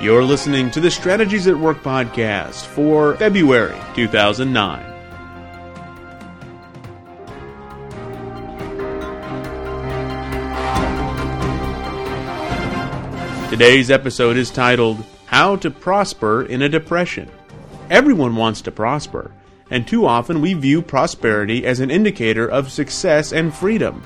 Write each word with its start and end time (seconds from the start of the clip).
You're 0.00 0.24
listening 0.24 0.70
to 0.70 0.80
the 0.80 0.90
Strategies 0.90 1.46
at 1.46 1.58
Work 1.58 1.82
podcast 1.82 2.64
for 2.64 3.16
February 3.16 3.78
2009. 3.94 4.86
Today's 13.50 13.90
episode 13.90 14.38
is 14.38 14.50
titled 14.50 15.04
How 15.26 15.56
to 15.56 15.70
Prosper 15.70 16.44
in 16.46 16.62
a 16.62 16.68
Depression. 16.70 17.30
Everyone 17.90 18.36
wants 18.36 18.62
to 18.62 18.70
prosper, 18.70 19.30
and 19.70 19.86
too 19.86 20.06
often 20.06 20.40
we 20.40 20.54
view 20.54 20.80
prosperity 20.80 21.66
as 21.66 21.80
an 21.80 21.90
indicator 21.90 22.48
of 22.48 22.72
success 22.72 23.34
and 23.34 23.54
freedom. 23.54 24.02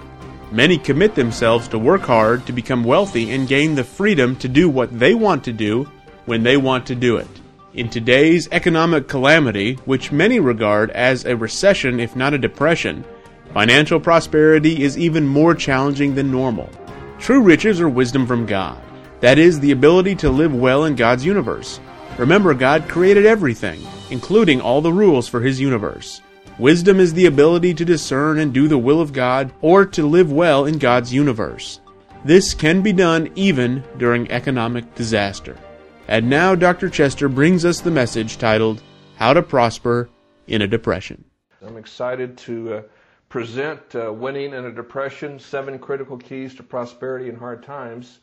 Many 0.55 0.79
commit 0.79 1.17
themselves 1.17 1.67
to 1.67 1.81
work 1.81 2.03
hard 2.03 2.47
to 2.47 2.53
become 2.53 2.85
wealthy 2.85 3.33
and 3.33 3.49
gain 3.49 3.75
the 3.75 3.83
freedom 3.83 4.37
to 4.37 4.47
do 4.47 4.69
what 4.69 4.97
they 4.97 5.13
want 5.13 5.43
to 5.45 5.53
do 5.53 5.91
when 6.27 6.45
they 6.45 6.57
want 6.57 6.87
to 6.87 6.95
do 6.95 7.17
it. 7.17 7.27
In 7.75 7.89
today's 7.89 8.49
economic 8.53 9.09
calamity, 9.09 9.75
which 9.85 10.13
many 10.13 10.39
regard 10.39 10.93
as 10.93 11.25
a 11.25 11.37
recession 11.37 11.99
if 11.99 12.15
not 12.15 12.35
a 12.35 12.39
depression, 12.39 13.05
financial 13.53 13.99
prosperity 13.99 14.85
is 14.85 14.97
even 14.97 15.27
more 15.27 15.57
challenging 15.57 16.15
than 16.15 16.31
normal. 16.31 16.71
True 17.19 17.43
riches 17.43 17.81
are 17.81 17.89
wisdom 17.89 18.25
from 18.25 18.47
God. 18.47 18.81
That 19.23 19.39
is, 19.39 19.59
the 19.59 19.73
ability 19.73 20.15
to 20.17 20.31
live 20.31 20.55
well 20.55 20.85
in 20.85 20.95
God's 20.95 21.27
universe. 21.27 21.81
Remember, 22.17 22.55
God 22.55 22.89
created 22.89 23.27
everything, 23.27 23.85
including 24.09 24.61
all 24.61 24.81
the 24.81 24.93
rules 24.93 25.27
for 25.27 25.41
His 25.41 25.61
universe. 25.61 26.21
Wisdom 26.59 27.01
is 27.01 27.15
the 27.15 27.27
ability 27.27 27.75
to 27.75 27.85
discern 27.85 28.39
and 28.39 28.55
do 28.55 28.69
the 28.69 28.79
will 28.79 29.01
of 29.01 29.13
God 29.13 29.53
or 29.61 29.85
to 29.87 30.07
live 30.07 30.31
well 30.31 30.67
in 30.67 30.79
God's 30.79 31.13
universe. 31.13 31.81
This 32.25 32.55
can 32.55 32.81
be 32.81 32.93
done 32.93 33.29
even 33.35 33.83
during 33.99 34.31
economic 34.31 34.95
disaster. 34.95 35.59
And 36.07 36.31
now 36.31 36.55
Dr. 36.55 36.89
Chester 36.89 37.29
brings 37.29 37.65
us 37.65 37.81
the 37.81 37.91
message 37.91 38.39
titled 38.39 38.85
How 39.17 39.33
to 39.33 39.43
Prosper 39.43 40.09
in 40.47 40.63
a 40.63 40.69
Depression. 40.69 41.25
I'm 41.61 41.77
excited 41.77 42.39
to 42.39 42.75
uh, 42.75 42.83
present 43.29 43.81
uh, 43.97 44.13
Winning 44.13 44.55
in 44.55 44.65
a 44.65 44.73
Depression 44.73 45.41
Seven 45.41 45.77
Critical 45.81 46.19
Keys 46.19 46.55
to 46.55 46.63
Prosperity 46.63 47.29
in 47.29 47.35
Hard 47.35 47.65
Times. 47.65 48.21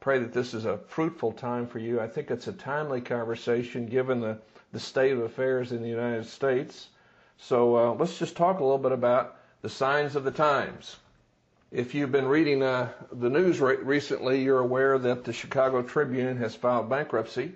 Pray 0.00 0.18
that 0.18 0.34
this 0.34 0.52
is 0.52 0.66
a 0.66 0.76
fruitful 0.86 1.32
time 1.32 1.66
for 1.66 1.78
you. 1.78 1.98
I 1.98 2.08
think 2.08 2.30
it's 2.30 2.46
a 2.46 2.52
timely 2.52 3.00
conversation 3.00 3.86
given 3.86 4.20
the, 4.20 4.38
the 4.70 4.80
state 4.80 5.12
of 5.12 5.20
affairs 5.20 5.72
in 5.72 5.80
the 5.80 5.88
United 5.88 6.26
States. 6.26 6.88
So 7.42 7.76
uh, 7.76 7.94
let's 7.94 8.18
just 8.18 8.36
talk 8.36 8.60
a 8.60 8.62
little 8.62 8.78
bit 8.78 8.92
about 8.92 9.36
the 9.62 9.70
signs 9.70 10.14
of 10.14 10.24
the 10.24 10.30
times. 10.30 10.96
If 11.72 11.94
you've 11.94 12.12
been 12.12 12.28
reading 12.28 12.62
uh, 12.62 12.90
the 13.10 13.30
news 13.30 13.60
re- 13.60 13.76
recently, 13.76 14.42
you're 14.42 14.60
aware 14.60 14.98
that 14.98 15.24
the 15.24 15.32
Chicago 15.32 15.82
Tribune 15.82 16.36
has 16.36 16.54
filed 16.54 16.90
bankruptcy, 16.90 17.52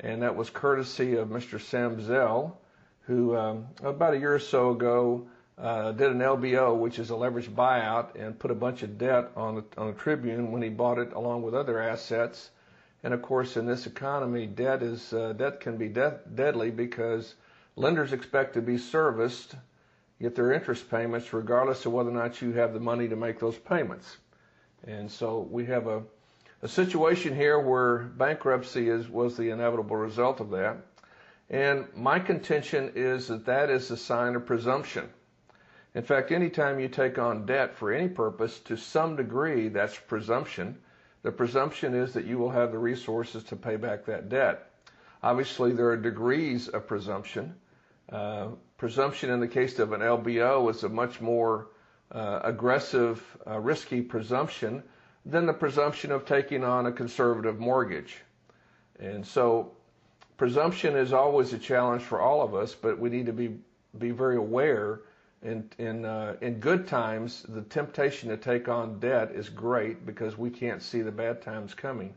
and 0.00 0.22
that 0.22 0.34
was 0.34 0.50
courtesy 0.50 1.16
of 1.16 1.28
Mr. 1.28 1.60
Sam 1.60 2.04
Zell, 2.04 2.58
who 3.02 3.36
um, 3.36 3.68
about 3.84 4.14
a 4.14 4.18
year 4.18 4.34
or 4.34 4.40
so 4.40 4.70
ago 4.70 5.26
uh, 5.58 5.92
did 5.92 6.10
an 6.10 6.18
LBO, 6.18 6.76
which 6.76 6.98
is 6.98 7.10
a 7.10 7.14
leveraged 7.14 7.54
buyout, 7.54 8.16
and 8.16 8.38
put 8.38 8.50
a 8.50 8.54
bunch 8.54 8.82
of 8.82 8.98
debt 8.98 9.30
on 9.36 9.54
the, 9.54 9.64
on 9.78 9.86
the 9.86 9.98
Tribune 9.98 10.50
when 10.50 10.60
he 10.60 10.70
bought 10.70 10.98
it 10.98 11.12
along 11.12 11.42
with 11.42 11.54
other 11.54 11.80
assets. 11.80 12.50
And 13.04 13.14
of 13.14 13.22
course, 13.22 13.56
in 13.56 13.64
this 13.64 13.86
economy, 13.86 14.46
debt 14.46 14.82
is 14.82 15.12
uh, 15.12 15.34
debt 15.34 15.60
can 15.60 15.76
be 15.76 15.88
de- 15.88 16.18
deadly 16.34 16.70
because 16.70 17.34
Lenders 17.76 18.12
expect 18.12 18.54
to 18.54 18.62
be 18.62 18.78
serviced, 18.78 19.54
get 20.20 20.34
their 20.34 20.52
interest 20.52 20.90
payments, 20.90 21.32
regardless 21.32 21.86
of 21.86 21.92
whether 21.92 22.10
or 22.10 22.14
not 22.14 22.42
you 22.42 22.52
have 22.52 22.74
the 22.74 22.80
money 22.80 23.08
to 23.08 23.16
make 23.16 23.38
those 23.38 23.56
payments. 23.56 24.16
And 24.86 25.10
so 25.10 25.40
we 25.50 25.66
have 25.66 25.86
a, 25.86 26.02
a 26.62 26.68
situation 26.68 27.34
here 27.34 27.58
where 27.58 27.98
bankruptcy 27.98 28.88
is, 28.88 29.08
was 29.08 29.36
the 29.36 29.50
inevitable 29.50 29.96
result 29.96 30.40
of 30.40 30.50
that. 30.50 30.78
And 31.48 31.86
my 31.96 32.18
contention 32.18 32.92
is 32.94 33.28
that 33.28 33.46
that 33.46 33.70
is 33.70 33.90
a 33.90 33.96
sign 33.96 34.36
of 34.36 34.46
presumption. 34.46 35.08
In 35.94 36.02
fact, 36.04 36.30
anytime 36.30 36.78
you 36.78 36.88
take 36.88 37.18
on 37.18 37.46
debt 37.46 37.74
for 37.74 37.92
any 37.92 38.08
purpose, 38.08 38.60
to 38.60 38.76
some 38.76 39.16
degree, 39.16 39.68
that's 39.68 39.98
presumption. 39.98 40.78
The 41.22 41.32
presumption 41.32 41.94
is 41.94 42.12
that 42.12 42.24
you 42.24 42.38
will 42.38 42.50
have 42.50 42.70
the 42.70 42.78
resources 42.78 43.42
to 43.44 43.56
pay 43.56 43.76
back 43.76 44.04
that 44.06 44.28
debt. 44.28 44.69
Obviously, 45.22 45.72
there 45.72 45.88
are 45.88 45.96
degrees 45.96 46.68
of 46.68 46.86
presumption. 46.86 47.54
Uh, 48.10 48.48
presumption 48.78 49.30
in 49.30 49.40
the 49.40 49.48
case 49.48 49.78
of 49.78 49.92
an 49.92 50.00
LBO 50.00 50.70
is 50.70 50.82
a 50.82 50.88
much 50.88 51.20
more 51.20 51.68
uh, 52.12 52.40
aggressive, 52.42 53.22
uh, 53.46 53.58
risky 53.58 54.00
presumption 54.00 54.82
than 55.26 55.46
the 55.46 55.52
presumption 55.52 56.10
of 56.10 56.24
taking 56.24 56.64
on 56.64 56.86
a 56.86 56.92
conservative 56.92 57.58
mortgage. 57.60 58.16
And 58.98 59.26
so, 59.26 59.72
presumption 60.36 60.96
is 60.96 61.12
always 61.12 61.52
a 61.52 61.58
challenge 61.58 62.02
for 62.02 62.20
all 62.20 62.42
of 62.42 62.54
us, 62.54 62.74
but 62.74 62.98
we 62.98 63.10
need 63.10 63.26
to 63.26 63.32
be 63.32 63.58
be 63.98 64.10
very 64.10 64.36
aware. 64.36 65.02
In 65.42 65.68
in 65.78 66.04
uh, 66.04 66.36
in 66.40 66.60
good 66.60 66.86
times, 66.86 67.44
the 67.48 67.62
temptation 67.62 68.28
to 68.30 68.36
take 68.36 68.68
on 68.68 68.98
debt 68.98 69.32
is 69.32 69.48
great 69.48 70.04
because 70.06 70.36
we 70.36 70.50
can't 70.50 70.82
see 70.82 71.02
the 71.02 71.12
bad 71.12 71.42
times 71.42 71.74
coming. 71.74 72.14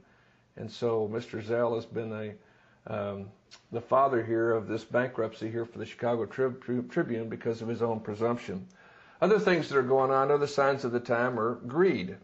And 0.55 0.71
so, 0.71 1.09
Mr. 1.11 1.43
Zell 1.43 1.75
has 1.75 1.85
been 1.85 2.11
a 2.13 2.33
um, 2.87 3.27
the 3.71 3.81
father 3.81 4.23
here 4.23 4.51
of 4.51 4.67
this 4.67 4.83
bankruptcy 4.83 5.49
here 5.49 5.65
for 5.65 5.79
the 5.79 5.85
Chicago 5.85 6.25
Tribune 6.25 7.29
because 7.29 7.61
of 7.61 7.67
his 7.67 7.81
own 7.81 7.99
presumption. 7.99 8.67
Other 9.21 9.39
things 9.39 9.69
that 9.69 9.77
are 9.77 9.83
going 9.83 10.11
on, 10.11 10.31
other 10.31 10.47
signs 10.47 10.83
of 10.83 10.91
the 10.91 10.99
time 10.99 11.39
are 11.39 11.55
greed. 11.55 12.17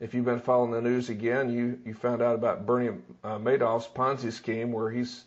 If 0.00 0.14
you've 0.14 0.24
been 0.24 0.40
following 0.40 0.72
the 0.72 0.80
news 0.80 1.08
again, 1.08 1.50
you, 1.50 1.78
you 1.84 1.94
found 1.94 2.22
out 2.22 2.34
about 2.34 2.66
Bernie 2.66 2.98
uh, 3.22 3.38
Madoff's 3.38 3.86
Ponzi 3.86 4.32
scheme 4.32 4.72
where 4.72 4.90
he's 4.90 5.24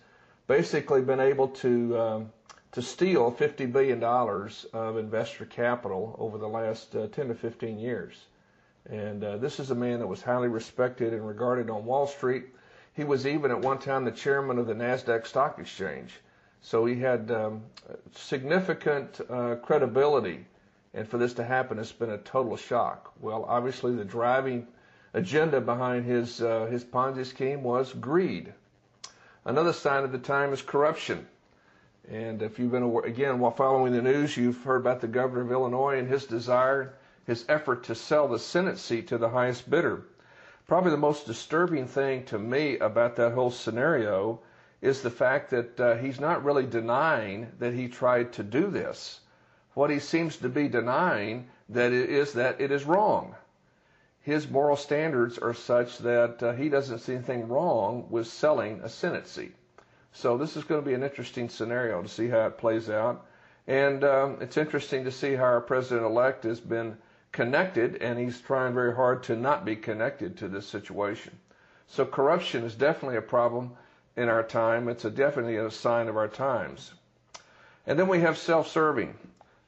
basically 0.48 1.02
been 1.02 1.22
able 1.22 1.48
to 1.48 1.98
um, 1.98 2.32
to 2.76 2.82
steal 2.82 3.32
$50 3.32 3.72
billion 3.72 4.04
of 4.04 4.98
investor 4.98 5.46
capital 5.46 6.14
over 6.20 6.38
the 6.38 6.48
last 6.48 6.94
uh, 6.94 7.08
10 7.08 7.30
to 7.30 7.34
15 7.34 7.80
years. 7.80 8.26
And 8.90 9.24
uh, 9.24 9.38
this 9.38 9.62
is 9.62 9.72
a 9.72 9.76
man 9.76 10.00
that 10.00 10.08
was 10.08 10.22
highly 10.22 10.50
respected 10.50 11.14
and 11.14 11.26
regarded 11.26 11.70
on 11.70 11.86
Wall 11.86 12.06
Street 12.06 12.48
he 12.96 13.04
was 13.04 13.28
even 13.28 13.52
at 13.52 13.60
one 13.60 13.80
time 13.80 14.06
the 14.06 14.12
chairman 14.12 14.58
of 14.58 14.68
the 14.68 14.74
NASDAQ 14.74 15.28
Stock 15.28 15.60
Exchange. 15.60 16.14
So 16.62 16.86
he 16.86 16.96
had 16.96 17.30
um, 17.30 17.64
significant 18.16 19.20
uh, 19.30 19.56
credibility. 19.56 20.46
And 20.94 21.08
for 21.08 21.18
this 21.18 21.34
to 21.34 21.44
happen, 21.44 21.78
it's 21.78 21.92
been 21.92 22.10
a 22.10 22.18
total 22.18 22.56
shock. 22.56 23.12
Well, 23.20 23.46
obviously, 23.48 23.96
the 23.96 24.06
driving 24.06 24.66
agenda 25.14 25.60
behind 25.60 26.06
his, 26.06 26.42
uh, 26.42 26.68
his 26.72 26.86
Ponzi 26.86 27.26
scheme 27.26 27.64
was 27.64 27.92
greed. 27.92 28.54
Another 29.44 29.74
sign 29.74 30.06
of 30.06 30.12
the 30.12 30.18
time 30.18 30.54
is 30.54 30.62
corruption. 30.62 31.28
And 32.10 32.42
if 32.42 32.60
you've 32.60 32.72
been, 32.72 33.02
again, 33.04 33.40
while 33.40 33.52
following 33.52 33.92
the 33.92 34.02
news, 34.02 34.38
you've 34.38 34.64
heard 34.64 34.82
about 34.82 35.02
the 35.02 35.08
governor 35.08 35.42
of 35.42 35.52
Illinois 35.52 36.00
and 36.00 36.08
his 36.08 36.26
desire, 36.26 36.94
his 37.28 37.46
effort 37.50 37.84
to 37.86 37.96
sell 37.96 38.28
the 38.28 38.40
Senate 38.40 38.78
seat 38.78 39.10
to 39.10 39.18
the 39.18 39.30
highest 39.30 39.70
bidder. 39.70 40.04
Probably 40.68 40.92
the 40.92 40.98
most 40.98 41.28
disturbing 41.28 41.88
thing 41.88 42.26
to 42.26 42.40
me 42.40 42.80
about 42.80 43.16
that 43.18 43.34
whole 43.34 43.52
scenario 43.52 44.40
is 44.82 45.02
the 45.02 45.12
fact 45.12 45.52
that 45.52 45.80
uh, 45.80 45.96
he's 45.98 46.20
not 46.20 46.44
really 46.44 46.66
denying 46.66 47.52
that 47.60 47.74
he 47.74 47.88
tried 47.88 48.34
to 48.34 48.44
do 48.44 48.68
this. 48.68 49.20
What 49.76 49.92
he 49.92 50.00
seems 50.00 50.38
to 50.38 50.50
be 50.50 50.68
denying 50.68 51.50
that 51.70 51.92
it 51.92 52.10
is 52.10 52.34
that 52.34 52.60
it 52.60 52.72
is 52.72 52.84
wrong. 52.86 53.36
His 54.22 54.50
moral 54.50 54.76
standards 54.76 55.38
are 55.38 55.54
such 55.54 56.00
that 56.00 56.42
uh, 56.42 56.54
he 56.54 56.70
doesn't 56.70 57.00
see 57.00 57.14
anything 57.14 57.48
wrong 57.48 58.08
with 58.10 58.26
selling 58.26 58.82
a 58.82 58.90
Senate 58.90 59.28
seat. 59.28 59.54
So 60.14 60.36
this 60.36 60.58
is 60.58 60.64
going 60.64 60.82
to 60.82 60.88
be 60.88 60.96
an 60.96 61.04
interesting 61.04 61.48
scenario 61.48 62.02
to 62.02 62.08
see 62.08 62.28
how 62.28 62.48
it 62.48 62.58
plays 62.58 62.90
out. 62.90 63.28
And 63.68 64.04
um, 64.04 64.38
it's 64.42 64.58
interesting 64.58 65.04
to 65.04 65.12
see 65.12 65.36
how 65.36 65.44
our 65.44 65.62
president-elect 65.62 66.44
has 66.46 66.60
been 66.60 66.98
connected, 67.36 68.02
and 68.02 68.18
he's 68.18 68.40
trying 68.40 68.74
very 68.74 68.96
hard 68.96 69.22
to 69.24 69.36
not 69.36 69.66
be 69.66 69.76
connected 69.76 70.38
to 70.38 70.48
this 70.48 70.66
situation. 70.66 71.38
So 71.88 72.06
corruption 72.06 72.64
is 72.64 72.74
definitely 72.76 73.18
a 73.18 73.22
problem 73.22 73.74
in 74.16 74.30
our 74.30 74.42
time. 74.42 74.88
It's 74.88 75.04
a 75.04 75.10
definitely 75.10 75.58
a 75.58 75.70
sign 75.70 76.08
of 76.08 76.16
our 76.16 76.30
times. 76.30 76.94
And 77.86 78.00
then 78.00 78.08
we 78.08 78.22
have 78.22 78.38
self-serving. 78.38 79.14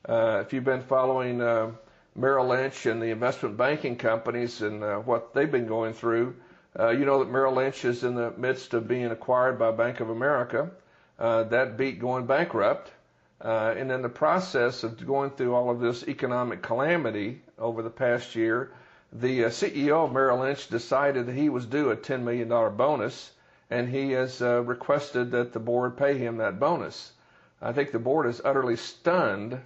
Uh, 0.07 0.43
if 0.45 0.53
you've 0.53 0.63
been 0.63 0.81
following 0.81 1.41
uh, 1.41 1.71
Merrill 2.15 2.47
Lynch 2.47 2.85
and 2.85 3.01
the 3.01 3.11
investment 3.11 3.57
banking 3.57 3.97
companies 3.97 4.61
and 4.61 4.81
uh, 4.81 4.95
what 4.99 5.33
they've 5.33 5.51
been 5.51 5.67
going 5.67 5.93
through, 5.93 6.35
uh, 6.79 6.91
you 6.91 7.03
know 7.03 7.19
that 7.19 7.29
Merrill 7.29 7.55
Lynch 7.55 7.83
is 7.83 8.05
in 8.05 8.15
the 8.15 8.31
midst 8.37 8.73
of 8.73 8.87
being 8.87 9.07
acquired 9.07 9.59
by 9.59 9.71
Bank 9.71 9.99
of 9.99 10.09
America. 10.09 10.71
Uh, 11.19 11.43
that 11.43 11.75
beat 11.75 11.99
going 11.99 12.25
bankrupt. 12.25 12.91
Uh, 13.39 13.73
and 13.77 13.91
in 13.91 14.01
the 14.01 14.09
process 14.09 14.83
of 14.83 15.05
going 15.05 15.29
through 15.29 15.53
all 15.53 15.69
of 15.69 15.79
this 15.79 16.07
economic 16.07 16.61
calamity 16.61 17.41
over 17.59 17.83
the 17.83 17.89
past 17.89 18.35
year, 18.35 18.71
the 19.13 19.45
uh, 19.45 19.49
CEO 19.49 20.05
of 20.05 20.11
Merrill 20.11 20.39
Lynch 20.39 20.67
decided 20.67 21.27
that 21.27 21.35
he 21.35 21.49
was 21.49 21.65
due 21.65 21.91
a 21.91 21.95
$10 21.95 22.23
million 22.23 22.49
bonus, 22.75 23.31
and 23.69 23.89
he 23.89 24.11
has 24.11 24.41
uh, 24.41 24.61
requested 24.63 25.31
that 25.31 25.53
the 25.53 25.59
board 25.59 25.97
pay 25.97 26.17
him 26.17 26.37
that 26.37 26.59
bonus. 26.59 27.13
I 27.61 27.73
think 27.73 27.91
the 27.91 27.99
board 27.99 28.25
is 28.27 28.41
utterly 28.43 28.75
stunned 28.75 29.59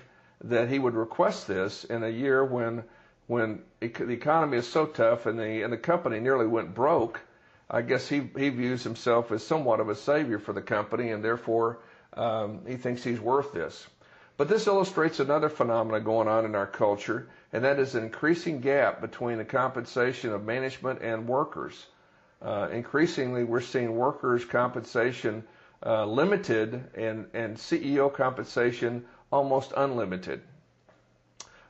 that 0.44 0.69
he 0.69 0.79
would 0.79 0.95
request 0.95 1.47
this 1.47 1.83
in 1.83 2.03
a 2.03 2.09
year 2.09 2.44
when 2.44 2.83
when 3.27 3.62
the 3.79 4.09
economy 4.09 4.57
is 4.57 4.67
so 4.67 4.85
tough 4.85 5.25
and 5.25 5.39
the 5.39 5.62
and 5.62 5.71
the 5.71 5.77
company 5.77 6.19
nearly 6.19 6.47
went 6.47 6.74
broke. 6.74 7.21
I 7.69 7.81
guess 7.81 8.09
he, 8.09 8.29
he 8.38 8.50
views 8.50 8.83
himself 8.83 9.31
as 9.31 9.45
somewhat 9.45 9.79
of 9.79 9.88
a 9.88 9.95
savior 9.95 10.39
for 10.39 10.51
the 10.51 10.62
company, 10.62 11.12
and 11.12 11.24
therefore 11.24 11.79
um, 12.13 12.62
he 12.68 12.75
thinks 12.75 13.04
he's 13.04 13.19
worth 13.19 13.54
this. 13.54 13.88
But 14.38 14.50
this 14.50 14.68
illustrates 14.68 15.19
another 15.19 15.50
phenomenon 15.50 16.04
going 16.04 16.28
on 16.28 16.46
in 16.46 16.56
our 16.56 16.68
culture, 16.68 17.28
and 17.54 17.63
that 17.63 17.80
is 17.80 17.96
an 17.96 18.04
increasing 18.04 18.60
gap 18.60 19.02
between 19.02 19.38
the 19.38 19.46
compensation 19.46 20.31
of 20.31 20.46
management 20.46 21.02
and 21.02 21.28
workers. 21.28 21.86
Uh, 22.42 22.69
increasingly, 22.72 23.44
we're 23.44 23.62
seeing 23.62 23.96
workers' 23.96 24.46
compensation 24.46 25.44
uh, 25.86 26.06
limited 26.06 26.84
and, 26.96 27.28
and 27.34 27.56
CEO 27.56 28.12
compensation 28.12 29.06
almost 29.31 29.74
unlimited. 29.78 30.42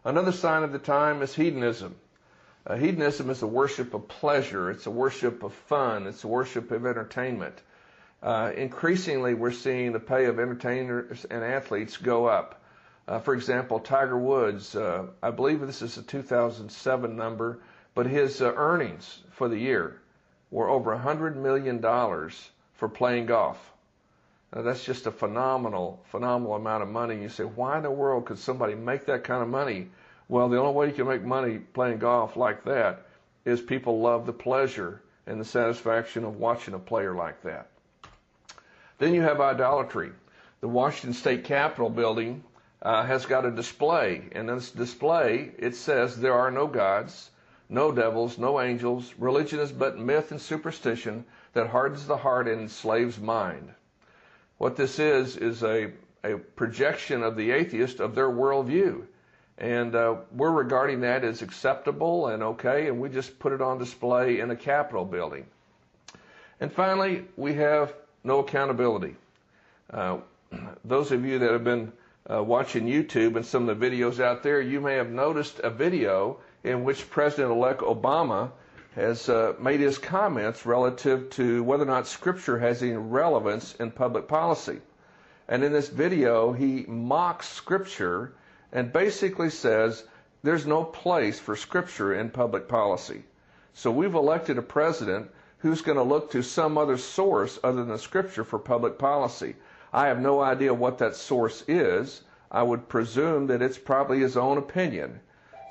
Another 0.04 0.32
sign 0.32 0.64
of 0.64 0.72
the 0.72 0.80
time 0.80 1.22
is 1.22 1.36
hedonism. 1.36 1.96
Uh, 2.66 2.76
hedonism 2.76 3.30
is 3.30 3.42
a 3.42 3.48
worship 3.48 3.94
of 3.94 4.08
pleasure, 4.08 4.72
it's 4.72 4.86
a 4.86 4.92
worship 4.92 5.44
of 5.44 5.54
fun, 5.54 6.08
it's 6.08 6.24
a 6.24 6.28
worship 6.28 6.72
of 6.72 6.86
entertainment. 6.86 7.62
Uh, 8.24 8.52
increasingly, 8.56 9.34
we're 9.34 9.52
seeing 9.52 9.92
the 9.92 10.00
pay 10.00 10.26
of 10.26 10.40
entertainers 10.40 11.26
and 11.26 11.44
athletes 11.44 11.98
go 11.98 12.28
up. 12.28 12.62
Uh, 13.08 13.20
for 13.20 13.34
example, 13.34 13.80
Tiger 13.80 14.18
Woods, 14.18 14.76
uh, 14.76 15.08
I 15.24 15.32
believe 15.32 15.60
this 15.60 15.82
is 15.82 15.98
a 15.98 16.04
2007 16.04 17.16
number, 17.16 17.60
but 17.96 18.06
his 18.06 18.42
uh, 18.42 18.54
earnings 18.56 19.24
for 19.32 19.50
the 19.50 19.58
year 19.58 20.00
were 20.52 20.70
over 20.70 20.96
$100 20.96 21.36
million 21.36 21.82
for 22.76 22.90
playing 22.90 23.26
golf. 23.26 23.58
Now, 24.54 24.62
that's 24.62 24.84
just 24.84 25.08
a 25.08 25.12
phenomenal, 25.12 26.04
phenomenal 26.12 26.56
amount 26.56 26.84
of 26.84 26.90
money. 26.90 27.22
You 27.24 27.30
say, 27.30 27.44
why 27.44 27.78
in 27.78 27.84
the 27.84 27.90
world 27.90 28.26
could 28.26 28.38
somebody 28.38 28.76
make 28.76 29.08
that 29.08 29.24
kind 29.24 29.42
of 29.42 29.50
money? 29.50 29.90
Well, 30.30 30.48
the 30.48 30.60
only 30.60 30.74
way 30.74 30.88
you 30.88 30.94
can 30.94 31.08
make 31.08 31.24
money 31.24 31.58
playing 31.58 31.98
golf 31.98 32.38
like 32.38 32.66
that 32.66 33.08
is 33.46 33.62
people 33.62 34.00
love 34.00 34.28
the 34.28 34.34
pleasure 34.34 35.02
and 35.26 35.42
the 35.42 35.46
satisfaction 35.46 36.24
of 36.24 36.38
watching 36.38 36.76
a 36.76 36.80
player 36.80 37.16
like 37.16 37.42
that. 37.44 37.71
Then 39.02 39.16
you 39.16 39.24
have 39.24 39.42
idolatry. 39.42 40.12
The 40.60 40.68
Washington 40.68 41.16
State 41.16 41.44
Capitol 41.44 41.90
building 41.90 42.44
uh, 42.84 43.04
has 43.04 43.26
got 43.26 43.48
a 43.48 43.50
display, 43.50 44.30
and 44.32 44.48
in 44.48 44.56
this 44.58 44.70
display 44.70 45.54
it 45.58 45.74
says 45.74 46.20
there 46.20 46.36
are 46.36 46.52
no 46.52 46.68
gods, 46.68 47.32
no 47.68 47.92
devils, 47.92 48.38
no 48.38 48.62
angels. 48.62 49.12
Religion 49.18 49.60
is 49.60 49.72
but 49.72 49.98
myth 49.98 50.30
and 50.30 50.40
superstition 50.40 51.26
that 51.54 51.66
hardens 51.66 52.06
the 52.06 52.16
heart 52.16 52.48
and 52.48 52.62
enslaves 52.62 53.18
mind. 53.18 53.74
What 54.60 54.76
this 54.76 55.00
is 55.00 55.36
is 55.36 55.64
a, 55.64 55.94
a 56.24 56.38
projection 56.38 57.24
of 57.24 57.36
the 57.36 57.50
atheist 57.50 58.00
of 58.00 58.14
their 58.14 58.30
worldview. 58.30 59.04
And 59.58 59.96
uh, 59.96 60.18
we're 60.32 60.52
regarding 60.52 61.02
that 61.02 61.24
as 61.24 61.42
acceptable 61.42 62.28
and 62.28 62.44
okay, 62.44 62.88
and 62.88 63.02
we 63.02 63.10
just 63.10 63.40
put 63.40 63.52
it 63.52 63.64
on 63.64 63.80
display 63.80 64.42
in 64.42 64.52
a 64.52 64.56
Capitol 64.56 65.06
building. 65.06 65.48
And 66.60 66.72
finally, 66.72 67.26
we 67.36 67.56
have 67.56 67.96
no 68.24 68.40
accountability. 68.40 69.16
Uh, 69.90 70.18
those 70.86 71.12
of 71.12 71.26
you 71.26 71.40
that 71.40 71.52
have 71.52 71.64
been 71.64 71.92
uh, 72.30 72.44
watching 72.44 72.86
YouTube 72.86 73.36
and 73.36 73.46
some 73.46 73.68
of 73.68 73.80
the 73.80 73.90
videos 73.90 74.20
out 74.20 74.44
there, 74.44 74.62
you 74.62 74.80
may 74.80 74.96
have 74.96 75.10
noticed 75.10 75.60
a 75.60 75.70
video 75.70 76.38
in 76.64 76.84
which 76.84 77.10
President-elect 77.10 77.82
Obama 77.82 78.52
has 78.96 79.30
uh, 79.30 79.54
made 79.60 79.80
his 79.80 79.98
comments 79.98 80.66
relative 80.66 81.30
to 81.32 81.64
whether 81.64 81.84
or 81.84 81.88
not 81.88 82.08
Scripture 82.08 82.60
has 82.60 82.84
any 82.84 82.94
relevance 82.94 83.74
in 83.76 83.90
public 83.90 84.28
policy. 84.28 84.80
And 85.48 85.64
in 85.64 85.72
this 85.72 85.90
video, 85.90 86.52
he 86.52 86.86
mocks 86.88 87.48
Scripture 87.48 88.34
and 88.72 88.94
basically 88.94 89.50
says 89.50 90.04
there's 90.44 90.66
no 90.66 90.84
place 90.84 91.40
for 91.40 91.56
Scripture 91.56 92.14
in 92.14 92.30
public 92.30 92.68
policy. 92.68 93.24
So 93.74 93.92
we've 93.92 94.16
elected 94.16 94.58
a 94.58 94.62
president 94.62 95.32
who's 95.62 95.82
going 95.82 95.98
to 95.98 96.04
look 96.04 96.32
to 96.32 96.42
some 96.42 96.76
other 96.76 96.98
source 96.98 97.60
other 97.64 97.86
than 97.86 97.98
Scripture 98.00 98.44
for 98.44 98.58
public 98.58 98.98
policy. 98.98 99.56
I 99.94 100.08
have 100.08 100.20
no 100.20 100.42
idea 100.42 100.74
what 100.74 100.98
that 100.98 101.16
source 101.16 101.64
is. 101.68 102.24
I 102.50 102.64
would 102.64 102.90
presume 102.90 103.48
that 103.48 103.62
it's 103.62 103.78
probably 103.78 104.20
his 104.20 104.36
own 104.36 104.58
opinion. 104.58 105.20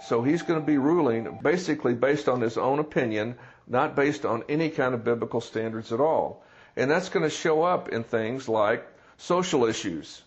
So 0.06 0.22
he's 0.22 0.42
going 0.42 0.60
to 0.60 0.66
be 0.66 0.78
ruling 0.78 1.40
basically 1.42 1.94
based 1.94 2.28
on 2.28 2.40
his 2.40 2.56
own 2.56 2.78
opinion, 2.78 3.36
not 3.66 3.96
based 3.96 4.24
on 4.24 4.44
any 4.48 4.70
kind 4.70 4.94
of 4.94 5.02
biblical 5.04 5.40
standards 5.40 5.92
at 5.92 6.00
all. 6.00 6.44
And 6.76 6.88
that's 6.88 7.08
going 7.08 7.24
to 7.24 7.30
show 7.30 7.64
up 7.64 7.88
in 7.88 8.04
things 8.04 8.48
like 8.48 8.86
social 9.16 9.64
issues, 9.64 10.22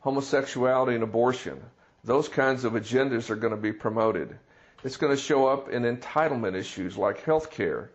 homosexuality 0.00 0.94
and 0.94 1.02
abortion. 1.02 1.60
Those 2.04 2.28
kinds 2.28 2.64
of 2.64 2.74
agendas 2.74 3.30
are 3.30 3.36
going 3.36 3.50
to 3.50 3.60
be 3.60 3.72
promoted. 3.72 4.38
It's 4.84 4.96
going 4.96 5.14
to 5.14 5.20
show 5.20 5.46
up 5.48 5.68
in 5.70 5.82
entitlement 5.82 6.54
issues 6.54 6.96
like 6.96 7.24
health 7.24 7.50
care 7.50 7.90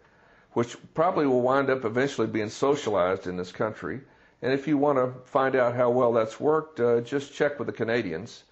which 0.54 0.78
probably 0.94 1.26
will 1.26 1.42
wind 1.42 1.70
up 1.70 1.86
eventually 1.86 2.28
being 2.28 2.50
socialized 2.50 3.28
in 3.28 3.38
this 3.38 3.52
country. 3.52 4.02
And 4.42 4.52
if 4.54 4.68
you 4.68 4.78
want 4.78 4.98
to 4.98 5.20
find 5.30 5.56
out 5.56 5.76
how 5.76 5.90
well 5.90 6.14
that's 6.14 6.40
worked, 6.40 6.80
uh, 6.80 7.02
just 7.02 7.34
check 7.34 7.58
with 7.60 7.68
the 7.68 7.74
Canadians. 7.74 8.44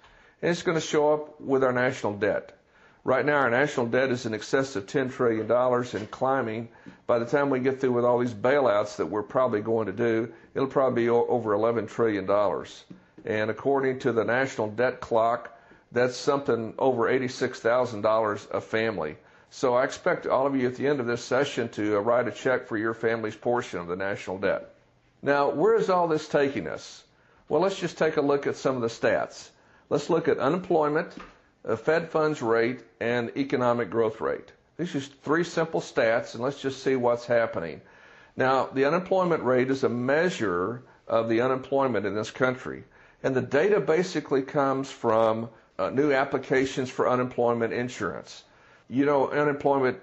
And 0.42 0.51
it's 0.51 0.63
going 0.63 0.75
to 0.77 0.81
show 0.86 1.13
up 1.13 1.39
with 1.39 1.63
our 1.63 1.74
national 1.74 2.13
debt. 2.13 2.57
Right 3.03 3.25
now, 3.25 3.38
our 3.38 3.50
national 3.50 3.88
debt 3.88 4.12
is 4.12 4.25
in 4.25 4.33
excess 4.33 4.75
of 4.75 4.86
$10 4.86 5.12
trillion 5.12 5.51
and 5.51 6.12
climbing. 6.12 6.69
By 7.07 7.18
the 7.19 7.25
time 7.25 7.50
we 7.50 7.59
get 7.59 7.81
through 7.81 7.94
with 7.94 8.06
all 8.06 8.19
these 8.19 8.33
bailouts 8.33 8.98
that 8.98 9.07
we're 9.07 9.24
probably 9.24 9.62
going 9.62 9.88
to 9.88 9.92
do, 9.94 10.31
it'll 10.53 10.68
probably 10.68 11.03
be 11.03 11.09
over 11.09 11.56
$11 11.56 11.89
trillion. 11.89 12.30
And 13.25 13.50
according 13.51 14.00
to 14.00 14.12
the 14.12 14.24
national 14.24 14.69
debt 14.69 15.00
clock, 15.01 15.57
that's 15.92 16.15
something 16.15 16.74
over 16.77 17.03
$86,000 17.12 18.51
a 18.51 18.62
family. 18.62 19.18
So 19.53 19.74
I 19.75 19.83
expect 19.83 20.25
all 20.27 20.48
of 20.48 20.56
you 20.56 20.65
at 20.65 20.77
the 20.77 20.88
end 20.88 21.01
of 21.01 21.07
this 21.07 21.21
session 21.21 21.68
to 21.69 21.98
uh, 21.98 22.00
write 22.00 22.25
a 22.25 22.31
check 22.31 22.68
for 22.68 22.77
your 22.77 22.94
family's 22.94 23.36
portion 23.36 23.80
of 23.80 23.88
the 23.88 23.98
national 23.98 24.38
debt. 24.38 24.74
Now, 25.21 25.50
where 25.50 25.75
is 25.75 25.89
all 25.89 26.07
this 26.07 26.30
taking 26.30 26.68
us? 26.68 27.03
Well, 27.50 27.59
let's 27.59 27.77
just 27.77 27.98
take 27.98 28.15
a 28.15 28.21
look 28.21 28.48
at 28.48 28.56
some 28.56 28.77
of 28.77 28.81
the 28.81 28.88
stats. 28.88 29.50
Let's 29.89 30.09
look 30.09 30.30
at 30.30 30.38
unemployment, 30.38 31.18
uh, 31.65 31.75
Fed 31.75 32.09
funds 32.09 32.42
rate, 32.42 32.80
and 33.01 33.30
economic 33.36 33.89
growth 33.89 34.21
rate. 34.21 34.53
These 34.77 34.95
are 34.95 35.01
three 35.01 35.44
simple 35.44 35.81
stats, 35.81 36.33
and 36.33 36.42
let's 36.42 36.62
just 36.62 36.81
see 36.81 36.95
what's 36.95 37.25
happening. 37.25 37.81
Now, 38.38 38.68
the 38.68 38.86
unemployment 38.86 39.44
rate 39.44 39.69
is 39.69 39.83
a 39.83 39.89
measure 39.89 40.81
of 41.09 41.27
the 41.27 41.42
unemployment 41.42 42.06
in 42.06 42.15
this 42.15 42.31
country. 42.31 42.86
And 43.21 43.36
the 43.36 43.42
data 43.42 43.81
basically 43.81 44.44
comes 44.44 44.89
from 44.89 45.50
uh, 45.77 45.89
new 45.89 46.13
applications 46.13 46.89
for 46.89 47.09
unemployment 47.09 47.74
insurance 47.74 48.45
you 48.91 49.05
know, 49.05 49.29
unemployment 49.29 49.97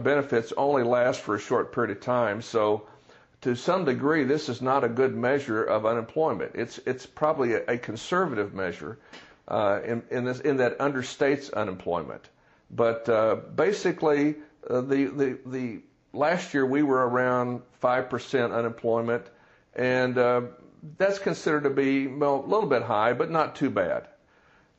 benefits 0.00 0.52
only 0.56 0.82
last 0.82 1.20
for 1.20 1.36
a 1.36 1.40
short 1.40 1.72
period 1.72 1.96
of 1.96 2.02
time. 2.02 2.42
So, 2.42 2.88
to 3.42 3.54
some 3.54 3.84
degree, 3.84 4.24
this 4.24 4.48
is 4.48 4.60
not 4.60 4.82
a 4.82 4.88
good 4.88 5.14
measure 5.14 5.62
of 5.62 5.86
unemployment. 5.86 6.52
It's 6.56 6.78
it's 6.84 7.06
probably 7.06 7.54
a, 7.54 7.62
a 7.68 7.78
conservative 7.78 8.52
measure 8.52 8.98
uh, 9.46 9.80
in 9.84 10.02
in, 10.10 10.24
this, 10.24 10.40
in 10.40 10.56
that 10.56 10.78
understates 10.78 11.52
unemployment. 11.52 12.28
But 12.70 13.08
uh, 13.08 13.36
basically, 13.54 14.36
uh, 14.68 14.80
the 14.80 15.04
the 15.04 15.38
the 15.46 15.80
last 16.12 16.54
year 16.54 16.66
we 16.66 16.82
were 16.82 17.06
around 17.06 17.62
five 17.80 18.10
percent 18.10 18.52
unemployment, 18.52 19.26
and 19.76 20.18
uh, 20.18 20.40
that's 20.98 21.20
considered 21.20 21.64
to 21.64 21.70
be 21.70 22.08
well, 22.08 22.42
a 22.44 22.48
little 22.48 22.68
bit 22.68 22.82
high, 22.82 23.12
but 23.12 23.30
not 23.30 23.54
too 23.54 23.70
bad. 23.70 24.08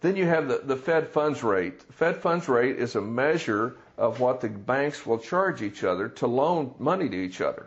Then 0.05 0.17
you 0.17 0.27
have 0.27 0.47
the, 0.47 0.61
the 0.63 0.75
Fed 0.75 1.07
funds 1.07 1.41
rate. 1.41 1.81
Fed 1.93 2.17
funds 2.17 2.47
rate 2.47 2.77
is 2.77 2.95
a 2.95 3.01
measure 3.01 3.75
of 3.97 4.19
what 4.19 4.39
the 4.39 4.49
banks 4.49 5.03
will 5.03 5.17
charge 5.17 5.63
each 5.63 5.83
other 5.83 6.09
to 6.09 6.27
loan 6.27 6.75
money 6.77 7.09
to 7.09 7.17
each 7.17 7.41
other. 7.41 7.65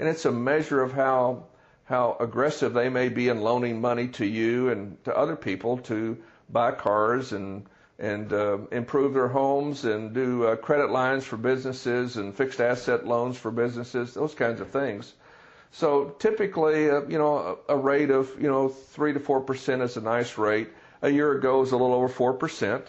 And 0.00 0.08
it's 0.08 0.24
a 0.24 0.32
measure 0.32 0.82
of 0.82 0.90
how 0.90 1.44
how 1.84 2.16
aggressive 2.18 2.72
they 2.72 2.88
may 2.88 3.08
be 3.08 3.28
in 3.28 3.40
loaning 3.40 3.80
money 3.80 4.08
to 4.18 4.26
you 4.26 4.70
and 4.70 4.96
to 5.04 5.16
other 5.16 5.36
people 5.36 5.78
to 5.78 6.18
buy 6.50 6.72
cars 6.72 7.32
and 7.32 7.66
and 8.00 8.32
uh, 8.32 8.58
improve 8.72 9.14
their 9.14 9.28
homes 9.28 9.84
and 9.84 10.12
do 10.12 10.44
uh, 10.44 10.56
credit 10.56 10.90
lines 10.90 11.24
for 11.24 11.36
businesses 11.36 12.16
and 12.16 12.34
fixed 12.34 12.60
asset 12.60 13.06
loans 13.06 13.38
for 13.38 13.52
businesses, 13.52 14.12
those 14.12 14.34
kinds 14.34 14.60
of 14.60 14.70
things. 14.70 15.14
So 15.70 16.16
typically, 16.18 16.90
uh, 16.90 17.02
you 17.06 17.18
know, 17.18 17.60
a, 17.68 17.74
a 17.74 17.76
rate 17.76 18.10
of 18.10 18.28
you 18.40 18.48
know 18.48 18.70
three 18.70 19.12
to 19.12 19.20
four 19.20 19.40
percent 19.40 19.82
is 19.82 19.96
a 19.96 20.00
nice 20.00 20.36
rate. 20.36 20.70
A 21.02 21.10
year 21.10 21.32
ago 21.32 21.60
was 21.60 21.72
a 21.72 21.76
little 21.76 21.94
over 21.94 22.08
4%. 22.08 22.82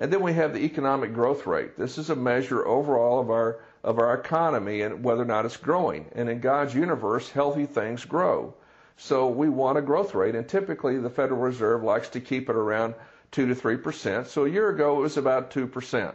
And 0.00 0.12
then 0.12 0.22
we 0.22 0.32
have 0.32 0.52
the 0.52 0.64
economic 0.64 1.14
growth 1.14 1.46
rate. 1.46 1.76
This 1.78 1.98
is 1.98 2.10
a 2.10 2.16
measure 2.16 2.66
overall 2.66 3.20
of 3.20 3.30
our 3.30 3.60
of 3.84 3.98
our 3.98 4.14
economy 4.14 4.80
and 4.80 5.04
whether 5.04 5.22
or 5.22 5.26
not 5.26 5.44
it's 5.44 5.58
growing. 5.58 6.06
And 6.14 6.28
in 6.28 6.40
God's 6.40 6.74
universe, 6.74 7.28
healthy 7.30 7.66
things 7.66 8.04
grow. 8.04 8.54
So 8.96 9.28
we 9.28 9.48
want 9.48 9.78
a 9.78 9.82
growth 9.82 10.14
rate, 10.14 10.34
and 10.34 10.48
typically 10.48 10.98
the 10.98 11.10
Federal 11.10 11.40
Reserve 11.40 11.82
likes 11.82 12.08
to 12.10 12.20
keep 12.20 12.48
it 12.48 12.56
around 12.56 12.94
two 13.30 13.46
to 13.46 13.54
three 13.54 13.76
percent. 13.76 14.28
So 14.28 14.46
a 14.46 14.50
year 14.50 14.70
ago 14.70 14.98
it 14.98 15.02
was 15.02 15.16
about 15.16 15.50
two 15.50 15.66
percent. 15.66 16.14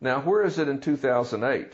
Now 0.00 0.20
where 0.20 0.44
is 0.44 0.58
it 0.58 0.68
in 0.68 0.80
2008? 0.80 1.72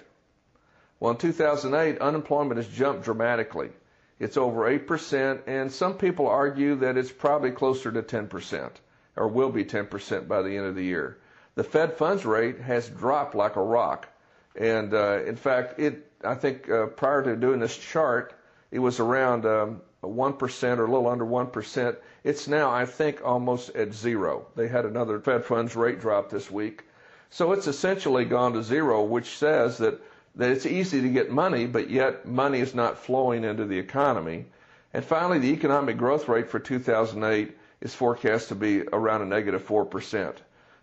Well, 1.01 1.13
in 1.13 1.19
2008, 1.19 2.01
unemployment 2.01 2.57
has 2.57 2.69
jumped 2.69 3.05
dramatically. 3.05 3.71
It's 4.21 4.37
over 4.37 4.63
8%, 4.63 5.43
and 5.47 5.71
some 5.71 5.95
people 5.95 6.27
argue 6.27 6.75
that 6.77 6.97
it's 6.97 7.13
probably 7.13 7.53
closer 7.53 7.93
to 7.93 8.03
10%, 8.03 8.71
or 9.17 9.29
will 9.29 9.51
be 9.51 9.65
10% 9.65 10.27
by 10.27 10.43
the 10.43 10.57
end 10.57 10.67
of 10.67 10.75
the 10.75 10.85
year. 10.85 11.19
The 11.55 11.65
Fed 11.65 11.95
funds 11.95 12.25
rate 12.25 12.61
has 12.61 12.89
dropped 12.89 13.35
like 13.35 13.57
a 13.57 13.63
rock, 13.63 14.09
And 14.57 14.93
uh, 14.93 15.23
in 15.25 15.37
fact, 15.37 15.79
it 15.79 16.11
I 16.25 16.35
think 16.35 16.69
uh, 16.69 16.87
prior 16.87 17.23
to 17.23 17.37
doing 17.37 17.61
this 17.61 17.77
chart, 17.77 18.35
it 18.73 18.81
was 18.81 18.99
around 18.99 19.47
um, 19.47 19.81
1% 20.03 20.79
or 20.79 20.85
a 20.85 20.91
little 20.91 21.07
under 21.09 21.25
1%. 21.25 21.97
It's 22.25 22.49
now, 22.49 22.71
I 22.71 22.87
think, 22.87 23.25
almost 23.25 23.71
at 23.77 23.93
zero. 23.93 24.47
They 24.57 24.69
had 24.69 24.85
another 24.85 25.21
Fed 25.21 25.45
funds 25.45 25.77
rate 25.77 26.01
drop 26.01 26.31
this 26.31 26.51
week. 26.51 26.85
So 27.31 27.53
it's 27.53 27.67
essentially 27.67 28.25
gone 28.25 28.53
to 28.55 28.63
zero, 28.63 29.05
which 29.05 29.37
says 29.37 29.79
that, 29.79 30.01
that 30.39 30.53
it's 30.53 30.67
easy 30.67 31.03
to 31.03 31.09
get 31.09 31.31
money, 31.31 31.67
but 31.67 31.91
yet 31.91 32.25
money 32.25 32.61
is 32.61 32.75
not 32.75 32.99
flowing 32.99 33.43
into 33.43 33.65
the 33.65 33.79
economy. 33.79 34.47
And 34.95 35.05
finally, 35.05 35.41
the 35.41 35.53
economic 35.53 35.99
growth 35.99 36.29
rate 36.29 36.49
for 36.49 36.61
2008 36.61 37.57
is 37.81 37.95
forecast 37.95 38.49
to 38.49 38.55
be 38.55 38.83
around 38.93 39.23
a 39.23 39.27
negative 39.27 39.67
4%. 39.67 40.37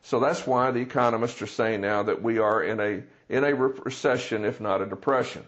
So 0.04 0.20
that's 0.20 0.46
why 0.46 0.72
the 0.72 0.82
economists 0.82 1.42
are 1.42 1.48
saying 1.48 1.82
now 1.82 2.04
that 2.04 2.22
we 2.22 2.38
are 2.38 2.62
in 2.62 2.80
a, 2.82 3.02
in 3.30 3.46
a 3.46 3.56
recession, 3.56 4.44
if 4.44 4.60
not 4.60 4.82
a 4.82 4.86
depression. 4.86 5.46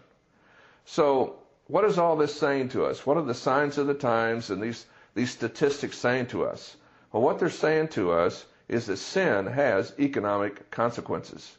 So 0.86 1.36
what 1.66 1.84
is 1.84 1.98
all 1.98 2.16
this 2.16 2.34
saying 2.34 2.70
to 2.70 2.86
us? 2.86 3.04
What 3.04 3.18
are 3.18 3.22
the 3.22 3.34
signs 3.34 3.76
of 3.76 3.86
the 3.86 3.94
times 3.94 4.48
and 4.48 4.62
these, 4.62 4.86
these 5.14 5.30
statistics 5.30 5.98
saying 5.98 6.28
to 6.28 6.46
us? 6.46 6.76
Well, 7.12 7.22
what 7.22 7.38
they're 7.38 7.50
saying 7.50 7.88
to 7.88 8.12
us 8.12 8.46
is 8.68 8.86
that 8.86 8.96
sin 8.96 9.46
has 9.46 9.92
economic 9.98 10.70
consequences. 10.70 11.57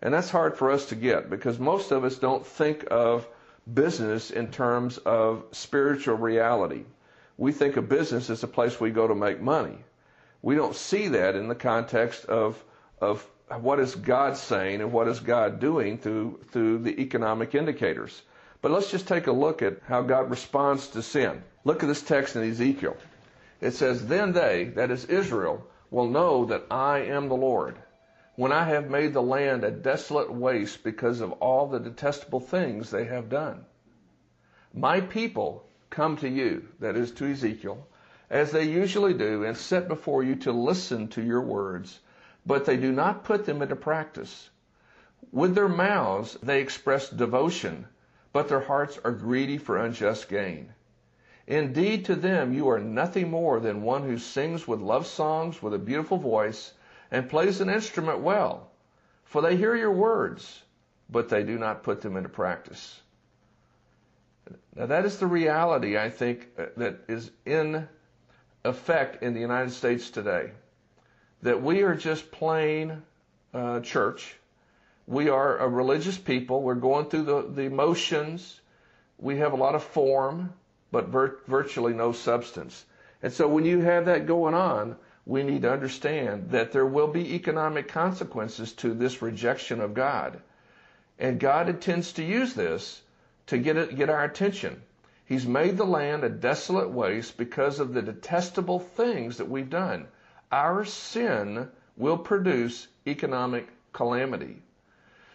And 0.00 0.14
that's 0.14 0.30
hard 0.30 0.56
for 0.56 0.70
us 0.70 0.86
to 0.86 0.94
get 0.94 1.28
because 1.28 1.58
most 1.58 1.90
of 1.90 2.04
us 2.04 2.16
don't 2.16 2.46
think 2.46 2.86
of 2.90 3.26
business 3.72 4.30
in 4.30 4.50
terms 4.50 4.98
of 4.98 5.44
spiritual 5.52 6.16
reality. 6.16 6.84
We 7.36 7.52
think 7.52 7.76
of 7.76 7.88
business 7.88 8.30
as 8.30 8.42
a 8.42 8.48
place 8.48 8.80
we 8.80 8.90
go 8.90 9.08
to 9.08 9.14
make 9.14 9.40
money. 9.40 9.78
We 10.42 10.54
don't 10.54 10.74
see 10.74 11.08
that 11.08 11.34
in 11.34 11.48
the 11.48 11.54
context 11.54 12.24
of, 12.26 12.62
of 13.00 13.28
what 13.60 13.80
is 13.80 13.94
God 13.94 14.36
saying 14.36 14.80
and 14.80 14.92
what 14.92 15.08
is 15.08 15.20
God 15.20 15.58
doing 15.58 15.98
through, 15.98 16.40
through 16.50 16.78
the 16.78 17.00
economic 17.00 17.54
indicators. 17.54 18.22
But 18.60 18.70
let's 18.72 18.90
just 18.90 19.08
take 19.08 19.26
a 19.26 19.32
look 19.32 19.62
at 19.62 19.78
how 19.86 20.02
God 20.02 20.30
responds 20.30 20.88
to 20.88 21.02
sin. 21.02 21.42
Look 21.64 21.82
at 21.82 21.88
this 21.88 22.02
text 22.02 22.36
in 22.36 22.48
Ezekiel. 22.48 22.96
It 23.60 23.72
says, 23.72 24.06
Then 24.06 24.32
they, 24.32 24.64
that 24.74 24.90
is 24.90 25.04
Israel, 25.06 25.66
will 25.90 26.08
know 26.08 26.44
that 26.46 26.66
I 26.70 27.00
am 27.00 27.28
the 27.28 27.36
Lord, 27.36 27.76
when 28.38 28.52
I 28.52 28.62
have 28.66 28.88
made 28.88 29.14
the 29.14 29.20
land 29.20 29.64
a 29.64 29.70
desolate 29.72 30.32
waste 30.32 30.84
because 30.84 31.20
of 31.20 31.32
all 31.42 31.66
the 31.66 31.80
detestable 31.80 32.38
things 32.38 32.88
they 32.88 33.04
have 33.06 33.28
done. 33.28 33.64
My 34.72 35.00
people 35.00 35.68
come 35.90 36.16
to 36.18 36.28
you, 36.28 36.68
that 36.78 36.96
is 36.96 37.10
to 37.14 37.32
Ezekiel, 37.32 37.88
as 38.30 38.52
they 38.52 38.62
usually 38.62 39.12
do, 39.12 39.42
and 39.42 39.56
sit 39.56 39.88
before 39.88 40.22
you 40.22 40.36
to 40.36 40.52
listen 40.52 41.08
to 41.08 41.20
your 41.20 41.40
words, 41.40 41.98
but 42.46 42.64
they 42.64 42.76
do 42.76 42.92
not 42.92 43.24
put 43.24 43.44
them 43.44 43.60
into 43.60 43.74
practice. 43.74 44.50
With 45.32 45.56
their 45.56 45.68
mouths 45.68 46.38
they 46.40 46.60
express 46.60 47.10
devotion, 47.10 47.88
but 48.32 48.46
their 48.46 48.60
hearts 48.60 49.00
are 49.04 49.10
greedy 49.10 49.58
for 49.58 49.76
unjust 49.76 50.28
gain. 50.28 50.74
Indeed, 51.48 52.04
to 52.04 52.14
them 52.14 52.52
you 52.52 52.68
are 52.70 52.78
nothing 52.78 53.32
more 53.32 53.58
than 53.58 53.82
one 53.82 54.04
who 54.04 54.16
sings 54.16 54.68
with 54.68 54.78
love 54.78 55.08
songs 55.08 55.60
with 55.60 55.74
a 55.74 55.78
beautiful 55.78 56.18
voice 56.18 56.74
and 57.10 57.28
plays 57.28 57.60
an 57.60 57.70
instrument 57.70 58.20
well, 58.20 58.70
for 59.24 59.42
they 59.42 59.56
hear 59.56 59.74
your 59.74 59.92
words, 59.92 60.62
but 61.08 61.28
they 61.28 61.42
do 61.42 61.58
not 61.58 61.82
put 61.82 62.00
them 62.00 62.16
into 62.16 62.28
practice. 62.28 63.00
Now, 64.74 64.86
that 64.86 65.04
is 65.04 65.18
the 65.18 65.26
reality, 65.26 65.98
I 65.98 66.10
think, 66.10 66.48
uh, 66.58 66.66
that 66.76 67.00
is 67.08 67.30
in 67.44 67.88
effect 68.64 69.22
in 69.22 69.34
the 69.34 69.40
United 69.40 69.72
States 69.72 70.10
today. 70.10 70.52
That 71.42 71.62
we 71.62 71.82
are 71.82 71.94
just 71.94 72.30
plain 72.30 73.02
uh, 73.52 73.80
church. 73.80 74.34
We 75.06 75.28
are 75.28 75.58
a 75.58 75.68
religious 75.68 76.18
people. 76.18 76.62
We're 76.62 76.74
going 76.74 77.06
through 77.06 77.24
the, 77.24 77.42
the 77.42 77.68
motions. 77.68 78.60
We 79.18 79.38
have 79.38 79.52
a 79.52 79.56
lot 79.56 79.74
of 79.74 79.82
form 79.82 80.52
but 80.90 81.08
vir- 81.08 81.38
virtually 81.46 81.92
no 81.92 82.12
substance. 82.12 82.84
And 83.22 83.32
so 83.32 83.48
when 83.48 83.64
you 83.64 83.80
have 83.80 84.06
that 84.06 84.26
going 84.26 84.54
on, 84.54 84.96
we 85.28 85.42
need 85.42 85.60
to 85.62 85.70
understand 85.70 86.50
that 86.50 86.72
there 86.72 86.86
will 86.86 87.06
be 87.06 87.34
economic 87.34 87.86
consequences 87.86 88.72
to 88.72 88.94
this 88.94 89.20
rejection 89.20 89.82
of 89.82 89.92
God. 89.92 90.40
And 91.18 91.38
God 91.38 91.68
intends 91.68 92.14
to 92.14 92.24
use 92.24 92.54
this 92.54 93.02
to 93.48 93.58
get 93.58 93.76
it, 93.76 93.94
get 93.94 94.08
our 94.08 94.24
attention. 94.24 94.82
He's 95.26 95.46
made 95.46 95.76
the 95.76 95.84
land 95.84 96.24
a 96.24 96.30
desolate 96.30 96.88
waste 96.88 97.36
because 97.36 97.78
of 97.78 97.92
the 97.92 98.00
detestable 98.00 98.80
things 98.80 99.36
that 99.36 99.50
we've 99.50 99.68
done. 99.68 100.08
Our 100.50 100.86
sin 100.86 101.68
will 101.98 102.16
produce 102.16 102.88
economic 103.06 103.68
calamity. 103.92 104.62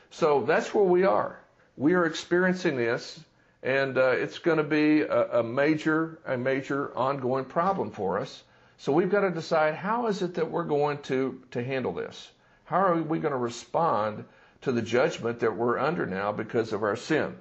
So 0.10 0.42
that's 0.42 0.74
where 0.74 0.84
we 0.84 1.04
are. 1.04 1.40
We 1.78 1.94
are 1.94 2.06
experiencing 2.06 2.78
this 2.78 3.24
and 3.62 3.98
uh, 3.98 4.10
it's 4.10 4.40
going 4.40 4.58
to 4.58 4.64
be 4.64 5.02
a, 5.02 5.40
a, 5.40 5.44
major, 5.44 6.18
a 6.26 6.36
major 6.36 6.98
ongoing 6.98 7.46
problem 7.46 7.92
for 7.92 8.20
us. 8.20 8.44
So 8.78 8.92
we've 8.92 9.10
got 9.10 9.22
to 9.22 9.32
decide 9.32 9.76
how 9.76 10.08
is 10.08 10.22
it 10.22 10.36
that 10.36 10.52
we're 10.52 10.64
going 10.64 10.98
to 11.04 11.42
to 11.52 11.64
handle 11.64 11.94
this? 11.94 12.32
How 12.66 12.78
are 12.78 13.02
we 13.02 13.20
going 13.20 13.34
to 13.34 13.38
respond 13.38 14.26
to 14.62 14.72
the 14.72 14.82
judgment 14.82 15.40
that 15.40 15.56
we're 15.56 15.78
under 15.78 16.06
now 16.06 16.32
because 16.32 16.74
of 16.74 16.84
our 16.84 16.96
sin? 16.96 17.36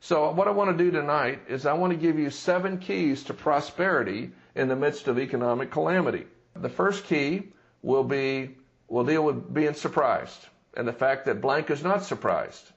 So 0.00 0.30
what 0.32 0.48
I 0.48 0.50
want 0.50 0.76
to 0.76 0.84
do 0.84 0.90
tonight 0.90 1.40
is 1.48 1.64
I 1.64 1.72
want 1.72 1.92
to 1.92 1.98
give 1.98 2.18
you 2.18 2.28
seven 2.28 2.78
keys 2.78 3.24
to 3.24 3.34
prosperity 3.34 4.32
in 4.54 4.68
the 4.68 4.76
midst 4.76 5.08
of 5.08 5.18
economic 5.18 5.70
calamity. 5.70 6.26
The 6.54 6.68
first 6.68 7.04
key 7.04 7.48
will 7.82 8.04
be 8.04 8.56
will 8.88 9.04
deal 9.04 9.24
with 9.24 9.52
being 9.52 9.74
surprised 9.74 10.46
and 10.76 10.86
the 10.86 10.92
fact 10.92 11.24
that 11.24 11.40
blank 11.40 11.70
is 11.70 11.82
not 11.82 12.04
surprised. 12.04 12.72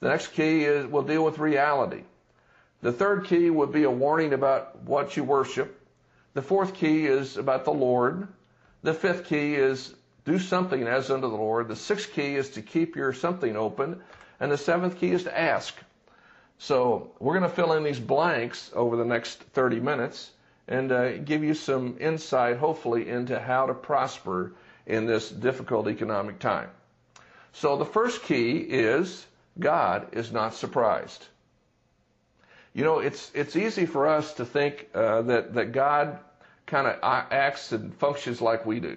The 0.00 0.08
next 0.08 0.28
key 0.28 0.64
is 0.64 0.86
will 0.86 1.02
deal 1.02 1.24
with 1.24 1.38
reality. 1.38 2.02
The 2.82 2.92
third 2.92 3.24
key 3.24 3.50
would 3.50 3.72
be 3.72 3.84
a 3.84 3.90
warning 3.90 4.32
about 4.32 4.82
what 4.82 5.16
you 5.16 5.24
worship. 5.24 5.80
The 6.38 6.42
fourth 6.42 6.74
key 6.74 7.04
is 7.04 7.36
about 7.36 7.64
the 7.64 7.72
Lord. 7.72 8.28
The 8.84 8.94
fifth 8.94 9.24
key 9.24 9.56
is 9.56 9.92
do 10.24 10.38
something 10.38 10.86
as 10.86 11.10
unto 11.10 11.28
the 11.28 11.36
Lord. 11.36 11.66
The 11.66 11.74
sixth 11.74 12.12
key 12.12 12.36
is 12.36 12.50
to 12.50 12.62
keep 12.62 12.94
your 12.94 13.12
something 13.12 13.56
open. 13.56 14.00
And 14.38 14.52
the 14.52 14.56
seventh 14.56 15.00
key 15.00 15.10
is 15.10 15.24
to 15.24 15.36
ask. 15.36 15.74
So 16.58 17.10
we're 17.18 17.36
going 17.36 17.50
to 17.50 17.56
fill 17.56 17.72
in 17.72 17.82
these 17.82 17.98
blanks 17.98 18.70
over 18.72 18.94
the 18.94 19.04
next 19.04 19.40
30 19.52 19.80
minutes 19.80 20.30
and 20.68 20.92
uh, 20.92 21.16
give 21.16 21.42
you 21.42 21.54
some 21.54 21.96
insight, 21.98 22.58
hopefully, 22.58 23.08
into 23.08 23.40
how 23.40 23.66
to 23.66 23.74
prosper 23.74 24.52
in 24.86 25.06
this 25.06 25.28
difficult 25.28 25.88
economic 25.88 26.38
time. 26.38 26.70
So 27.52 27.76
the 27.76 27.84
first 27.84 28.22
key 28.22 28.58
is 28.58 29.26
God 29.58 30.10
is 30.12 30.30
not 30.30 30.54
surprised. 30.54 31.26
You 32.74 32.84
know, 32.84 33.00
it's 33.00 33.32
it's 33.34 33.56
easy 33.56 33.86
for 33.86 34.06
us 34.06 34.34
to 34.34 34.44
think 34.44 34.88
uh, 34.94 35.22
that 35.22 35.54
that 35.54 35.72
God 35.72 36.20
kind 36.68 36.86
of 36.86 36.98
acts 37.02 37.72
and 37.72 37.92
functions 37.94 38.40
like 38.40 38.64
we 38.64 38.78
do. 38.78 38.96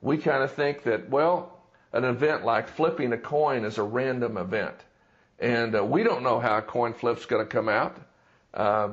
We 0.00 0.18
kind 0.18 0.42
of 0.44 0.52
think 0.52 0.84
that 0.84 1.10
well, 1.10 1.58
an 1.92 2.04
event 2.04 2.44
like 2.44 2.68
flipping 2.68 3.12
a 3.12 3.18
coin 3.18 3.64
is 3.64 3.78
a 3.78 3.82
random 3.82 4.36
event, 4.36 4.76
and 5.40 5.74
uh, 5.74 5.84
we 5.84 6.04
don't 6.04 6.22
know 6.22 6.38
how 6.38 6.58
a 6.58 6.62
coin 6.62 6.94
flip's 6.94 7.26
going 7.26 7.44
to 7.44 7.50
come 7.50 7.68
out. 7.68 7.96
Uh, 8.54 8.90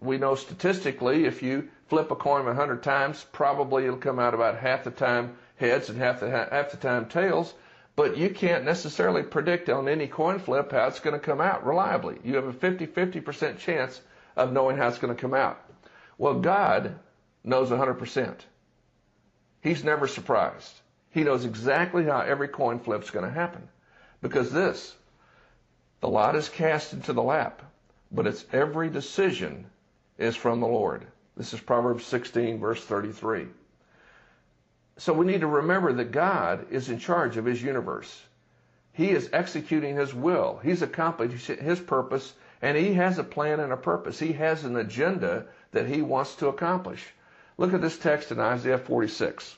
we 0.00 0.18
know 0.18 0.36
statistically, 0.36 1.24
if 1.24 1.42
you 1.42 1.68
flip 1.88 2.10
a 2.12 2.16
coin 2.16 2.46
a 2.46 2.54
hundred 2.54 2.84
times, 2.84 3.26
probably 3.32 3.84
it'll 3.84 3.96
come 3.96 4.20
out 4.20 4.34
about 4.34 4.58
half 4.58 4.84
the 4.84 4.92
time 4.92 5.36
heads 5.56 5.88
and 5.88 5.98
half 5.98 6.20
the 6.20 6.30
half 6.30 6.70
the 6.70 6.76
time 6.76 7.06
tails 7.06 7.52
but 7.98 8.16
you 8.16 8.30
can't 8.30 8.64
necessarily 8.64 9.24
predict 9.24 9.68
on 9.68 9.88
any 9.88 10.06
coin 10.06 10.38
flip 10.38 10.70
how 10.70 10.86
it's 10.86 11.00
going 11.00 11.18
to 11.18 11.26
come 11.26 11.40
out 11.40 11.66
reliably. 11.66 12.16
You 12.22 12.36
have 12.36 12.44
a 12.44 12.52
50 12.52 12.86
50% 12.86 13.58
chance 13.58 14.00
of 14.36 14.52
knowing 14.52 14.76
how 14.76 14.86
it's 14.86 15.00
going 15.00 15.12
to 15.12 15.20
come 15.20 15.34
out. 15.34 15.60
Well, 16.16 16.38
God 16.38 16.96
knows 17.48 17.70
100%. 17.70 18.34
He's 19.60 19.82
never 19.82 20.06
surprised. 20.06 20.72
He 21.10 21.24
knows 21.24 21.44
exactly 21.44 22.04
how 22.04 22.20
every 22.20 22.48
coin 22.48 22.78
flip 22.78 23.02
is 23.02 23.10
going 23.10 23.24
to 23.24 23.32
happen. 23.32 23.68
Because 24.20 24.52
this, 24.52 24.94
the 26.00 26.08
lot 26.08 26.36
is 26.36 26.48
cast 26.48 26.92
into 26.92 27.12
the 27.12 27.22
lap, 27.22 27.62
but 28.12 28.26
its 28.26 28.44
every 28.52 28.90
decision 28.90 29.66
is 30.18 30.36
from 30.36 30.60
the 30.60 30.66
Lord. 30.66 31.06
This 31.36 31.54
is 31.54 31.60
Proverbs 31.60 32.04
16, 32.04 32.58
verse 32.58 32.84
33. 32.84 33.46
So 34.96 35.12
we 35.12 35.26
need 35.26 35.40
to 35.40 35.46
remember 35.46 35.92
that 35.92 36.10
God 36.10 36.66
is 36.70 36.88
in 36.88 36.98
charge 36.98 37.36
of 37.36 37.44
his 37.44 37.62
universe. 37.62 38.22
He 38.92 39.10
is 39.10 39.30
executing 39.32 39.96
his 39.96 40.12
will. 40.12 40.60
He's 40.62 40.82
accomplishing 40.82 41.58
his 41.58 41.78
purpose 41.78 42.34
and 42.60 42.76
he 42.76 42.94
has 42.94 43.18
a 43.18 43.24
plan 43.24 43.60
and 43.60 43.72
a 43.72 43.76
purpose. 43.76 44.18
He 44.18 44.32
has 44.32 44.64
an 44.64 44.76
agenda 44.76 45.46
that 45.70 45.86
he 45.86 46.02
wants 46.02 46.34
to 46.36 46.48
accomplish. 46.48 47.06
Look 47.58 47.74
at 47.74 47.82
this 47.82 47.98
text 47.98 48.32
in 48.32 48.40
Isaiah 48.40 48.78
46. 48.78 49.56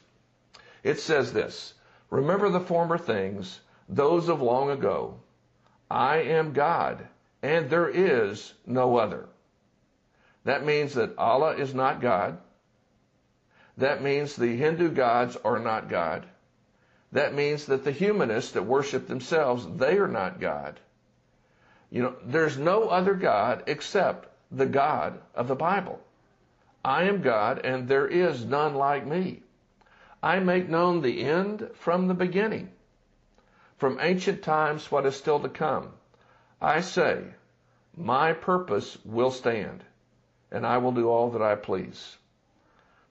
It 0.82 0.98
says 0.98 1.32
this, 1.32 1.74
Remember 2.10 2.48
the 2.48 2.60
former 2.60 2.98
things, 2.98 3.60
those 3.88 4.28
of 4.28 4.42
long 4.42 4.70
ago. 4.70 5.20
I 5.88 6.18
am 6.18 6.52
God 6.52 7.06
and 7.42 7.70
there 7.70 7.88
is 7.88 8.52
no 8.66 8.96
other. 8.96 9.26
That 10.44 10.64
means 10.64 10.94
that 10.94 11.16
Allah 11.18 11.56
is 11.56 11.74
not 11.74 12.00
God. 12.00 12.38
That 13.76 14.02
means 14.02 14.36
the 14.36 14.56
Hindu 14.56 14.90
gods 14.90 15.36
are 15.44 15.58
not 15.58 15.88
God. 15.88 16.26
that 17.12 17.34
means 17.34 17.66
that 17.66 17.82
the 17.82 17.90
humanists 17.90 18.52
that 18.52 18.62
worship 18.62 19.08
themselves, 19.08 19.66
they 19.78 19.98
are 19.98 20.06
not 20.06 20.38
God. 20.38 20.78
You 21.90 22.02
know, 22.04 22.14
there's 22.24 22.56
no 22.56 22.88
other 22.88 23.14
God 23.14 23.64
except 23.66 24.28
the 24.52 24.66
God 24.66 25.20
of 25.34 25.48
the 25.48 25.56
Bible. 25.56 25.98
I 26.84 27.04
am 27.04 27.20
God 27.20 27.60
and 27.64 27.88
there 27.88 28.06
is 28.06 28.44
none 28.44 28.74
like 28.74 29.06
me. 29.06 29.42
I 30.22 30.38
make 30.40 30.68
known 30.68 31.00
the 31.00 31.22
end 31.22 31.70
from 31.74 32.08
the 32.08 32.14
beginning, 32.14 32.70
from 33.76 33.98
ancient 34.00 34.42
times 34.42 34.90
what 34.90 35.06
is 35.06 35.16
still 35.16 35.40
to 35.40 35.48
come. 35.48 35.92
I 36.60 36.80
say, 36.80 37.24
my 37.96 38.32
purpose 38.32 38.98
will 39.04 39.30
stand, 39.30 39.84
and 40.50 40.66
I 40.66 40.78
will 40.78 40.92
do 40.92 41.08
all 41.08 41.30
that 41.30 41.42
I 41.42 41.54
please. 41.54 42.16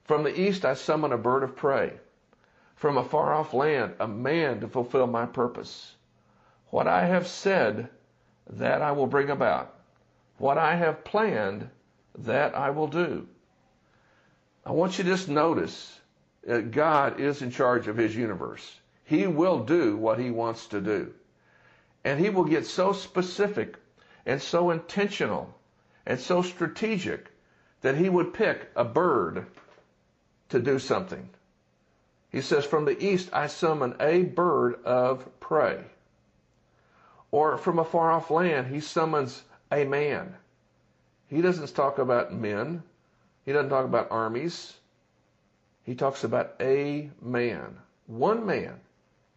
From 0.04 0.24
the 0.24 0.40
east 0.40 0.64
I 0.64 0.74
summon 0.74 1.12
a 1.12 1.18
bird 1.18 1.42
of 1.42 1.54
prey. 1.54 1.98
From 2.74 2.96
a 2.96 3.04
far 3.04 3.34
off 3.34 3.52
land, 3.54 3.94
a 4.00 4.08
man 4.08 4.60
to 4.60 4.68
fulfill 4.68 5.06
my 5.06 5.26
purpose. 5.26 5.94
What 6.70 6.88
I 6.88 7.06
have 7.06 7.26
said, 7.26 7.90
that 8.48 8.82
I 8.82 8.92
will 8.92 9.06
bring 9.06 9.30
about. 9.30 9.74
What 10.38 10.58
I 10.58 10.76
have 10.76 11.04
planned, 11.04 11.68
that 12.18 12.54
I 12.56 12.70
will 12.70 12.88
do. 12.88 13.28
I 14.64 14.72
want 14.72 14.98
you 14.98 15.04
to 15.04 15.10
just 15.10 15.28
notice 15.28 16.00
that 16.44 16.70
God 16.70 17.20
is 17.20 17.42
in 17.42 17.50
charge 17.50 17.88
of 17.88 17.96
his 17.96 18.16
universe. 18.16 18.80
He 19.04 19.26
will 19.26 19.60
do 19.64 19.96
what 19.96 20.18
he 20.18 20.30
wants 20.30 20.66
to 20.68 20.80
do. 20.80 21.12
And 22.04 22.20
he 22.20 22.30
will 22.30 22.44
get 22.44 22.66
so 22.66 22.92
specific 22.92 23.76
and 24.24 24.40
so 24.40 24.70
intentional 24.70 25.54
and 26.06 26.18
so 26.18 26.42
strategic 26.42 27.30
that 27.80 27.96
he 27.96 28.08
would 28.08 28.34
pick 28.34 28.70
a 28.76 28.84
bird 28.84 29.46
to 30.50 30.60
do 30.60 30.78
something. 30.78 31.28
He 32.30 32.40
says, 32.40 32.64
From 32.64 32.84
the 32.84 33.02
east 33.04 33.30
I 33.32 33.46
summon 33.48 33.96
a 34.00 34.22
bird 34.22 34.82
of 34.84 35.40
prey. 35.40 35.84
Or 37.30 37.58
from 37.58 37.78
a 37.78 37.84
far 37.84 38.10
off 38.10 38.30
land, 38.30 38.68
he 38.68 38.80
summons 38.80 39.42
a 39.70 39.84
man. 39.84 40.36
He 41.28 41.40
doesn't 41.42 41.74
talk 41.74 41.98
about 41.98 42.32
men. 42.34 42.82
He 43.44 43.52
doesn't 43.52 43.70
talk 43.70 43.84
about 43.84 44.10
armies. 44.10 44.74
He 45.84 45.94
talks 45.94 46.24
about 46.24 46.54
a 46.60 47.10
man, 47.20 47.78
one 48.06 48.44
man, 48.46 48.80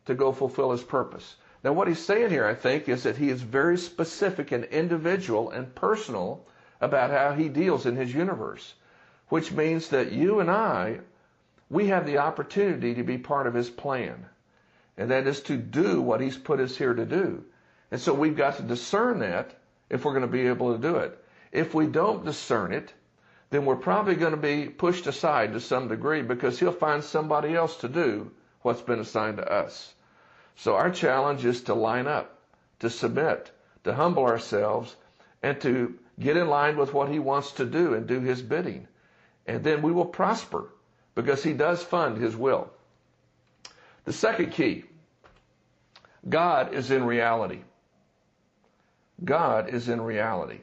to 0.06 0.14
go 0.14 0.32
fulfill 0.32 0.72
his 0.72 0.84
purpose. 0.84 1.36
Now, 1.64 1.72
what 1.72 1.88
he's 1.88 2.04
saying 2.04 2.30
here, 2.30 2.46
I 2.46 2.54
think, 2.54 2.90
is 2.90 3.04
that 3.04 3.18
he 3.18 3.30
is 3.30 3.42
very 3.42 3.78
specific 3.78 4.52
and 4.52 4.66
individual 4.66 5.50
and 5.50 5.74
personal 5.74 6.46
about 6.82 7.12
how 7.12 7.32
he 7.32 7.48
deals 7.48 7.86
in 7.86 7.96
his 7.96 8.14
universe, 8.14 8.74
which 9.30 9.54
means 9.54 9.88
that 9.90 10.12
you 10.12 10.42
and 10.42 10.52
I, 10.52 11.00
we 11.70 11.88
have 11.88 12.06
the 12.06 12.18
opportunity 12.18 12.94
to 12.96 13.04
be 13.04 13.18
part 13.18 13.48
of 13.48 13.54
his 13.54 13.70
plan. 13.70 14.26
And 14.98 15.10
that 15.10 15.26
is 15.26 15.42
to 15.44 15.58
do 15.58 16.02
what 16.02 16.20
he's 16.20 16.38
put 16.38 16.60
us 16.60 16.76
here 16.76 16.94
to 16.94 17.06
do. 17.06 17.44
And 17.90 18.02
so 18.02 18.14
we've 18.14 18.36
got 18.36 18.58
to 18.58 18.64
discern 18.64 19.20
that 19.20 19.56
if 19.90 20.04
we're 20.04 20.12
going 20.12 20.22
to 20.22 20.28
be 20.28 20.48
able 20.48 20.74
to 20.74 20.82
do 20.82 20.98
it. 20.98 21.18
If 21.52 21.74
we 21.74 21.88
don't 21.88 22.26
discern 22.26 22.74
it, 22.74 22.94
then 23.50 23.66
we're 23.66 23.76
probably 23.76 24.16
going 24.16 24.32
to 24.32 24.38
be 24.38 24.68
pushed 24.68 25.08
aside 25.08 25.54
to 25.54 25.60
some 25.60 25.88
degree 25.88 26.22
because 26.22 26.60
he'll 26.60 26.72
find 26.72 27.04
somebody 27.04 27.56
else 27.56 27.78
to 27.78 27.88
do 27.88 28.32
what's 28.62 28.82
been 28.82 29.00
assigned 29.00 29.38
to 29.38 29.52
us. 29.52 29.94
So 30.56 30.76
our 30.76 30.90
challenge 30.90 31.46
is 31.46 31.64
to 31.64 31.74
line 31.74 32.08
up, 32.08 32.40
to 32.80 32.90
submit, 32.90 33.52
to 33.84 33.94
humble 33.94 34.26
ourselves, 34.26 34.96
and 35.42 35.60
to 35.62 35.98
get 36.20 36.38
in 36.38 36.48
line 36.48 36.78
with 36.78 36.94
what 36.94 37.10
he 37.10 37.20
wants 37.20 37.52
to 37.54 37.66
do 37.66 37.94
and 37.94 38.08
do 38.08 38.20
his 38.22 38.42
bidding. 38.42 38.88
And 39.46 39.64
then 39.64 39.82
we 39.82 39.92
will 39.92 40.06
prosper 40.06 40.70
because 41.16 41.44
he 41.44 41.54
does 41.54 41.84
fund 41.84 42.18
his 42.18 42.36
will. 42.36 42.72
The 44.06 44.14
second 44.14 44.52
key, 44.52 44.86
God 46.28 46.74
is 46.74 46.92
in 46.92 47.04
reality. 47.04 47.62
God 49.24 49.70
is 49.70 49.90
in 49.90 50.02
reality. 50.02 50.62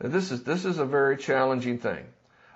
This 0.00 0.30
is, 0.30 0.44
this 0.44 0.64
is 0.64 0.78
a 0.78 0.84
very 0.84 1.16
challenging 1.16 1.78
thing. 1.78 2.06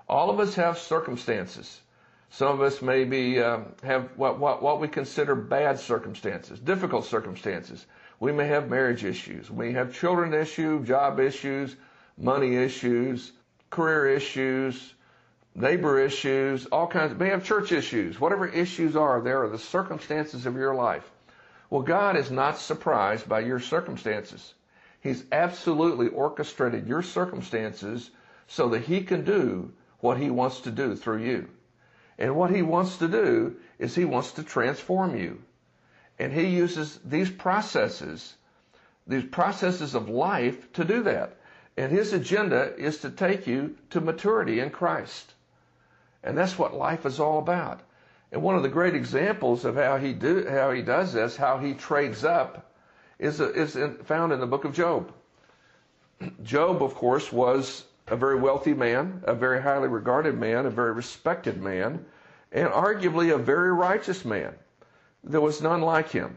All 0.07 0.29
of 0.29 0.39
us 0.39 0.55
have 0.55 0.77
circumstances. 0.77 1.81
Some 2.29 2.47
of 2.47 2.61
us 2.61 2.81
maybe 2.81 3.39
um, 3.41 3.65
have 3.83 4.09
what, 4.15 4.39
what, 4.39 4.61
what 4.61 4.79
we 4.79 4.87
consider 4.87 5.35
bad 5.35 5.77
circumstances, 5.79 6.59
difficult 6.59 7.05
circumstances. 7.05 7.85
We 8.19 8.31
may 8.31 8.47
have 8.47 8.69
marriage 8.69 9.03
issues. 9.03 9.51
We 9.51 9.73
have 9.73 9.93
children 9.93 10.33
issues, 10.33 10.87
job 10.87 11.19
issues, 11.19 11.75
money 12.17 12.55
issues, 12.55 13.33
career 13.69 14.07
issues, 14.07 14.93
neighbor 15.53 15.99
issues, 15.99 16.65
all 16.67 16.87
kinds. 16.87 17.11
Of, 17.11 17.19
may 17.19 17.29
have 17.29 17.43
church 17.43 17.71
issues. 17.71 18.19
Whatever 18.19 18.47
issues 18.47 18.95
are, 18.95 19.21
there 19.21 19.43
are 19.43 19.49
the 19.49 19.59
circumstances 19.59 20.45
of 20.45 20.55
your 20.55 20.73
life. 20.73 21.11
Well, 21.69 21.81
God 21.81 22.15
is 22.15 22.31
not 22.31 22.57
surprised 22.57 23.27
by 23.27 23.41
your 23.41 23.59
circumstances. 23.59 24.53
He's 25.03 25.25
absolutely 25.33 26.07
orchestrated 26.07 26.87
your 26.87 27.03
circumstances 27.03 28.09
so 28.47 28.69
that 28.69 28.83
He 28.83 29.03
can 29.03 29.25
do 29.25 29.73
what 29.99 30.17
He 30.17 30.29
wants 30.29 30.61
to 30.61 30.71
do 30.71 30.95
through 30.95 31.23
you. 31.23 31.49
And 32.17 32.37
what 32.37 32.51
He 32.51 32.61
wants 32.61 32.97
to 32.97 33.09
do 33.09 33.57
is 33.77 33.93
He 33.93 34.05
wants 34.05 34.31
to 34.33 34.43
transform 34.43 35.17
you. 35.17 35.41
And 36.17 36.31
He 36.31 36.47
uses 36.47 36.99
these 37.03 37.29
processes, 37.29 38.35
these 39.05 39.25
processes 39.25 39.93
of 39.93 40.07
life 40.07 40.71
to 40.73 40.85
do 40.85 41.03
that. 41.03 41.35
And 41.75 41.91
His 41.91 42.13
agenda 42.13 42.73
is 42.77 42.99
to 42.99 43.09
take 43.09 43.45
you 43.45 43.75
to 43.89 43.99
maturity 43.99 44.61
in 44.61 44.69
Christ. 44.69 45.33
And 46.23 46.37
that's 46.37 46.57
what 46.57 46.73
life 46.73 47.05
is 47.05 47.19
all 47.19 47.39
about. 47.39 47.81
And 48.31 48.41
one 48.41 48.55
of 48.55 48.63
the 48.63 48.69
great 48.69 48.95
examples 48.95 49.65
of 49.65 49.75
how 49.75 49.97
he 49.97 50.13
do 50.13 50.47
how 50.49 50.71
he 50.71 50.81
does 50.81 51.13
this, 51.13 51.35
how 51.35 51.57
he 51.57 51.73
trades 51.73 52.23
up, 52.23 52.72
is, 53.23 53.39
is 53.39 53.77
found 54.03 54.33
in 54.33 54.39
the 54.39 54.45
book 54.45 54.65
of 54.65 54.73
Job. 54.73 55.11
Job, 56.43 56.83
of 56.83 56.93
course, 56.93 57.31
was 57.31 57.85
a 58.07 58.15
very 58.17 58.35
wealthy 58.37 58.73
man, 58.73 59.23
a 59.25 59.33
very 59.33 59.61
highly 59.61 59.87
regarded 59.87 60.37
man, 60.37 60.65
a 60.65 60.69
very 60.69 60.91
respected 60.91 61.61
man, 61.61 62.05
and 62.51 62.67
arguably 62.69 63.33
a 63.33 63.37
very 63.37 63.71
righteous 63.71 64.25
man. 64.25 64.53
There 65.23 65.41
was 65.41 65.61
none 65.61 65.81
like 65.81 66.09
him. 66.09 66.35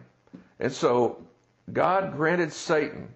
And 0.61 0.73
so 0.73 1.25
God 1.73 2.17
granted 2.17 2.53
Satan 2.53 3.09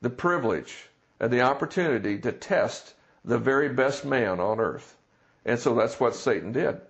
the 0.00 0.10
privilege 0.10 0.88
and 1.20 1.30
the 1.30 1.42
opportunity 1.42 2.18
to 2.18 2.32
test 2.32 2.94
the 3.24 3.38
very 3.38 3.68
best 3.68 4.04
man 4.04 4.40
on 4.40 4.60
earth. 4.60 4.96
And 5.44 5.58
so 5.58 5.74
that's 5.74 6.00
what 6.00 6.14
Satan 6.14 6.52
did. 6.52 6.80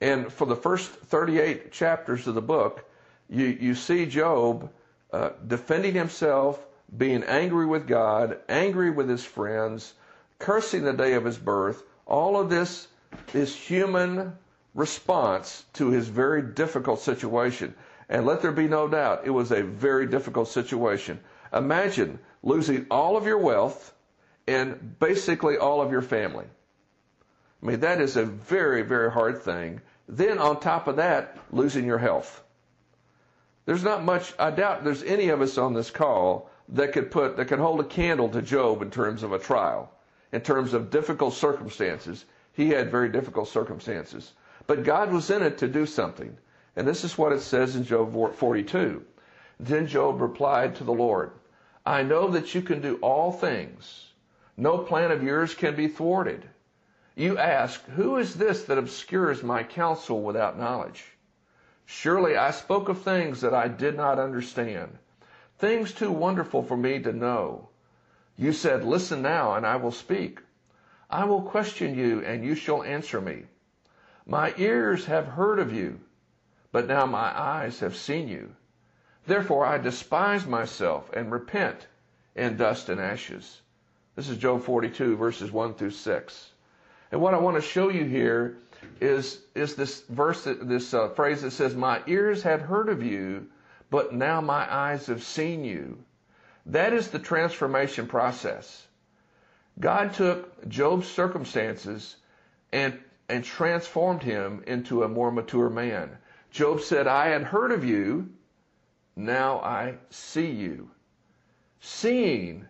And 0.00 0.32
for 0.32 0.46
the 0.46 0.56
first 0.56 0.88
38 0.90 1.72
chapters 1.72 2.28
of 2.28 2.36
the 2.36 2.42
book, 2.42 2.88
you, 3.28 3.46
you 3.46 3.74
see 3.74 4.06
Job 4.06 4.70
uh, 5.12 5.30
defending 5.46 5.94
himself, 5.94 6.66
being 6.96 7.22
angry 7.24 7.66
with 7.66 7.86
God, 7.86 8.38
angry 8.48 8.90
with 8.90 9.08
his 9.08 9.24
friends, 9.24 9.94
cursing 10.38 10.84
the 10.84 10.92
day 10.92 11.14
of 11.14 11.24
his 11.24 11.38
birth. 11.38 11.82
All 12.06 12.38
of 12.38 12.50
this 12.50 12.88
is 13.34 13.54
human 13.54 14.36
response 14.74 15.64
to 15.74 15.90
his 15.90 16.08
very 16.08 16.42
difficult 16.42 17.00
situation. 17.00 17.74
And 18.08 18.26
let 18.26 18.42
there 18.42 18.52
be 18.52 18.68
no 18.68 18.88
doubt, 18.88 19.22
it 19.24 19.30
was 19.30 19.52
a 19.52 19.62
very 19.62 20.06
difficult 20.06 20.48
situation. 20.48 21.20
Imagine 21.52 22.18
losing 22.42 22.86
all 22.90 23.16
of 23.16 23.26
your 23.26 23.38
wealth 23.38 23.94
and 24.46 24.98
basically 24.98 25.56
all 25.56 25.80
of 25.80 25.92
your 25.92 26.02
family. 26.02 26.46
I 27.62 27.66
mean, 27.66 27.80
that 27.80 28.00
is 28.00 28.16
a 28.16 28.24
very, 28.24 28.82
very 28.82 29.10
hard 29.10 29.42
thing. 29.42 29.80
Then 30.08 30.38
on 30.38 30.58
top 30.60 30.88
of 30.88 30.96
that, 30.96 31.36
losing 31.52 31.84
your 31.84 31.98
health. 31.98 32.42
There's 33.70 33.84
not 33.84 34.02
much, 34.02 34.34
I 34.36 34.50
doubt 34.50 34.82
there's 34.82 35.04
any 35.04 35.28
of 35.28 35.40
us 35.40 35.56
on 35.56 35.74
this 35.74 35.92
call 35.92 36.50
that 36.70 36.92
could 36.92 37.08
put, 37.08 37.36
that 37.36 37.44
could 37.44 37.60
hold 37.60 37.78
a 37.78 37.84
candle 37.84 38.28
to 38.30 38.42
Job 38.42 38.82
in 38.82 38.90
terms 38.90 39.22
of 39.22 39.32
a 39.32 39.38
trial, 39.38 39.92
in 40.32 40.40
terms 40.40 40.74
of 40.74 40.90
difficult 40.90 41.34
circumstances. 41.34 42.24
He 42.52 42.70
had 42.70 42.90
very 42.90 43.08
difficult 43.10 43.46
circumstances. 43.46 44.32
But 44.66 44.82
God 44.82 45.12
was 45.12 45.30
in 45.30 45.44
it 45.44 45.56
to 45.58 45.68
do 45.68 45.86
something. 45.86 46.36
And 46.74 46.84
this 46.84 47.04
is 47.04 47.16
what 47.16 47.30
it 47.30 47.42
says 47.42 47.76
in 47.76 47.84
Job 47.84 48.12
42. 48.34 49.04
Then 49.60 49.86
Job 49.86 50.20
replied 50.20 50.74
to 50.74 50.82
the 50.82 50.92
Lord, 50.92 51.30
I 51.86 52.02
know 52.02 52.26
that 52.26 52.52
you 52.56 52.62
can 52.62 52.80
do 52.80 52.96
all 52.96 53.30
things. 53.30 54.14
No 54.56 54.78
plan 54.78 55.12
of 55.12 55.22
yours 55.22 55.54
can 55.54 55.76
be 55.76 55.86
thwarted. 55.86 56.44
You 57.14 57.38
ask, 57.38 57.84
Who 57.90 58.16
is 58.16 58.34
this 58.34 58.64
that 58.64 58.78
obscures 58.78 59.44
my 59.44 59.62
counsel 59.62 60.22
without 60.22 60.58
knowledge? 60.58 61.04
Surely 61.86 62.36
I 62.36 62.50
spoke 62.50 62.88
of 62.88 63.02
things 63.02 63.40
that 63.40 63.54
I 63.54 63.68
did 63.68 63.96
not 63.96 64.18
understand, 64.18 64.98
things 65.58 65.92
too 65.92 66.12
wonderful 66.12 66.62
for 66.62 66.76
me 66.76 67.00
to 67.00 67.12
know. 67.12 67.68
You 68.36 68.52
said, 68.52 68.84
Listen 68.84 69.22
now, 69.22 69.54
and 69.54 69.66
I 69.66 69.76
will 69.76 69.92
speak. 69.92 70.40
I 71.10 71.24
will 71.24 71.42
question 71.42 71.94
you, 71.94 72.20
and 72.24 72.44
you 72.44 72.54
shall 72.54 72.82
answer 72.82 73.20
me. 73.20 73.44
My 74.26 74.54
ears 74.56 75.06
have 75.06 75.26
heard 75.26 75.58
of 75.58 75.72
you, 75.72 76.00
but 76.72 76.86
now 76.86 77.04
my 77.04 77.36
eyes 77.38 77.80
have 77.80 77.96
seen 77.96 78.28
you. 78.28 78.54
Therefore 79.26 79.66
I 79.66 79.78
despise 79.78 80.46
myself 80.46 81.10
and 81.12 81.32
repent 81.32 81.86
in 82.34 82.56
dust 82.56 82.88
and 82.88 83.00
ashes. 83.00 83.60
This 84.16 84.28
is 84.28 84.38
Job 84.38 84.62
42, 84.62 85.16
verses 85.16 85.50
1 85.50 85.74
through 85.74 85.90
6. 85.90 86.52
And 87.12 87.20
what 87.20 87.34
I 87.34 87.38
want 87.38 87.56
to 87.56 87.62
show 87.62 87.88
you 87.88 88.04
here 88.04 88.56
is, 89.00 89.40
is 89.54 89.74
this 89.74 90.02
verse, 90.08 90.44
this 90.44 90.94
uh, 90.94 91.08
phrase 91.10 91.42
that 91.42 91.52
says, 91.52 91.74
My 91.74 92.02
ears 92.06 92.42
had 92.42 92.60
heard 92.60 92.88
of 92.88 93.02
you, 93.02 93.46
but 93.90 94.14
now 94.14 94.40
my 94.40 94.72
eyes 94.72 95.06
have 95.06 95.22
seen 95.22 95.64
you. 95.64 95.98
That 96.66 96.92
is 96.92 97.08
the 97.08 97.18
transformation 97.18 98.06
process. 98.06 98.86
God 99.78 100.12
took 100.14 100.68
Job's 100.68 101.08
circumstances 101.08 102.16
and, 102.72 102.98
and 103.28 103.42
transformed 103.42 104.22
him 104.22 104.62
into 104.66 105.02
a 105.02 105.08
more 105.08 105.32
mature 105.32 105.70
man. 105.70 106.18
Job 106.50 106.80
said, 106.80 107.06
I 107.06 107.28
had 107.28 107.42
heard 107.42 107.72
of 107.72 107.84
you, 107.84 108.28
now 109.16 109.60
I 109.60 109.94
see 110.10 110.50
you. 110.50 110.90
Seeing 111.80 112.66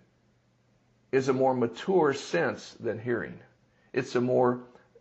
is 1.12 1.28
a 1.28 1.32
more 1.32 1.54
mature 1.54 2.14
sense 2.14 2.76
than 2.78 2.98
hearing. 2.98 3.38
It's 3.92 4.14
a 4.14 4.20
more 4.20 4.60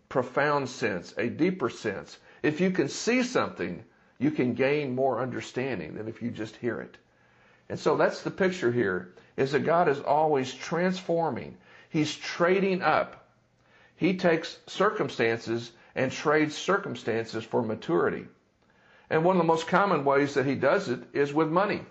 profound 0.10 0.68
sense, 0.68 1.14
a 1.18 1.30
deeper 1.30 1.70
sense. 1.70 2.18
If 2.42 2.60
you 2.60 2.72
can 2.72 2.90
see 2.90 3.24
something, 3.24 3.84
you 4.18 4.32
can 4.32 4.54
gain 4.54 4.96
more 4.96 5.22
understanding 5.22 5.96
than 5.96 6.08
if 6.08 6.22
you 6.22 6.32
just 6.32 6.56
hear 6.58 6.82
it. 6.82 6.98
And 7.70 7.80
so 7.80 7.96
that's 7.96 8.24
the 8.24 8.32
picture 8.32 8.72
here 8.72 9.14
is 9.38 9.52
that 9.52 9.60
God 9.60 9.88
is 9.88 10.00
always 10.00 10.54
transforming. 10.54 11.58
He's 11.90 12.16
trading 12.16 12.82
up. 12.82 13.28
He 13.96 14.18
takes 14.18 14.58
circumstances 14.68 15.72
and 15.96 16.12
trades 16.12 16.58
circumstances 16.58 17.44
for 17.44 17.62
maturity. 17.62 18.26
And 19.10 19.24
one 19.24 19.36
of 19.36 19.42
the 19.42 19.48
most 19.48 19.68
common 19.68 20.04
ways 20.06 20.34
that 20.34 20.46
he 20.46 20.56
does 20.56 20.90
it 20.90 21.00
is 21.14 21.34
with 21.34 21.50
money. 21.50 21.82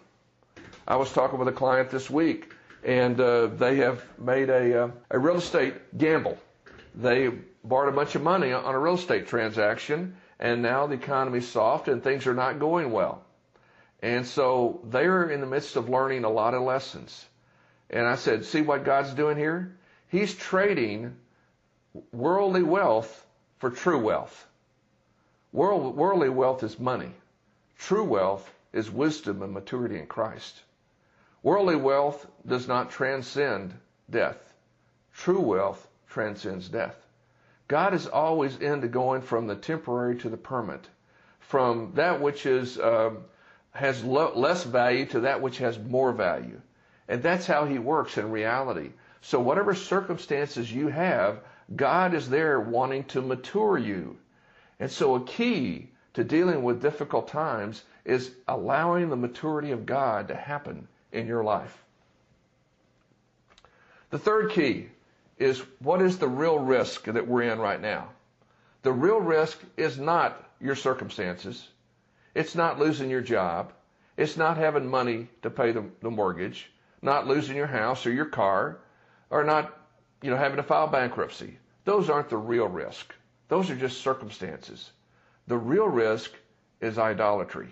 I 0.86 0.96
was 0.96 1.12
talking 1.12 1.38
with 1.38 1.48
a 1.48 1.52
client 1.52 1.90
this 1.90 2.08
week, 2.08 2.52
and 2.84 3.20
uh, 3.20 3.46
they 3.46 3.76
have 3.76 4.02
made 4.18 4.50
a, 4.50 4.84
uh, 4.84 4.90
a 5.10 5.18
real 5.18 5.36
estate 5.36 5.74
gamble. 5.98 6.38
They 6.94 7.30
borrowed 7.68 7.92
a 7.92 7.96
bunch 7.96 8.14
of 8.14 8.22
money 8.22 8.52
on 8.52 8.74
a 8.74 8.78
real 8.78 8.94
estate 8.94 9.28
transaction, 9.28 10.16
and 10.40 10.62
now 10.62 10.86
the 10.86 10.94
economy's 10.94 11.48
soft 11.48 11.88
and 11.88 12.02
things 12.02 12.26
are 12.26 12.34
not 12.34 12.58
going 12.58 12.90
well. 12.90 13.22
And 14.00 14.26
so 14.26 14.80
they're 14.84 15.28
in 15.30 15.40
the 15.40 15.46
midst 15.46 15.76
of 15.76 15.88
learning 15.88 16.24
a 16.24 16.30
lot 16.30 16.54
of 16.54 16.62
lessons. 16.62 17.26
And 17.90 18.06
I 18.06 18.14
said, 18.14 18.44
see 18.44 18.62
what 18.62 18.84
God's 18.84 19.12
doing 19.12 19.36
here? 19.36 19.76
He's 20.08 20.34
trading 20.34 21.16
worldly 22.12 22.62
wealth 22.62 23.26
for 23.58 23.70
true 23.70 23.98
wealth. 23.98 24.46
World, 25.52 25.96
worldly 25.96 26.28
wealth 26.28 26.62
is 26.62 26.78
money. 26.78 27.10
True 27.78 28.04
wealth 28.04 28.48
is 28.72 28.90
wisdom 28.90 29.42
and 29.42 29.52
maturity 29.52 29.98
in 29.98 30.06
Christ. 30.06 30.62
Worldly 31.42 31.76
wealth 31.76 32.26
does 32.46 32.68
not 32.68 32.90
transcend 32.90 33.74
death. 34.10 34.52
True 35.12 35.40
wealth 35.40 35.88
transcends 36.08 36.68
death. 36.68 36.96
God 37.68 37.94
is 37.94 38.06
always 38.06 38.56
into 38.56 38.88
going 38.88 39.20
from 39.22 39.46
the 39.46 39.54
temporary 39.54 40.16
to 40.18 40.30
the 40.30 40.36
permanent, 40.36 40.88
from 41.40 41.92
that 41.94 42.20
which 42.20 42.46
is 42.46 42.80
um, 42.80 43.18
has 43.72 44.02
lo- 44.02 44.32
less 44.34 44.64
value 44.64 45.06
to 45.06 45.20
that 45.20 45.42
which 45.42 45.58
has 45.58 45.78
more 45.78 46.12
value. 46.12 46.60
And 47.08 47.22
that's 47.22 47.46
how 47.46 47.66
he 47.66 47.78
works 47.78 48.18
in 48.18 48.30
reality. 48.30 48.90
So 49.20 49.40
whatever 49.40 49.74
circumstances 49.74 50.72
you 50.72 50.88
have, 50.88 51.40
God 51.74 52.14
is 52.14 52.28
there 52.28 52.60
wanting 52.60 53.04
to 53.04 53.20
mature 53.20 53.76
you. 53.76 54.16
And 54.80 54.90
so 54.90 55.16
a 55.16 55.24
key 55.24 55.90
to 56.14 56.24
dealing 56.24 56.62
with 56.62 56.82
difficult 56.82 57.28
times 57.28 57.82
is 58.04 58.30
allowing 58.46 59.10
the 59.10 59.16
maturity 59.16 59.72
of 59.72 59.86
God 59.86 60.28
to 60.28 60.34
happen 60.34 60.88
in 61.12 61.26
your 61.26 61.44
life. 61.44 61.84
The 64.10 64.18
third 64.18 64.50
key 64.52 64.88
is 65.38 65.60
what 65.78 66.02
is 66.02 66.18
the 66.18 66.28
real 66.28 66.58
risk 66.58 67.04
that 67.04 67.26
we're 67.26 67.42
in 67.42 67.58
right 67.58 67.80
now? 67.80 68.08
The 68.82 68.92
real 68.92 69.20
risk 69.20 69.60
is 69.76 69.98
not 69.98 70.44
your 70.60 70.74
circumstances. 70.74 71.68
It's 72.34 72.54
not 72.54 72.78
losing 72.78 73.10
your 73.10 73.20
job. 73.20 73.72
It's 74.16 74.36
not 74.36 74.56
having 74.56 74.88
money 74.88 75.28
to 75.42 75.50
pay 75.50 75.72
the, 75.72 75.84
the 76.00 76.10
mortgage, 76.10 76.70
not 77.02 77.26
losing 77.26 77.56
your 77.56 77.66
house 77.66 78.04
or 78.06 78.10
your 78.10 78.26
car, 78.26 78.78
or 79.30 79.44
not, 79.44 79.76
you 80.22 80.30
know, 80.30 80.36
having 80.36 80.56
to 80.56 80.62
file 80.62 80.88
bankruptcy. 80.88 81.58
Those 81.84 82.10
aren't 82.10 82.28
the 82.28 82.36
real 82.36 82.66
risk. 82.66 83.14
Those 83.48 83.70
are 83.70 83.76
just 83.76 84.00
circumstances. 84.00 84.90
The 85.46 85.56
real 85.56 85.88
risk 85.88 86.32
is 86.80 86.98
idolatry. 86.98 87.68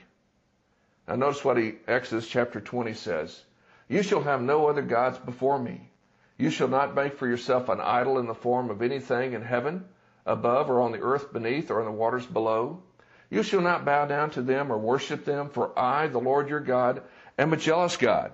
Now 1.07 1.16
notice 1.16 1.44
what 1.44 1.59
he, 1.59 1.74
Exodus 1.87 2.26
chapter 2.26 2.61
20 2.61 2.94
says. 2.94 3.42
You 3.88 4.02
shall 4.02 4.22
have 4.22 4.42
no 4.42 4.66
other 4.66 4.83
gods 4.83 5.18
before 5.18 5.59
me. 5.59 5.90
You 6.38 6.51
shall 6.51 6.68
not 6.68 6.94
make 6.94 7.16
for 7.16 7.27
yourself 7.27 7.68
an 7.68 7.81
idol 7.81 8.18
in 8.18 8.27
the 8.27 8.35
form 8.35 8.70
of 8.70 8.83
anything 8.83 9.33
in 9.33 9.42
heaven, 9.42 9.87
above, 10.27 10.68
or 10.68 10.83
on 10.83 10.92
the 10.92 11.01
earth 11.01 11.33
beneath, 11.33 11.70
or 11.70 11.81
in 11.81 11.87
the 11.87 11.92
waters 11.92 12.27
below. 12.27 12.83
You 13.31 13.42
shall 13.42 13.62
not 13.62 13.85
bow 13.85 14.07
down 14.07 14.31
to 14.31 14.42
them 14.42 14.70
or 14.70 14.79
worship 14.79 15.25
them, 15.25 15.49
for 15.49 15.77
I, 15.79 16.09
the 16.09 16.18
Lord 16.18 16.49
your 16.49 16.61
God, 16.61 17.03
am 17.38 17.53
a 17.53 17.57
jealous 17.57 17.96
God, 17.96 18.33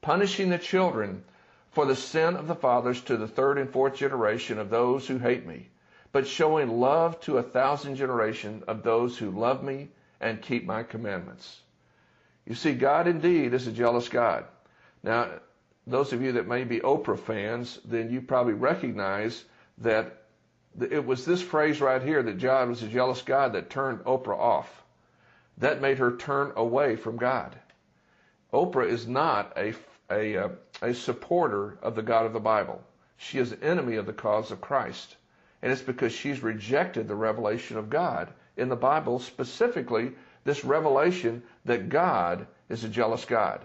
punishing 0.00 0.48
the 0.48 0.58
children 0.58 1.24
for 1.72 1.86
the 1.86 1.94
sin 1.94 2.36
of 2.36 2.48
the 2.48 2.54
fathers 2.54 3.00
to 3.02 3.16
the 3.16 3.28
third 3.28 3.58
and 3.58 3.70
fourth 3.70 3.94
generation 3.94 4.58
of 4.58 4.70
those 4.70 5.06
who 5.06 5.18
hate 5.18 5.46
me, 5.46 5.68
but 6.12 6.26
showing 6.26 6.80
love 6.80 7.20
to 7.20 7.38
a 7.38 7.42
thousand 7.42 7.96
generation 7.96 8.64
of 8.66 8.82
those 8.82 9.16
who 9.16 9.30
love 9.30 9.62
me 9.62 9.88
and 10.20 10.42
keep 10.42 10.64
my 10.64 10.82
commandments. 10.82 11.60
You 12.46 12.54
see, 12.54 12.72
God 12.72 13.06
indeed 13.06 13.54
is 13.54 13.66
a 13.66 13.72
jealous 13.72 14.08
God. 14.08 14.44
Now, 15.02 15.28
those 15.90 16.12
of 16.12 16.22
you 16.22 16.32
that 16.32 16.46
may 16.46 16.64
be 16.64 16.80
Oprah 16.80 17.18
fans, 17.18 17.78
then 17.84 18.10
you 18.10 18.20
probably 18.20 18.52
recognize 18.52 19.44
that 19.78 20.24
it 20.78 21.04
was 21.04 21.24
this 21.24 21.42
phrase 21.42 21.80
right 21.80 22.02
here 22.02 22.22
that 22.22 22.38
God 22.38 22.68
was 22.68 22.82
a 22.82 22.88
jealous 22.88 23.22
God 23.22 23.54
that 23.54 23.70
turned 23.70 24.00
Oprah 24.04 24.38
off. 24.38 24.82
That 25.58 25.80
made 25.80 25.98
her 25.98 26.16
turn 26.16 26.52
away 26.56 26.96
from 26.96 27.16
God. 27.16 27.56
Oprah 28.52 28.88
is 28.88 29.06
not 29.06 29.52
a, 29.56 29.74
a, 30.10 30.36
uh, 30.36 30.48
a 30.80 30.94
supporter 30.94 31.78
of 31.82 31.94
the 31.94 32.02
God 32.02 32.24
of 32.24 32.32
the 32.32 32.40
Bible. 32.40 32.82
She 33.16 33.38
is 33.38 33.52
an 33.52 33.62
enemy 33.62 33.96
of 33.96 34.06
the 34.06 34.12
cause 34.12 34.50
of 34.50 34.60
Christ. 34.60 35.16
And 35.62 35.70
it's 35.70 35.82
because 35.82 36.12
she's 36.12 36.42
rejected 36.42 37.06
the 37.06 37.14
revelation 37.14 37.76
of 37.76 37.90
God 37.90 38.32
in 38.56 38.68
the 38.68 38.76
Bible, 38.76 39.18
specifically 39.18 40.12
this 40.44 40.64
revelation 40.64 41.42
that 41.64 41.88
God 41.88 42.46
is 42.68 42.84
a 42.84 42.88
jealous 42.88 43.24
God. 43.24 43.60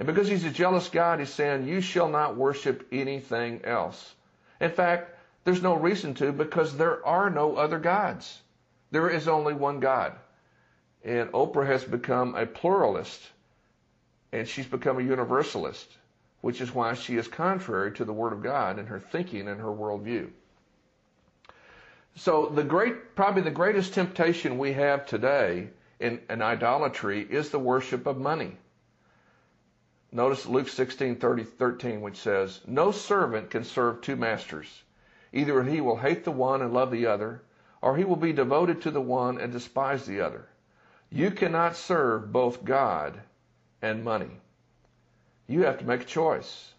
And 0.00 0.06
because 0.06 0.28
he's 0.28 0.44
a 0.44 0.50
jealous 0.50 0.88
God, 0.88 1.18
he's 1.18 1.28
saying, 1.28 1.68
You 1.68 1.82
shall 1.82 2.08
not 2.08 2.34
worship 2.34 2.88
anything 2.90 3.60
else. 3.66 4.14
In 4.58 4.70
fact, 4.70 5.14
there's 5.44 5.60
no 5.60 5.74
reason 5.74 6.14
to 6.14 6.32
because 6.32 6.74
there 6.74 7.06
are 7.06 7.28
no 7.28 7.56
other 7.56 7.78
gods. 7.78 8.40
There 8.92 9.10
is 9.10 9.28
only 9.28 9.52
one 9.52 9.78
God. 9.78 10.14
And 11.04 11.30
Oprah 11.32 11.66
has 11.66 11.84
become 11.84 12.34
a 12.34 12.46
pluralist 12.46 13.20
and 14.32 14.48
she's 14.48 14.66
become 14.66 14.98
a 14.98 15.02
universalist, 15.02 15.98
which 16.40 16.62
is 16.62 16.74
why 16.74 16.94
she 16.94 17.18
is 17.18 17.28
contrary 17.28 17.92
to 17.92 18.06
the 18.06 18.14
Word 18.14 18.32
of 18.32 18.42
God 18.42 18.78
in 18.78 18.86
her 18.86 19.00
thinking 19.00 19.48
and 19.48 19.60
her 19.60 19.68
worldview. 19.68 20.30
So 22.16 22.46
the 22.46 22.64
great, 22.64 23.14
probably 23.16 23.42
the 23.42 23.50
greatest 23.50 23.92
temptation 23.92 24.56
we 24.56 24.72
have 24.72 25.04
today 25.04 25.68
in, 25.98 26.22
in 26.30 26.40
idolatry 26.40 27.20
is 27.20 27.50
the 27.50 27.58
worship 27.58 28.06
of 28.06 28.16
money. 28.16 28.56
Notice 30.12 30.46
Luke 30.46 30.68
16, 30.68 31.16
30, 31.16 31.44
13, 31.44 32.00
which 32.00 32.16
says, 32.16 32.60
No 32.66 32.90
servant 32.90 33.50
can 33.50 33.62
serve 33.62 34.00
two 34.00 34.16
masters. 34.16 34.82
Either 35.32 35.62
he 35.62 35.80
will 35.80 35.98
hate 35.98 36.24
the 36.24 36.32
one 36.32 36.62
and 36.62 36.72
love 36.72 36.90
the 36.90 37.06
other, 37.06 37.42
or 37.80 37.96
he 37.96 38.04
will 38.04 38.16
be 38.16 38.32
devoted 38.32 38.82
to 38.82 38.90
the 38.90 39.00
one 39.00 39.38
and 39.38 39.52
despise 39.52 40.06
the 40.06 40.20
other. 40.20 40.48
You 41.10 41.30
cannot 41.30 41.76
serve 41.76 42.32
both 42.32 42.64
God 42.64 43.20
and 43.80 44.04
money. 44.04 44.40
You 45.46 45.62
have 45.62 45.78
to 45.78 45.84
make 45.84 46.02
a 46.02 46.04
choice. 46.04 46.74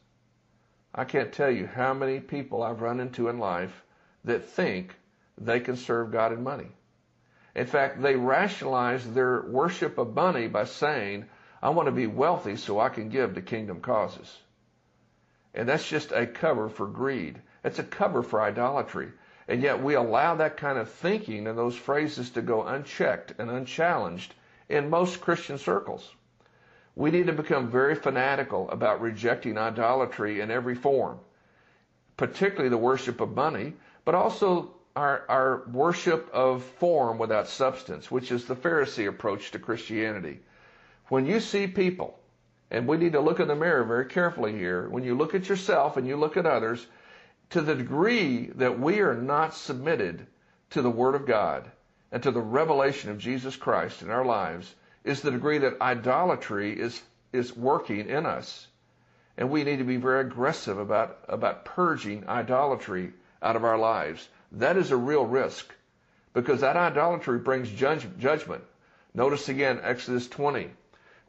I 0.94 1.06
can't 1.06 1.32
tell 1.32 1.52
you 1.52 1.68
how 1.68 1.94
many 1.94 2.20
people 2.20 2.62
I've 2.62 2.82
run 2.82 3.00
into 3.00 3.30
in 3.30 3.40
life 3.40 3.84
that 4.26 4.44
think 4.44 4.96
they 5.38 5.60
can 5.62 5.78
serve 5.78 6.12
God 6.12 6.34
and 6.34 6.44
money. 6.44 6.72
In 7.56 7.66
fact, 7.66 8.02
they 8.02 8.16
rationalize 8.16 9.14
their 9.14 9.42
worship 9.42 9.98
of 9.98 10.14
money 10.16 10.48
by 10.48 10.66
saying, 10.66 11.26
I 11.62 11.70
want 11.70 11.88
to 11.88 11.92
be 11.92 12.08
wealthy 12.08 12.56
so 12.56 12.80
I 12.80 12.90
can 12.90 13.10
give 13.10 13.36
to 13.36 13.42
kingdom 13.42 13.82
causes. 13.82 14.40
And 15.54 15.70
that's 15.70 15.88
just 15.88 16.12
a 16.12 16.26
cover 16.26 16.70
for 16.70 16.88
greed. 16.88 17.42
It's 17.64 17.80
a 17.80 17.84
cover 17.84 18.24
for 18.24 18.42
idolatry. 18.42 19.12
And 19.48 19.62
yet 19.62 19.84
we 19.84 19.96
allow 19.96 20.36
that 20.36 20.58
kind 20.58 20.78
of 20.78 20.90
thinking 20.90 21.46
and 21.46 21.58
those 21.58 21.76
phrases 21.76 22.32
to 22.32 22.42
go 22.42 22.64
unchecked 22.64 23.34
and 23.38 23.50
unchallenged 23.52 24.34
in 24.70 24.90
most 24.90 25.22
Christian 25.22 25.58
circles. 25.58 26.16
We 26.96 27.12
need 27.12 27.28
to 27.28 27.34
become 27.34 27.70
very 27.70 27.96
fanatical 27.96 28.70
about 28.72 29.02
rejecting 29.02 29.58
idolatry 29.58 30.42
in 30.42 30.52
every 30.52 30.76
form, 30.76 31.20
particularly 32.18 32.70
the 32.70 32.78
worship 32.78 33.22
of 33.22 33.36
money, 33.36 33.74
but 34.04 34.16
also 34.16 34.74
our, 34.96 35.26
our 35.30 35.64
worship 35.72 36.30
of 36.34 36.64
form 36.64 37.18
without 37.18 37.48
substance, 37.48 38.10
which 38.10 38.32
is 38.32 38.46
the 38.46 38.56
Pharisee 38.56 39.08
approach 39.08 39.52
to 39.52 39.60
Christianity. 39.60 40.40
When 41.12 41.26
you 41.26 41.42
see 41.42 41.68
people, 41.68 42.18
and 42.70 42.88
we 42.88 42.96
need 42.96 43.12
to 43.12 43.20
look 43.20 43.42
in 43.42 43.50
the 43.50 43.54
mirror 43.54 43.84
very 43.84 44.06
carefully 44.06 44.54
here, 44.54 44.88
when 44.88 45.04
you 45.04 45.14
look 45.14 45.36
at 45.36 45.50
yourself 45.50 45.98
and 45.98 46.08
you 46.08 46.16
look 46.16 46.38
at 46.38 46.46
others, 46.46 46.88
to 47.50 47.60
the 47.60 47.76
degree 47.76 48.46
that 48.56 48.80
we 48.80 49.02
are 49.02 49.14
not 49.14 49.54
submitted 49.54 50.26
to 50.70 50.82
the 50.82 50.90
Word 50.90 51.16
of 51.16 51.26
God 51.26 51.70
and 52.14 52.24
to 52.24 52.32
the 52.32 52.40
revelation 52.40 53.12
of 53.12 53.18
Jesus 53.18 53.58
Christ 53.58 54.02
in 54.02 54.10
our 54.10 54.24
lives 54.24 54.74
is 55.04 55.22
the 55.22 55.32
degree 55.32 55.58
that 55.58 55.82
idolatry 55.82 56.80
is, 56.80 57.04
is 57.34 57.58
working 57.58 58.08
in 58.08 58.26
us. 58.26 58.68
And 59.36 59.50
we 59.50 59.66
need 59.66 59.80
to 59.80 59.84
be 59.84 59.98
very 59.98 60.22
aggressive 60.22 60.78
about, 60.78 61.26
about 61.28 61.66
purging 61.66 62.26
idolatry 62.30 63.12
out 63.42 63.58
of 63.58 63.66
our 63.66 63.78
lives. 63.78 64.30
That 64.54 64.78
is 64.78 64.92
a 64.92 64.96
real 64.96 65.26
risk 65.26 65.74
because 66.34 66.62
that 66.62 66.78
idolatry 66.78 67.40
brings 67.40 67.70
judgment. 67.70 68.64
Notice 69.14 69.50
again 69.50 69.82
Exodus 69.84 70.30
20, 70.30 70.72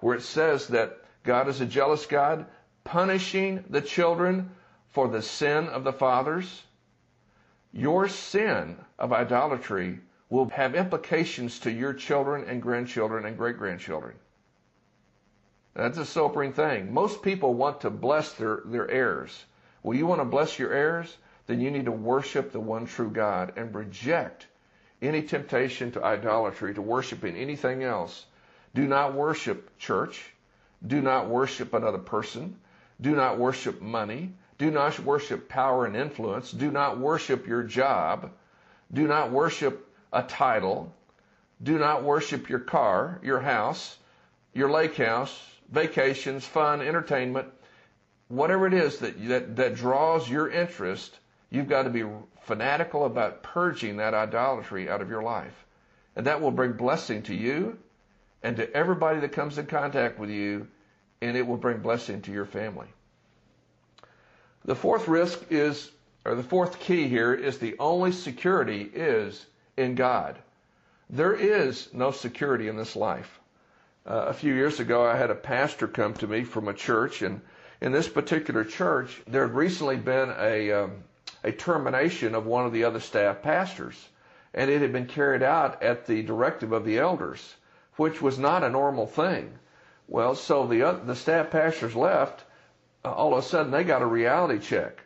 where 0.03 0.17
it 0.17 0.23
says 0.23 0.67
that 0.69 0.99
God 1.23 1.49
is 1.49 1.61
a 1.61 1.67
jealous 1.67 2.07
God, 2.07 2.47
punishing 2.83 3.65
the 3.71 3.81
children 3.81 4.51
for 4.89 5.07
the 5.07 5.23
sin 5.23 5.69
of 5.69 5.85
the 5.85 5.93
fathers. 5.93 6.65
Your 7.73 8.09
sin 8.09 8.77
of 8.99 9.13
idolatry 9.13 10.01
will 10.29 10.49
have 10.49 10.75
implications 10.75 11.61
to 11.61 11.71
your 11.71 11.95
children 11.95 12.45
and 12.49 12.61
grandchildren 12.61 13.25
and 13.25 13.39
great 13.39 13.59
grandchildren. 13.59 14.15
That's 15.75 15.99
a 15.99 16.05
sobering 16.05 16.53
thing. 16.53 16.93
Most 16.93 17.23
people 17.23 17.55
want 17.55 17.83
to 17.83 17.91
bless 17.91 18.33
their, 18.33 18.63
their 18.65 18.91
heirs. 18.91 19.45
Well, 19.85 19.97
you 19.97 20.07
want 20.07 20.21
to 20.21 20.25
bless 20.25 20.59
your 20.59 20.73
heirs? 20.73 21.17
Then 21.47 21.61
you 21.61 21.71
need 21.71 21.85
to 21.85 21.93
worship 21.93 22.51
the 22.51 22.61
one 22.61 22.87
true 22.87 23.11
God 23.11 23.53
and 23.57 23.73
reject 23.73 24.49
any 25.01 25.23
temptation 25.23 25.93
to 25.93 26.05
idolatry, 26.05 26.75
to 26.75 26.83
worshiping 26.83 27.37
anything 27.37 27.85
else. 27.85 28.27
Do 28.75 28.87
not 28.87 29.15
worship 29.15 29.79
church. 29.79 30.33
Do 30.87 31.01
not 31.01 31.29
worship 31.29 31.75
another 31.75 31.99
person. 31.99 32.57
Do 33.01 33.15
not 33.15 33.39
worship 33.39 33.83
money. 33.83 34.33
Do 34.59 34.71
not 34.71 34.99
worship 35.01 35.49
power 35.49 35.87
and 35.87 35.97
influence. 35.97 36.51
Do 36.51 36.71
not 36.71 36.99
worship 36.99 37.47
your 37.47 37.63
job. 37.63 38.31
Do 38.93 39.07
not 39.07 39.31
worship 39.31 39.89
a 40.13 40.23
title. 40.23 40.95
Do 41.63 41.79
not 41.79 42.03
worship 42.03 42.49
your 42.49 42.61
car, 42.61 43.21
your 43.23 43.41
house, 43.41 43.97
your 44.53 44.71
lake 44.71 44.97
house, 44.97 45.39
vacations, 45.71 46.45
fun, 46.45 46.81
entertainment. 46.81 47.49
Whatever 48.29 48.67
it 48.67 48.75
is 48.75 48.99
that, 48.99 49.29
that, 49.29 49.57
that 49.57 49.75
draws 49.75 50.29
your 50.29 50.51
interest, 50.51 51.19
you've 51.51 51.69
got 51.69 51.83
to 51.83 51.91
be 51.91 52.05
fanatical 52.43 53.05
about 53.05 53.43
purging 53.43 53.99
that 53.99 54.15
idolatry 54.15 54.89
out 54.89 55.03
of 55.03 55.11
your 55.11 55.23
life. 55.23 55.67
And 56.17 56.27
that 56.27 56.41
will 56.41 56.51
bring 56.51 56.73
blessing 56.73 57.23
to 57.25 57.35
you 57.35 57.79
and 58.43 58.57
to 58.57 58.73
everybody 58.73 59.21
that 59.21 59.33
comes 59.33 59.59
in 59.59 59.67
contact 59.67 60.19
with 60.19 60.31
you, 60.31 60.67
and 61.21 61.37
it 61.37 61.47
will 61.47 61.57
bring 61.57 61.79
blessing 61.79 62.23
to 62.23 62.33
your 62.33 62.45
family. 62.45 62.89
The 64.65 64.75
fourth 64.75 65.09
risk 65.09 65.41
is, 65.51 65.91
or 66.25 66.35
the 66.35 66.43
fourth 66.43 66.79
key 66.81 67.09
here 67.09 67.35
is 67.35 67.59
the 67.59 67.77
only 67.79 68.13
security 68.13 68.83
is 68.83 69.47
in 69.77 69.95
God. 69.95 70.39
There 71.11 71.35
is 71.35 71.89
no 71.93 72.11
security 72.11 72.69
in 72.69 72.77
this 72.77 72.97
life. 72.97 73.41
Uh, 74.07 74.27
a 74.29 74.33
few 74.33 74.55
years 74.55 74.81
ago, 74.81 75.05
I 75.05 75.17
had 75.17 75.31
a 75.31 75.37
pastor 75.37 75.87
come 75.87 76.15
to 76.15 76.27
me 76.27 76.43
from 76.43 76.69
a 76.69 76.75
church, 76.75 77.23
and 77.23 77.41
in 77.81 77.93
this 77.93 78.09
particular 78.09 78.65
church, 78.65 79.21
there 79.27 79.47
had 79.47 79.55
recently 79.55 79.97
been 79.97 80.33
a, 80.39 80.73
um, 80.73 81.05
a 81.45 81.53
termination 81.53 82.35
of 82.35 82.47
one 82.47 82.67
of 82.67 82.73
the 82.73 82.85
other 82.85 83.01
staff 83.01 83.43
pastors, 83.43 84.09
and 84.55 84.71
it 84.71 84.81
had 84.81 84.93
been 84.93 85.07
carried 85.07 85.43
out 85.43 85.83
at 85.83 86.07
the 86.07 86.23
directive 86.23 86.73
of 86.73 86.85
the 86.85 86.99
elders, 86.99 87.55
which 87.97 88.23
was 88.23 88.39
not 88.39 88.65
a 88.65 88.71
normal 88.71 89.07
thing. 89.07 89.59
Well, 90.09 90.35
so 90.35 90.67
the 90.67 90.83
uh, 90.83 90.93
the 91.05 91.17
staff 91.17 91.51
pastors 91.51 91.95
left. 91.95 92.45
Uh, 93.05 93.13
all 93.13 93.33
of 93.33 93.45
a 93.45 93.47
sudden, 93.47 93.73
they 93.73 93.85
got 93.85 94.03
a 94.03 94.07
reality 94.07 94.59
check. 94.59 95.03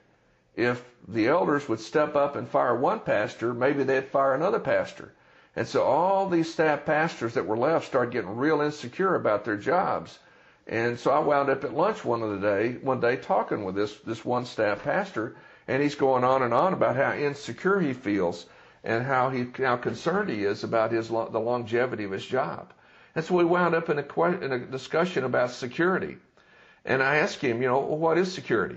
If 0.55 0.85
the 1.07 1.29
elders 1.29 1.69
would 1.69 1.81
step 1.81 2.17
up 2.17 2.35
and 2.35 2.49
fire 2.49 2.75
one 2.75 3.01
pastor, 3.01 3.55
maybe 3.55 3.85
they'd 3.85 4.09
fire 4.09 4.35
another 4.35 4.59
pastor. 4.59 5.13
And 5.55 5.67
so 5.67 5.83
all 5.83 6.29
these 6.29 6.53
staff 6.53 6.85
pastors 6.85 7.35
that 7.35 7.47
were 7.47 7.57
left 7.57 7.87
started 7.87 8.13
getting 8.13 8.37
real 8.37 8.61
insecure 8.61 9.15
about 9.15 9.45
their 9.45 9.57
jobs. 9.57 10.19
And 10.67 10.99
so 10.99 11.11
I 11.11 11.21
wound 11.21 11.49
up 11.49 11.65
at 11.65 11.75
lunch 11.75 12.05
one 12.05 12.23
of 12.23 12.31
the 12.31 12.47
day, 12.47 12.73
one 12.83 13.01
day 13.01 13.17
talking 13.17 13.65
with 13.65 13.75
this, 13.75 13.97
this 14.01 14.25
one 14.25 14.45
staff 14.45 14.83
pastor, 14.83 15.37
and 15.69 15.83
he's 15.83 15.95
going 15.95 16.25
on 16.25 16.43
and 16.43 16.53
on 16.53 16.73
about 16.73 16.97
how 16.97 17.13
insecure 17.13 17.81
he 17.81 17.93
feels 17.93 18.47
and 18.83 19.05
how 19.05 19.31
he, 19.31 19.47
how 19.59 19.77
concerned 19.77 20.29
he 20.29 20.45
is 20.45 20.65
about 20.65 20.93
his, 20.93 21.09
the 21.09 21.41
longevity 21.41 22.05
of 22.05 22.11
his 22.11 22.27
job. 22.27 22.73
And 23.17 23.25
so 23.25 23.35
we 23.35 23.45
wound 23.45 23.75
up 23.75 23.89
in 23.89 23.99
a, 23.99 24.45
in 24.45 24.53
a 24.53 24.59
discussion 24.59 25.25
about 25.25 25.51
security. 25.51 26.19
And 26.85 27.03
I 27.03 27.17
asked 27.17 27.41
him, 27.41 27.63
you 27.63 27.69
know, 27.69 27.79
well, 27.79 27.97
what 27.97 28.19
is 28.19 28.33
security? 28.33 28.77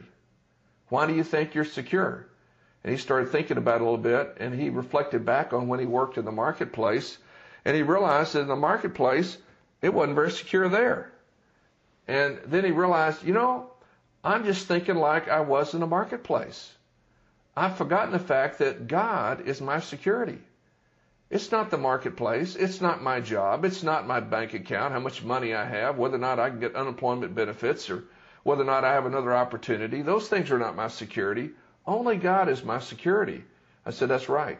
Why 0.87 1.05
do 1.07 1.13
you 1.13 1.25
think 1.25 1.53
you're 1.53 1.65
secure? 1.65 2.25
And 2.81 2.91
he 2.91 2.97
started 2.97 3.31
thinking 3.31 3.57
about 3.57 3.75
it 3.75 3.81
a 3.81 3.83
little 3.83 3.97
bit, 3.97 4.37
and 4.39 4.55
he 4.55 4.69
reflected 4.69 5.25
back 5.25 5.51
on 5.51 5.67
when 5.67 5.81
he 5.81 5.85
worked 5.85 6.17
in 6.17 6.23
the 6.23 6.31
marketplace, 6.31 7.17
and 7.65 7.75
he 7.75 7.83
realized 7.83 8.33
that 8.33 8.39
in 8.39 8.47
the 8.47 8.55
marketplace, 8.55 9.37
it 9.81 9.93
wasn't 9.93 10.15
very 10.15 10.31
secure 10.31 10.69
there. 10.69 11.11
And 12.07 12.39
then 12.45 12.63
he 12.63 12.71
realized, 12.71 13.23
you 13.25 13.33
know, 13.33 13.69
I'm 14.23 14.45
just 14.45 14.67
thinking 14.67 14.95
like 14.95 15.27
I 15.27 15.41
was 15.41 15.73
in 15.73 15.81
the 15.81 15.85
marketplace. 15.85 16.71
I've 17.57 17.75
forgotten 17.75 18.13
the 18.13 18.19
fact 18.19 18.59
that 18.59 18.87
God 18.87 19.47
is 19.47 19.59
my 19.59 19.81
security. 19.81 20.39
It's 21.29 21.51
not 21.51 21.69
the 21.69 21.77
marketplace. 21.77 22.55
It's 22.55 22.81
not 22.81 23.03
my 23.03 23.19
job. 23.19 23.63
It's 23.63 23.83
not 23.83 24.07
my 24.07 24.19
bank 24.19 24.55
account, 24.55 24.93
how 24.93 24.99
much 24.99 25.23
money 25.23 25.53
I 25.53 25.63
have, 25.63 25.97
whether 25.97 26.15
or 26.15 26.19
not 26.19 26.39
I 26.39 26.49
can 26.49 26.59
get 26.59 26.75
unemployment 26.75 27.35
benefits 27.35 27.87
or 27.89 28.05
whether 28.43 28.63
or 28.63 28.65
not 28.65 28.83
I 28.83 28.93
have 28.93 29.05
another 29.05 29.35
opportunity. 29.35 30.01
Those 30.01 30.27
things 30.27 30.49
are 30.49 30.57
not 30.57 30.75
my 30.75 30.87
security. 30.87 31.51
Only 31.85 32.17
God 32.17 32.49
is 32.49 32.63
my 32.63 32.79
security. 32.79 33.43
I 33.85 33.91
said, 33.91 34.09
That's 34.09 34.27
right. 34.27 34.59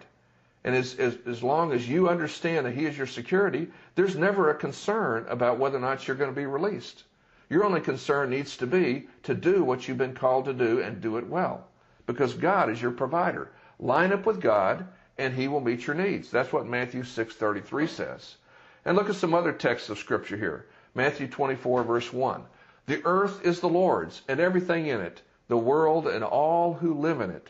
And 0.64 0.76
as, 0.76 0.94
as, 0.96 1.18
as 1.26 1.42
long 1.42 1.72
as 1.72 1.90
you 1.90 2.08
understand 2.08 2.66
that 2.66 2.76
He 2.76 2.86
is 2.86 2.98
your 2.98 3.08
security, 3.08 3.70
there's 3.96 4.16
never 4.16 4.50
a 4.50 4.56
concern 4.56 5.26
about 5.28 5.58
whether 5.58 5.78
or 5.78 5.82
not 5.82 6.08
you're 6.08 6.18
going 6.18 6.30
to 6.30 6.40
be 6.40 6.46
released. 6.46 7.04
Your 7.50 7.66
only 7.66 7.82
concern 7.82 8.30
needs 8.30 8.58
to 8.58 8.68
be 8.68 9.08
to 9.24 9.34
do 9.34 9.64
what 9.64 9.88
you've 9.88 9.98
been 9.98 10.14
called 10.14 10.46
to 10.46 10.54
do 10.54 10.82
and 10.82 11.02
do 11.02 11.18
it 11.18 11.28
well. 11.28 11.66
Because 12.06 12.36
God 12.36 12.70
is 12.70 12.80
your 12.80 12.92
provider. 12.92 13.50
Line 13.80 14.14
up 14.14 14.28
with 14.28 14.40
God 14.40 14.86
and 15.20 15.36
He 15.36 15.48
will 15.48 15.60
meet 15.60 15.86
your 15.86 15.96
needs. 15.96 16.32
That's 16.32 16.54
what 16.54 16.66
Matthew 16.66 17.04
6.33 17.04 17.90
says. 17.90 18.38
And 18.86 18.96
look 18.96 19.10
at 19.10 19.16
some 19.16 19.34
other 19.34 19.52
texts 19.52 19.90
of 19.90 20.00
Scripture 20.00 20.38
here. 20.38 20.66
Matthew 20.96 21.28
24 21.28 21.84
verse 21.84 22.12
1. 22.12 22.44
The 22.88 23.06
earth 23.06 23.46
is 23.46 23.60
the 23.60 23.70
Lord's 23.70 24.22
and 24.28 24.40
everything 24.40 24.88
in 24.88 25.02
it, 25.02 25.22
the 25.48 25.58
world 25.58 26.08
and 26.08 26.24
all 26.24 26.74
who 26.74 26.94
live 26.94 27.22
in 27.22 27.30
it. 27.30 27.50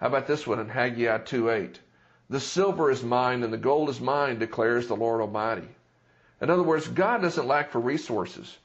How 0.00 0.08
about 0.08 0.26
this 0.26 0.46
one 0.46 0.58
in 0.58 0.68
Haggai 0.68 1.18
2:8? 1.18 1.76
The 2.30 2.40
silver 2.40 2.90
is 2.90 3.04
mine 3.04 3.42
and 3.42 3.52
the 3.52 3.58
gold 3.58 3.90
is 3.90 4.00
mine, 4.00 4.38
declares 4.38 4.88
the 4.88 4.96
Lord 4.96 5.20
Almighty. 5.20 5.68
In 6.40 6.50
other 6.50 6.62
words, 6.62 6.88
God 6.88 7.22
doesn't 7.22 7.46
lack 7.46 7.70
for 7.70 7.78
resources. 7.78 8.58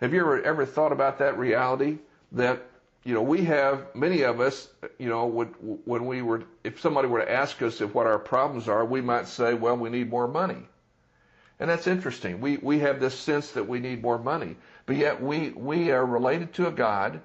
Have 0.00 0.14
you 0.14 0.20
ever 0.20 0.42
ever 0.42 0.66
thought 0.66 0.92
about 0.92 1.18
that 1.18 1.38
reality 1.38 1.98
that 2.32 2.62
you 3.08 3.14
know 3.14 3.22
we 3.22 3.42
have 3.44 3.86
many 3.94 4.20
of 4.20 4.38
us 4.38 4.68
you 4.98 5.08
know 5.08 5.24
when, 5.24 5.46
when 5.86 6.04
we 6.04 6.20
were 6.20 6.42
if 6.62 6.78
somebody 6.78 7.08
were 7.08 7.20
to 7.20 7.32
ask 7.32 7.62
us 7.62 7.80
if 7.80 7.94
what 7.94 8.06
our 8.06 8.18
problems 8.18 8.68
are, 8.68 8.84
we 8.84 9.00
might 9.00 9.26
say, 9.26 9.54
well, 9.54 9.78
we 9.78 9.88
need 9.88 10.10
more 10.10 10.28
money. 10.28 10.68
And 11.58 11.70
that's 11.70 11.86
interesting. 11.86 12.42
We 12.42 12.58
we 12.58 12.80
have 12.80 13.00
this 13.00 13.18
sense 13.18 13.52
that 13.52 13.66
we 13.66 13.80
need 13.80 14.02
more 14.02 14.18
money. 14.18 14.56
But 14.84 14.96
yet 14.96 15.22
we, 15.22 15.50
we 15.50 15.90
are 15.90 16.04
related 16.04 16.52
to 16.54 16.66
a 16.66 16.70
God 16.70 17.22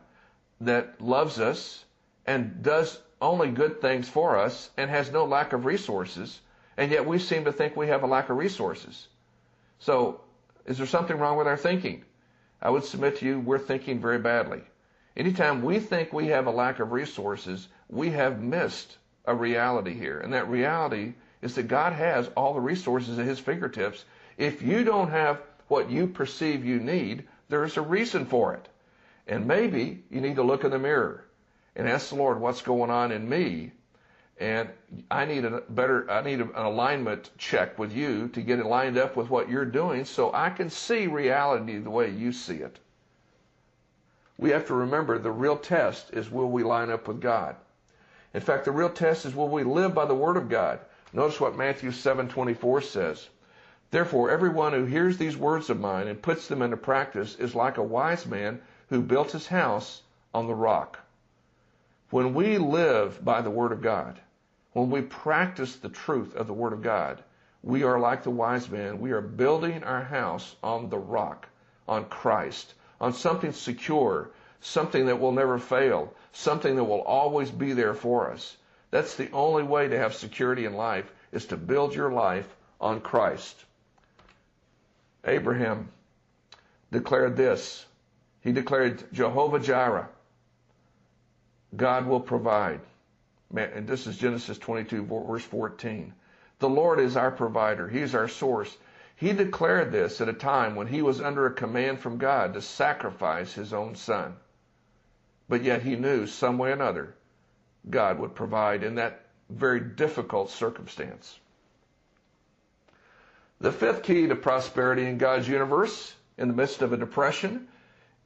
that 0.61 1.01
loves 1.01 1.41
us 1.41 1.83
and 2.25 2.63
does 2.63 3.01
only 3.21 3.51
good 3.51 3.81
things 3.81 4.07
for 4.07 4.37
us 4.37 4.69
and 4.77 4.89
has 4.89 5.11
no 5.11 5.25
lack 5.25 5.51
of 5.51 5.65
resources. 5.65 6.39
And 6.77 6.91
yet 6.91 7.05
we 7.05 7.19
seem 7.19 7.43
to 7.43 7.51
think 7.51 7.75
we 7.75 7.89
have 7.89 8.03
a 8.03 8.07
lack 8.07 8.29
of 8.29 8.37
resources. 8.37 9.09
So 9.79 10.21
is 10.65 10.77
there 10.77 10.87
something 10.87 11.17
wrong 11.17 11.37
with 11.37 11.47
our 11.47 11.57
thinking? 11.57 12.05
I 12.61 12.69
would 12.69 12.85
submit 12.85 13.17
to 13.17 13.25
you 13.25 13.41
we're 13.41 13.59
thinking 13.59 13.99
very 13.99 14.19
badly. 14.19 14.61
Anytime 15.15 15.61
we 15.61 15.79
think 15.79 16.11
we 16.11 16.27
have 16.27 16.47
a 16.47 16.51
lack 16.51 16.79
of 16.79 16.91
resources, 16.91 17.67
we 17.87 18.09
have 18.11 18.41
missed 18.41 18.97
a 19.25 19.35
reality 19.35 19.93
here. 19.93 20.19
And 20.19 20.33
that 20.33 20.49
reality 20.49 21.13
is 21.41 21.55
that 21.55 21.67
God 21.67 21.93
has 21.93 22.29
all 22.35 22.53
the 22.53 22.59
resources 22.59 23.19
at 23.19 23.25
his 23.25 23.39
fingertips. 23.39 24.05
If 24.37 24.61
you 24.61 24.83
don't 24.83 25.09
have 25.09 25.41
what 25.67 25.89
you 25.91 26.07
perceive 26.07 26.65
you 26.65 26.79
need, 26.79 27.25
there's 27.49 27.77
a 27.77 27.81
reason 27.81 28.25
for 28.25 28.53
it. 28.53 28.67
And 29.27 29.47
maybe 29.47 30.03
you 30.09 30.19
need 30.19 30.35
to 30.37 30.43
look 30.43 30.63
in 30.63 30.71
the 30.71 30.79
mirror 30.79 31.25
and 31.75 31.87
ask 31.87 32.09
the 32.09 32.15
Lord, 32.15 32.39
what's 32.39 32.61
going 32.61 32.89
on 32.89 33.11
in 33.11 33.27
me? 33.27 33.71
And 34.39 34.69
I 35.11 35.25
need 35.25 35.45
a 35.45 35.61
better, 35.69 36.09
I 36.09 36.23
need 36.23 36.41
an 36.41 36.51
alignment 36.55 37.29
check 37.37 37.77
with 37.77 37.93
you 37.93 38.29
to 38.29 38.41
get 38.41 38.59
it 38.59 38.65
lined 38.65 38.97
up 38.97 39.15
with 39.15 39.29
what 39.29 39.49
you're 39.49 39.63
doing 39.63 40.05
so 40.05 40.31
I 40.33 40.49
can 40.49 40.69
see 40.69 41.07
reality 41.07 41.77
the 41.77 41.89
way 41.89 42.09
you 42.09 42.31
see 42.31 42.55
it. 42.55 42.79
We 44.37 44.49
have 44.49 44.65
to 44.67 44.73
remember 44.73 45.17
the 45.17 45.31
real 45.31 45.57
test 45.57 46.11
is 46.13 46.31
will 46.31 46.49
we 46.49 46.63
line 46.63 46.89
up 46.89 47.07
with 47.07 47.21
God? 47.21 47.55
In 48.33 48.41
fact, 48.41 48.65
the 48.65 48.71
real 48.71 48.89
test 48.89 49.25
is 49.25 49.35
will 49.35 49.49
we 49.49 49.63
live 49.63 49.93
by 49.93 50.05
the 50.05 50.15
Word 50.15 50.37
of 50.37 50.49
God? 50.49 50.79
Notice 51.13 51.39
what 51.39 51.55
Matthew 51.55 51.91
7:24 51.91 52.81
says. 52.81 53.29
Therefore, 53.91 54.31
everyone 54.31 54.73
who 54.73 54.85
hears 54.85 55.19
these 55.19 55.37
words 55.37 55.69
of 55.69 55.79
mine 55.79 56.07
and 56.07 56.19
puts 56.19 56.47
them 56.47 56.63
into 56.63 56.77
practice 56.77 57.35
is 57.35 57.53
like 57.53 57.77
a 57.77 57.83
wise 57.83 58.25
man 58.25 58.59
who 58.89 59.03
built 59.03 59.33
his 59.33 59.47
house 59.47 60.01
on 60.33 60.47
the 60.47 60.55
rock. 60.55 60.97
When 62.09 62.33
we 62.33 62.57
live 62.57 63.23
by 63.23 63.41
the 63.41 63.51
Word 63.51 63.71
of 63.71 63.81
God, 63.81 64.19
when 64.71 64.89
we 64.89 65.01
practice 65.03 65.75
the 65.75 65.89
truth 65.89 66.35
of 66.35 66.47
the 66.47 66.53
Word 66.53 66.73
of 66.73 66.81
God, 66.81 67.23
we 67.61 67.83
are 67.83 67.99
like 67.99 68.23
the 68.23 68.31
wise 68.31 68.67
man. 68.69 68.99
We 68.99 69.11
are 69.11 69.21
building 69.21 69.83
our 69.83 70.03
house 70.03 70.55
on 70.63 70.89
the 70.89 70.97
rock, 70.97 71.47
on 71.87 72.05
Christ, 72.05 72.73
on 73.03 73.11
something 73.11 73.51
secure, 73.51 74.29
something 74.61 75.07
that 75.07 75.19
will 75.19 75.33
never 75.33 75.59
fail, 75.59 76.13
something 76.31 76.77
that 76.77 76.85
will 76.85 77.01
always 77.01 77.51
be 77.51 77.73
there 77.73 77.93
for 77.93 78.31
us. 78.31 78.55
That's 78.91 79.17
the 79.17 79.29
only 79.31 79.63
way 79.63 79.89
to 79.89 79.99
have 79.99 80.15
security 80.15 80.63
in 80.63 80.73
life 80.73 81.11
is 81.33 81.47
to 81.47 81.57
build 81.57 81.93
your 81.93 82.13
life 82.13 82.47
on 82.79 83.01
Christ. 83.01 83.65
Abraham 85.25 85.89
declared 86.93 87.35
this. 87.35 87.85
He 88.39 88.53
declared 88.53 89.03
Jehovah 89.11 89.59
Jireh. 89.59 90.07
God 91.75 92.07
will 92.07 92.21
provide. 92.21 92.79
And 93.53 93.85
this 93.85 94.07
is 94.07 94.17
Genesis 94.17 94.57
22, 94.57 95.03
verse 95.27 95.43
14. 95.43 96.13
The 96.59 96.69
Lord 96.69 97.01
is 97.01 97.17
our 97.17 97.31
provider. 97.31 97.89
He's 97.89 98.15
our 98.15 98.29
source. 98.29 98.73
He 99.23 99.31
declared 99.31 99.93
this 99.93 100.19
at 100.19 100.27
a 100.27 100.33
time 100.33 100.75
when 100.75 100.87
he 100.87 101.01
was 101.01 101.21
under 101.21 101.45
a 101.45 101.53
command 101.53 102.01
from 102.01 102.17
God 102.17 102.53
to 102.55 102.61
sacrifice 102.61 103.53
his 103.53 103.71
own 103.71 103.95
son. 103.95 104.35
But 105.47 105.63
yet 105.63 105.83
he 105.83 105.95
knew 105.95 106.27
some 106.27 106.57
way 106.57 106.71
or 106.71 106.73
another 106.73 107.15
God 107.89 108.19
would 108.19 108.35
provide 108.35 108.83
in 108.83 108.95
that 108.95 109.21
very 109.49 109.79
difficult 109.79 110.49
circumstance. 110.49 111.39
The 113.61 113.71
fifth 113.71 114.03
key 114.03 114.27
to 114.27 114.35
prosperity 114.35 115.05
in 115.05 115.17
God's 115.17 115.47
universe 115.47 116.17
in 116.37 116.49
the 116.49 116.53
midst 116.53 116.81
of 116.81 116.91
a 116.91 116.97
depression 116.97 117.69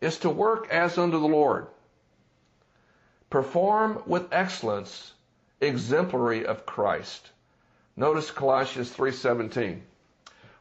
is 0.01 0.17
to 0.21 0.31
work 0.31 0.67
as 0.71 0.97
unto 0.97 1.19
the 1.19 1.27
Lord. 1.27 1.67
Perform 3.29 4.01
with 4.07 4.33
excellence, 4.33 5.13
exemplary 5.61 6.43
of 6.43 6.65
Christ. 6.65 7.29
Notice 7.95 8.31
Colossians 8.31 8.91
3:17. 8.97 9.81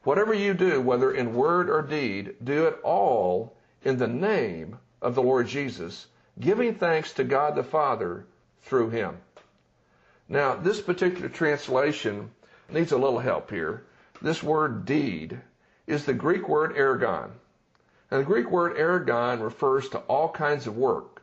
Whatever 0.06 0.34
you 0.34 0.54
do, 0.54 0.80
whether 0.80 1.10
in 1.10 1.34
word 1.34 1.68
or 1.68 1.82
deed, 1.82 2.36
do 2.44 2.66
it 2.66 2.78
all 2.84 3.56
in 3.82 3.96
the 3.96 4.06
name 4.06 4.78
of 5.02 5.16
the 5.16 5.22
Lord 5.22 5.48
Jesus, 5.48 6.06
giving 6.38 6.76
thanks 6.76 7.12
to 7.14 7.24
God 7.24 7.56
the 7.56 7.64
Father 7.64 8.24
through 8.62 8.90
him. 8.90 9.16
Now, 10.28 10.54
this 10.54 10.80
particular 10.80 11.28
translation 11.28 12.30
needs 12.70 12.92
a 12.92 12.96
little 12.96 13.18
help 13.18 13.50
here. 13.50 13.82
This 14.22 14.44
word 14.44 14.84
deed 14.84 15.40
is 15.88 16.04
the 16.04 16.14
Greek 16.14 16.48
word 16.48 16.76
ergon. 16.76 17.30
And 18.12 18.20
the 18.20 18.26
Greek 18.26 18.48
word 18.48 18.76
ergon 18.76 19.42
refers 19.42 19.88
to 19.88 19.98
all 20.06 20.28
kinds 20.28 20.68
of 20.68 20.76
work, 20.76 21.20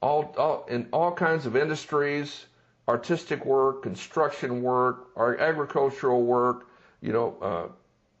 all, 0.00 0.34
all, 0.38 0.64
in 0.70 0.88
all 0.94 1.12
kinds 1.12 1.44
of 1.44 1.56
industries, 1.56 2.46
artistic 2.88 3.44
work, 3.44 3.82
construction 3.82 4.62
work, 4.62 5.08
or 5.14 5.38
agricultural 5.38 6.22
work, 6.22 6.68
you 7.02 7.12
know, 7.12 7.36
uh, 7.42 7.68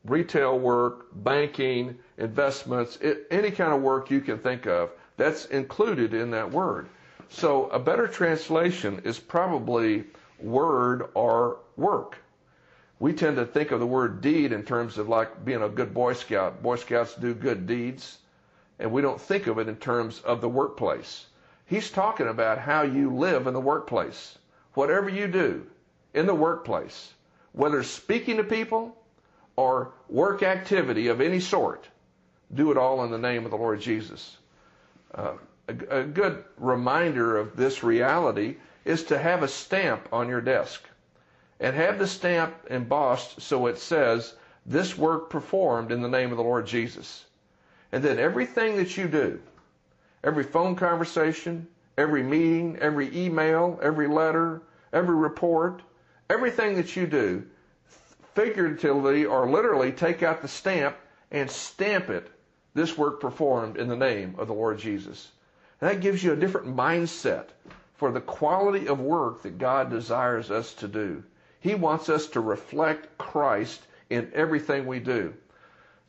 retail 0.08 0.58
work, 0.58 1.06
banking, 1.12 1.98
investments, 2.16 2.96
it, 3.00 3.26
any 3.30 3.50
kind 3.50 3.72
of 3.72 3.82
work 3.82 4.10
you 4.10 4.20
can 4.20 4.38
think 4.38 4.66
of, 4.66 4.90
that's 5.16 5.46
included 5.46 6.14
in 6.14 6.30
that 6.30 6.50
word. 6.50 6.88
So 7.28 7.68
a 7.68 7.78
better 7.78 8.08
translation 8.08 9.00
is 9.04 9.18
probably 9.18 10.04
word 10.38 11.08
or 11.14 11.58
work. 11.76 12.16
We 13.00 13.12
tend 13.12 13.36
to 13.36 13.46
think 13.46 13.70
of 13.70 13.80
the 13.80 13.86
word 13.86 14.20
deed 14.20 14.52
in 14.52 14.64
terms 14.64 14.98
of 14.98 15.08
like 15.08 15.44
being 15.44 15.62
a 15.62 15.68
good 15.68 15.94
Boy 15.94 16.14
Scout. 16.14 16.62
Boy 16.62 16.76
Scouts 16.76 17.14
do 17.14 17.34
good 17.34 17.66
deeds, 17.66 18.18
and 18.78 18.90
we 18.90 19.02
don't 19.02 19.20
think 19.20 19.46
of 19.46 19.58
it 19.58 19.68
in 19.68 19.76
terms 19.76 20.20
of 20.20 20.40
the 20.40 20.48
workplace. 20.48 21.26
He's 21.66 21.90
talking 21.90 22.28
about 22.28 22.58
how 22.58 22.82
you 22.82 23.14
live 23.14 23.46
in 23.46 23.54
the 23.54 23.60
workplace 23.60 24.38
whatever 24.78 25.08
you 25.08 25.26
do 25.26 25.66
in 26.14 26.24
the 26.26 26.34
workplace, 26.34 27.12
whether 27.50 27.82
speaking 27.82 28.36
to 28.36 28.44
people 28.44 28.96
or 29.58 29.90
work 30.08 30.44
activity 30.44 31.08
of 31.08 31.20
any 31.20 31.40
sort, 31.40 31.88
do 32.54 32.70
it 32.70 32.78
all 32.78 33.02
in 33.02 33.10
the 33.10 33.18
name 33.18 33.44
of 33.44 33.50
the 33.50 33.56
Lord 33.56 33.80
Jesus. 33.80 34.36
Uh, 35.12 35.32
a, 35.66 35.98
a 35.98 36.04
good 36.04 36.44
reminder 36.58 37.36
of 37.36 37.56
this 37.56 37.82
reality 37.82 38.54
is 38.84 39.02
to 39.02 39.18
have 39.18 39.42
a 39.42 39.48
stamp 39.48 40.08
on 40.12 40.28
your 40.28 40.40
desk 40.40 40.84
and 41.58 41.74
have 41.74 41.98
the 41.98 42.06
stamp 42.06 42.54
embossed 42.70 43.40
so 43.40 43.66
it 43.66 43.78
says, 43.78 44.34
This 44.64 44.96
work 44.96 45.28
performed 45.28 45.90
in 45.90 46.02
the 46.02 46.08
name 46.08 46.30
of 46.30 46.36
the 46.36 46.44
Lord 46.44 46.64
Jesus. 46.64 47.24
And 47.90 48.00
then 48.00 48.20
everything 48.20 48.76
that 48.76 48.96
you 48.96 49.08
do, 49.08 49.40
every 50.22 50.44
phone 50.44 50.76
conversation, 50.76 51.66
every 51.96 52.22
meeting, 52.22 52.78
every 52.80 53.10
email, 53.12 53.80
every 53.82 54.06
letter, 54.06 54.62
every 54.92 55.16
report, 55.16 55.82
everything 56.30 56.76
that 56.76 56.94
you 56.94 57.08
do, 57.08 57.44
figuratively 58.38 59.24
or 59.24 59.50
literally 59.50 59.90
take 59.90 60.22
out 60.22 60.40
the 60.40 60.46
stamp 60.46 60.96
and 61.32 61.50
stamp 61.50 62.08
it, 62.08 62.30
this 62.72 62.96
work 62.96 63.20
performed 63.20 63.76
in 63.76 63.88
the 63.88 63.96
name 63.96 64.32
of 64.38 64.46
the 64.46 64.54
Lord 64.54 64.78
Jesus. 64.78 65.32
And 65.80 65.90
that 65.90 66.00
gives 66.00 66.22
you 66.22 66.32
a 66.32 66.36
different 66.36 66.76
mindset 66.76 67.46
for 67.96 68.12
the 68.12 68.20
quality 68.20 68.86
of 68.86 69.00
work 69.00 69.42
that 69.42 69.58
God 69.58 69.90
desires 69.90 70.52
us 70.52 70.72
to 70.74 70.86
do. 70.86 71.24
He 71.58 71.74
wants 71.74 72.08
us 72.08 72.28
to 72.28 72.40
reflect 72.40 73.18
Christ 73.18 73.82
in 74.08 74.30
everything 74.32 74.86
we 74.86 75.00
do. 75.00 75.34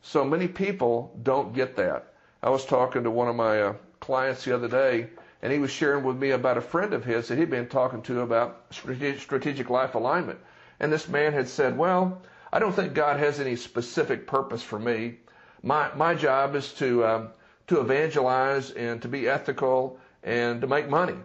So 0.00 0.24
many 0.24 0.46
people 0.46 1.18
don't 1.24 1.52
get 1.52 1.74
that. 1.78 2.12
I 2.44 2.50
was 2.50 2.64
talking 2.64 3.02
to 3.02 3.10
one 3.10 3.26
of 3.26 3.34
my 3.34 3.60
uh, 3.60 3.74
clients 3.98 4.44
the 4.44 4.54
other 4.54 4.68
day, 4.68 5.08
and 5.42 5.52
he 5.52 5.58
was 5.58 5.72
sharing 5.72 6.04
with 6.04 6.16
me 6.16 6.30
about 6.30 6.58
a 6.58 6.62
friend 6.62 6.94
of 6.94 7.04
his 7.04 7.26
that 7.26 7.38
he'd 7.38 7.50
been 7.50 7.66
talking 7.66 8.02
to 8.02 8.20
about 8.20 8.66
strategic 8.70 9.68
life 9.68 9.96
alignment. 9.96 10.38
And 10.80 10.92
this 10.92 11.08
man 11.08 11.32
had 11.32 11.46
said, 11.46 11.76
Well, 11.76 12.22
I 12.52 12.58
don't 12.58 12.72
think 12.72 12.94
God 12.94 13.18
has 13.18 13.38
any 13.38 13.54
specific 13.54 14.26
purpose 14.26 14.62
for 14.62 14.78
me. 14.78 15.18
My, 15.62 15.94
my 15.94 16.14
job 16.14 16.56
is 16.56 16.72
to, 16.74 17.06
um, 17.06 17.28
to 17.66 17.80
evangelize 17.80 18.70
and 18.70 19.00
to 19.02 19.08
be 19.08 19.28
ethical 19.28 19.98
and 20.22 20.60
to 20.62 20.66
make 20.66 20.88
money. 20.88 21.16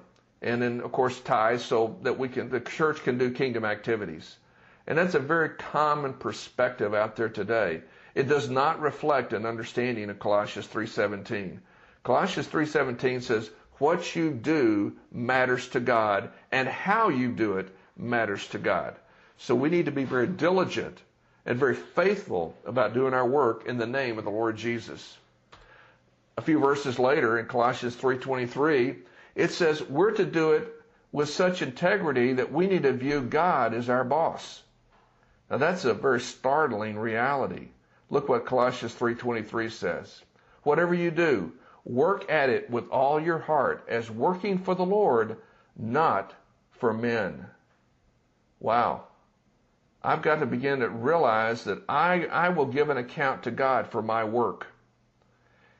And 0.41 0.61
then, 0.61 0.81
of 0.81 0.91
course, 0.91 1.19
tithe 1.21 1.61
so 1.61 1.97
that 2.03 2.19
we 2.19 2.27
can, 2.27 2.49
the 2.49 2.59
church 2.59 3.01
can 3.03 3.17
do 3.17 3.31
kingdom 3.31 3.65
activities. 3.65 4.37
And 4.85 4.97
that's 4.97 5.15
a 5.15 5.19
very 5.19 5.49
common 5.49 6.13
perspective 6.13 6.93
out 6.93 7.15
there 7.15 7.29
today. 7.29 7.81
It 8.13 8.27
does 8.27 8.49
not 8.49 8.79
reflect 8.81 9.33
an 9.33 9.45
understanding 9.45 10.09
of 10.09 10.19
Colossians 10.19 10.67
3.17. 10.67 11.59
Colossians 12.03 12.47
3.17 12.47 13.23
says, 13.23 13.49
what 13.77 14.15
you 14.15 14.31
do 14.31 14.93
matters 15.11 15.67
to 15.69 15.79
God, 15.81 16.29
and 16.51 16.67
how 16.67 17.09
you 17.09 17.31
do 17.31 17.57
it 17.57 17.75
matters 17.97 18.47
to 18.49 18.57
God. 18.57 18.95
So 19.37 19.55
we 19.55 19.69
need 19.69 19.85
to 19.85 19.91
be 19.91 20.03
very 20.03 20.27
diligent 20.27 21.01
and 21.45 21.57
very 21.57 21.75
faithful 21.75 22.55
about 22.65 22.93
doing 22.93 23.13
our 23.13 23.27
work 23.27 23.65
in 23.65 23.77
the 23.77 23.85
name 23.85 24.17
of 24.17 24.23
the 24.23 24.31
Lord 24.31 24.57
Jesus. 24.57 25.17
A 26.37 26.41
few 26.41 26.59
verses 26.59 26.99
later 26.99 27.37
in 27.37 27.45
Colossians 27.45 27.95
3:23, 27.95 29.03
it 29.35 29.51
says 29.51 29.83
we're 29.83 30.11
to 30.11 30.25
do 30.25 30.51
it 30.51 30.67
with 31.11 31.29
such 31.29 31.61
integrity 31.61 32.33
that 32.33 32.51
we 32.51 32.67
need 32.67 32.83
to 32.83 32.93
view 32.93 33.21
God 33.21 33.73
as 33.73 33.89
our 33.89 34.03
boss. 34.03 34.63
Now 35.49 35.57
that's 35.57 35.85
a 35.85 35.93
very 35.93 36.19
startling 36.19 36.97
reality. 36.97 37.69
Look 38.09 38.27
what 38.29 38.45
Colossians 38.45 38.95
3:23 38.95 39.69
says. 39.69 40.23
Whatever 40.63 40.93
you 40.93 41.11
do, 41.11 41.53
Work 41.85 42.31
at 42.31 42.49
it 42.49 42.67
with 42.67 42.89
all 42.89 43.19
your 43.19 43.37
heart 43.37 43.85
as 43.87 44.09
working 44.09 44.57
for 44.57 44.73
the 44.73 44.85
Lord, 44.85 45.37
not 45.77 46.33
for 46.71 46.91
men. 46.93 47.45
Wow. 48.59 49.03
I've 50.05 50.21
got 50.21 50.39
to 50.39 50.45
begin 50.45 50.79
to 50.79 50.89
realize 50.89 51.63
that 51.63 51.81
I, 51.89 52.25
I 52.25 52.49
will 52.49 52.65
give 52.65 52.89
an 52.89 52.97
account 52.97 53.43
to 53.43 53.51
God 53.51 53.87
for 53.87 54.01
my 54.01 54.23
work. 54.23 54.67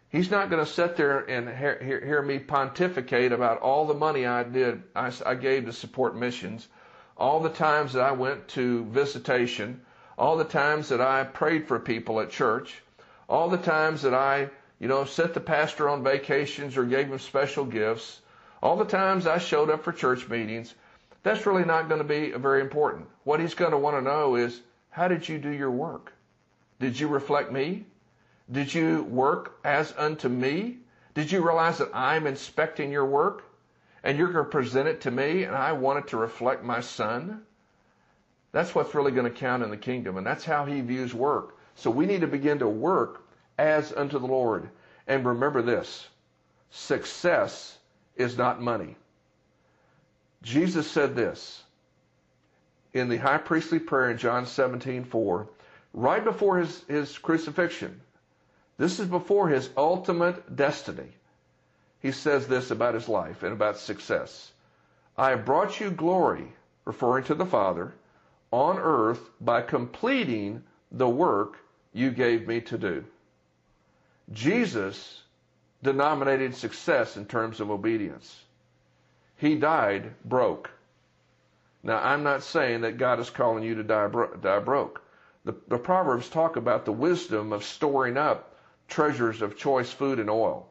He's 0.10 0.32
not 0.32 0.50
going 0.50 0.66
to 0.66 0.72
sit 0.72 0.96
there 0.96 1.20
and 1.20 1.48
hear, 1.48 1.80
hear, 1.84 2.04
hear, 2.04 2.22
me 2.22 2.40
pontificate 2.40 3.32
about 3.32 3.60
all 3.60 3.86
the 3.86 3.94
money 3.94 4.26
I 4.26 4.44
did, 4.44 4.84
I, 4.96 5.12
I 5.26 5.36
gave 5.36 5.66
to 5.66 5.74
support 5.74 6.16
missions, 6.16 6.68
all 7.18 7.40
the 7.40 7.50
times 7.50 7.94
that 7.94 8.04
I 8.04 8.12
went 8.12 8.48
to 8.50 8.86
visitation, 8.86 9.82
all 10.18 10.38
the 10.38 10.44
times 10.44 10.90
that 10.90 11.02
I 11.02 11.24
prayed 11.24 11.68
for 11.68 11.80
people 11.80 12.20
at 12.20 12.30
church, 12.30 12.82
all 13.30 13.50
the 13.50 13.58
times 13.58 14.02
that 14.02 14.14
I 14.14 14.50
you 14.80 14.88
know, 14.88 15.06
sent 15.06 15.34
the 15.34 15.40
pastor 15.40 15.88
on 15.88 16.04
vacations 16.04 16.76
or 16.78 16.84
gave 16.84 17.08
him 17.08 17.20
special 17.20 17.66
gifts. 17.66 18.22
All 18.62 18.76
the 18.76 18.86
times 18.86 19.26
I 19.26 19.38
showed 19.38 19.70
up 19.70 19.84
for 19.84 19.94
church 19.94 20.28
meetings, 20.28 20.74
that's 21.26 21.48
really 21.48 21.66
not 21.66 21.90
going 21.90 21.98
to 21.98 22.08
be 22.08 22.30
very 22.34 22.62
important. 22.62 23.08
What 23.24 23.40
he's 23.40 23.56
going 23.56 23.72
to 23.72 23.80
want 23.80 23.98
to 23.98 24.02
know 24.04 24.36
is, 24.36 24.62
how 24.92 25.08
did 25.08 25.28
you 25.28 25.40
do 25.40 25.50
your 25.50 25.72
work? 25.72 26.14
Did 26.80 27.00
you 27.00 27.08
reflect 27.08 27.52
me? 27.52 27.88
Did 28.52 28.72
you 28.72 29.02
work 29.06 29.58
as 29.64 29.92
unto 29.98 30.30
me? 30.30 30.78
Did 31.16 31.32
you 31.32 31.44
realize 31.44 31.80
that 31.80 31.90
I'm 31.96 32.28
inspecting 32.28 32.92
your 32.92 33.08
work 33.08 33.44
and 34.04 34.20
you're 34.20 34.32
going 34.32 34.46
to 34.46 34.52
present 34.52 34.88
it 34.88 35.02
to 35.02 35.10
me 35.10 35.46
and 35.46 35.56
I 35.56 35.72
want 35.72 35.98
it 35.98 36.08
to 36.10 36.18
reflect 36.18 36.64
my 36.64 36.80
son? 36.80 37.42
That's 38.52 38.76
what's 38.76 38.94
really 38.94 39.12
going 39.12 39.26
to 39.26 39.40
count 39.40 39.64
in 39.64 39.72
the 39.72 39.78
kingdom 39.78 40.18
and 40.18 40.28
that's 40.28 40.46
how 40.46 40.66
he 40.66 40.80
views 40.82 41.16
work. 41.16 41.58
So 41.74 41.90
we 41.90 42.06
need 42.06 42.22
to 42.22 42.28
begin 42.28 42.60
to 42.60 42.68
work 42.68 43.26
as 43.58 43.92
unto 43.94 44.20
the 44.20 44.28
Lord. 44.28 44.70
And 45.08 45.26
remember 45.26 45.64
this 45.64 46.08
success 46.70 47.80
is 48.16 48.38
not 48.38 48.62
money. 48.62 48.96
Jesus 50.42 50.90
said 50.90 51.16
this 51.16 51.64
in 52.94 53.10
the 53.10 53.18
high 53.18 53.38
priestly 53.38 53.80
prayer 53.80 54.10
in 54.10 54.18
John 54.18 54.46
17:4, 54.46 55.48
right 55.94 56.24
before 56.24 56.60
his, 56.60 56.84
his 56.84 57.18
crucifixion. 57.18 58.02
This 58.78 59.00
is 59.00 59.08
before 59.08 59.50
his 59.50 59.70
ultimate 59.76 60.56
destiny. 60.56 61.12
He 62.00 62.12
says 62.12 62.48
this 62.48 62.72
about 62.72 62.94
his 62.94 63.10
life 63.10 63.44
and 63.44 63.52
about 63.52 63.78
success. 63.78 64.52
I 65.18 65.32
have 65.32 65.46
brought 65.46 65.80
you 65.80 65.92
glory, 65.92 66.54
referring 66.86 67.24
to 67.26 67.36
the 67.36 67.46
Father, 67.46 67.94
on 68.52 68.78
earth 68.78 69.30
by 69.42 69.62
completing 69.62 70.64
the 70.92 71.10
work 71.10 71.58
you 71.94 72.12
gave 72.12 72.48
me 72.48 72.62
to 72.62 72.78
do. 72.78 73.06
Jesus 74.32 75.24
denominated 75.84 76.56
success 76.56 77.18
in 77.18 77.26
terms 77.26 77.60
of 77.60 77.70
obedience. 77.70 78.45
He 79.38 79.56
died 79.56 80.14
broke. 80.24 80.72
Now, 81.84 82.00
I'm 82.04 82.24
not 82.24 82.42
saying 82.42 82.82
that 82.82 82.98
God 82.98 83.20
is 83.20 83.30
calling 83.30 83.64
you 83.64 83.76
to 83.76 83.84
die, 83.84 84.08
bro- 84.08 84.36
die 84.36 84.60
broke. 84.60 85.02
The, 85.44 85.56
the 85.68 85.78
Proverbs 85.78 86.30
talk 86.30 86.56
about 86.56 86.86
the 86.86 86.92
wisdom 86.92 87.54
of 87.54 87.64
storing 87.64 88.18
up 88.18 88.56
treasures 88.88 89.42
of 89.42 89.58
choice 89.58 89.92
food 89.92 90.20
and 90.20 90.30
oil. 90.30 90.68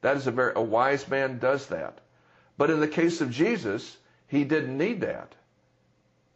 That 0.00 0.16
is 0.16 0.26
a 0.26 0.32
very, 0.32 0.52
a 0.56 0.62
wise 0.62 1.08
man 1.08 1.38
does 1.38 1.66
that. 1.68 2.00
But 2.56 2.70
in 2.70 2.80
the 2.80 2.88
case 2.88 3.20
of 3.20 3.30
Jesus, 3.30 3.96
he 4.26 4.44
didn't 4.44 4.76
need 4.76 5.00
that. 5.02 5.34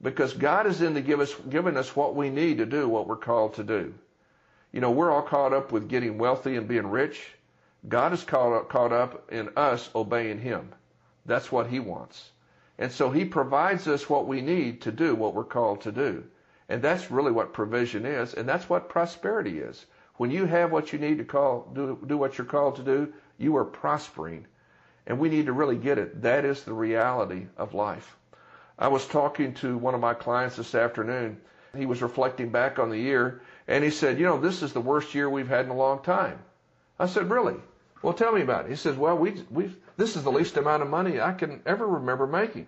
Because 0.00 0.32
God 0.32 0.66
is 0.66 0.82
in 0.82 0.94
to 0.94 1.00
give 1.00 1.20
us, 1.20 1.34
giving 1.48 1.76
us 1.76 1.94
what 1.94 2.14
we 2.14 2.30
need 2.30 2.58
to 2.58 2.66
do 2.66 2.88
what 2.88 3.06
we're 3.06 3.16
called 3.16 3.54
to 3.54 3.64
do. 3.64 3.94
You 4.72 4.80
know, 4.80 4.90
we're 4.90 5.10
all 5.10 5.22
caught 5.22 5.52
up 5.52 5.70
with 5.70 5.88
getting 5.88 6.18
wealthy 6.18 6.56
and 6.56 6.66
being 6.66 6.86
rich. 6.86 7.20
God 7.88 8.12
is 8.12 8.24
caught 8.24 8.52
up, 8.52 8.68
caught 8.68 8.92
up 8.92 9.30
in 9.32 9.50
us 9.56 9.90
obeying 9.94 10.38
Him. 10.38 10.72
That's 11.26 11.52
what 11.52 11.68
He 11.68 11.78
wants. 11.80 12.30
And 12.78 12.90
so 12.90 13.10
He 13.10 13.24
provides 13.24 13.86
us 13.86 14.08
what 14.08 14.26
we 14.26 14.40
need 14.40 14.82
to 14.82 14.92
do 14.92 15.14
what 15.14 15.34
we're 15.34 15.44
called 15.44 15.82
to 15.82 15.92
do. 15.92 16.24
And 16.68 16.80
that's 16.82 17.10
really 17.10 17.32
what 17.32 17.52
provision 17.52 18.06
is, 18.06 18.34
and 18.34 18.48
that's 18.48 18.68
what 18.68 18.88
prosperity 18.88 19.58
is. 19.58 19.84
When 20.16 20.30
you 20.30 20.46
have 20.46 20.72
what 20.72 20.92
you 20.92 20.98
need 20.98 21.18
to 21.18 21.24
call, 21.24 21.70
do, 21.74 21.98
do 22.06 22.16
what 22.16 22.38
you're 22.38 22.46
called 22.46 22.76
to 22.76 22.82
do, 22.82 23.12
you 23.38 23.56
are 23.56 23.64
prospering. 23.64 24.46
And 25.06 25.18
we 25.18 25.28
need 25.28 25.46
to 25.46 25.52
really 25.52 25.76
get 25.76 25.98
it. 25.98 26.22
That 26.22 26.44
is 26.44 26.62
the 26.62 26.72
reality 26.72 27.46
of 27.56 27.74
life. 27.74 28.16
I 28.78 28.88
was 28.88 29.06
talking 29.06 29.54
to 29.54 29.76
one 29.76 29.94
of 29.94 30.00
my 30.00 30.14
clients 30.14 30.56
this 30.56 30.74
afternoon. 30.74 31.40
He 31.76 31.86
was 31.86 32.02
reflecting 32.02 32.50
back 32.50 32.78
on 32.78 32.90
the 32.90 32.98
year, 32.98 33.42
and 33.66 33.82
he 33.82 33.90
said, 33.90 34.18
You 34.18 34.26
know, 34.26 34.38
this 34.38 34.62
is 34.62 34.72
the 34.72 34.80
worst 34.80 35.14
year 35.14 35.28
we've 35.28 35.48
had 35.48 35.64
in 35.64 35.70
a 35.70 35.76
long 35.76 36.02
time. 36.02 36.38
I 36.98 37.06
said, 37.06 37.30
Really? 37.30 37.56
Well, 38.02 38.12
tell 38.12 38.32
me 38.32 38.42
about 38.42 38.66
it. 38.66 38.70
He 38.70 38.76
says, 38.76 38.96
Well, 38.96 39.16
we, 39.16 39.42
we, 39.50 39.74
this 39.96 40.16
is 40.16 40.24
the 40.24 40.32
least 40.32 40.56
amount 40.56 40.82
of 40.82 40.88
money 40.88 41.20
I 41.20 41.32
can 41.32 41.62
ever 41.66 41.86
remember 41.86 42.26
making. 42.26 42.66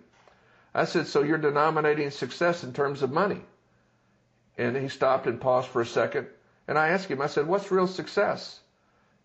I 0.74 0.84
said, 0.84 1.06
So 1.06 1.22
you're 1.22 1.38
denominating 1.38 2.10
success 2.10 2.64
in 2.64 2.72
terms 2.72 3.02
of 3.02 3.12
money? 3.12 3.42
And 4.58 4.76
he 4.76 4.88
stopped 4.88 5.26
and 5.26 5.40
paused 5.40 5.68
for 5.68 5.80
a 5.80 5.86
second. 5.86 6.26
And 6.66 6.78
I 6.78 6.88
asked 6.88 7.08
him, 7.08 7.20
I 7.20 7.26
said, 7.26 7.46
What's 7.46 7.70
real 7.70 7.86
success? 7.86 8.60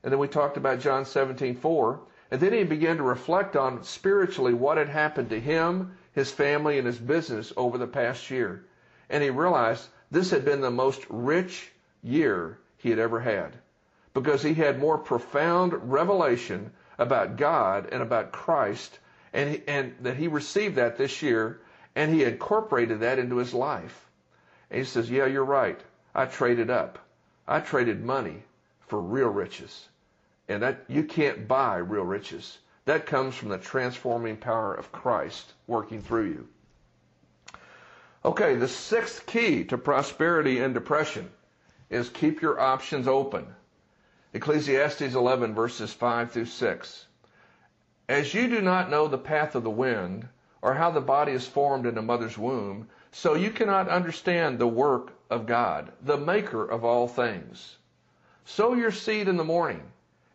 And 0.04 0.12
then 0.12 0.20
we 0.20 0.28
talked 0.28 0.58
about 0.58 0.80
John 0.80 1.06
17, 1.06 1.56
4. 1.56 2.00
And 2.32 2.39
then 2.39 2.54
he 2.54 2.64
began 2.64 2.97
to 2.97 3.04
reflect 3.04 3.56
on 3.56 3.84
spiritually 3.84 4.54
what 4.54 4.78
had 4.78 4.89
happened 4.89 5.30
to 5.32 5.39
him, 5.39 5.97
his 6.14 6.32
family, 6.32 6.78
and 6.78 6.86
his 6.86 7.00
business 7.00 7.52
over 7.58 7.78
the 7.78 7.88
past 7.88 8.30
year. 8.30 8.66
And 9.10 9.24
he 9.24 9.30
realized 9.30 9.88
this 10.12 10.32
had 10.32 10.45
been 10.45 10.62
the 10.62 10.72
most 10.72 11.06
rich 11.10 11.72
year 12.04 12.60
he 12.78 12.89
had 12.91 13.00
ever 13.00 13.20
had 13.20 13.58
because 14.14 14.43
he 14.43 14.54
had 14.54 14.80
more 14.80 14.97
profound 14.97 15.91
revelation 15.91 16.72
about 17.00 17.38
God 17.38 17.88
and 17.91 18.04
about 18.04 18.32
Christ, 18.32 19.00
and, 19.34 19.62
and 19.68 19.95
that 20.02 20.18
he 20.18 20.28
received 20.28 20.76
that 20.76 20.97
this 20.97 21.24
year, 21.24 21.62
and 21.95 22.14
he 22.14 22.24
incorporated 22.24 23.00
that 23.00 23.18
into 23.18 23.38
his 23.38 23.54
life. 23.54 24.08
And 24.70 24.80
he 24.80 24.86
says, 24.86 25.10
Yeah, 25.10 25.26
you're 25.26 25.43
right. 25.43 25.80
I 26.14 26.26
traded 26.26 26.70
up. 26.70 27.00
I 27.47 27.62
traded 27.62 28.04
money 28.04 28.43
for 28.88 29.00
real 29.00 29.30
riches. 29.30 29.88
And 30.47 30.62
that 30.62 30.84
you 30.88 31.04
can't 31.04 31.47
buy 31.47 31.78
real 31.78 32.04
riches. 32.04 32.58
That 32.86 33.06
comes 33.06 33.36
from 33.36 33.50
the 33.50 33.58
transforming 33.58 34.38
power 34.38 34.74
of 34.74 34.91
Christ 34.91 35.54
working 35.68 36.02
through 36.02 36.26
you. 36.26 36.47
Okay, 38.26 38.56
the 38.56 38.68
sixth 38.68 39.26
key 39.26 39.64
to 39.66 39.78
prosperity 39.78 40.60
and 40.60 40.74
depression 40.74 41.30
is 41.89 42.10
keep 42.10 42.41
your 42.41 42.60
options 42.60 43.08
open. 43.08 43.47
Ecclesiastes 44.32 45.15
11 45.15 45.55
verses 45.55 45.91
5 45.91 46.32
through 46.32 46.45
6. 46.45 47.05
As 48.07 48.34
you 48.34 48.47
do 48.47 48.61
not 48.61 48.91
know 48.91 49.07
the 49.07 49.17
path 49.17 49.55
of 49.55 49.63
the 49.63 49.71
wind, 49.71 50.27
or 50.61 50.75
how 50.75 50.91
the 50.91 51.01
body 51.01 51.32
is 51.32 51.47
formed 51.47 51.88
in 51.88 51.97
a 51.97 52.01
mother's 52.01 52.38
womb, 52.38 52.88
so 53.11 53.34
you 53.34 53.49
cannot 53.49 53.89
understand 53.89 54.59
the 54.59 54.67
work 54.67 55.13
of 55.32 55.47
God, 55.47 55.91
the 56.03 56.17
maker 56.17 56.63
of 56.63 56.86
all 56.86 57.07
things. 57.07 57.77
Sow 58.45 58.75
your 58.75 58.91
seed 58.91 59.27
in 59.27 59.38
the 59.38 59.43
morning, 59.43 59.82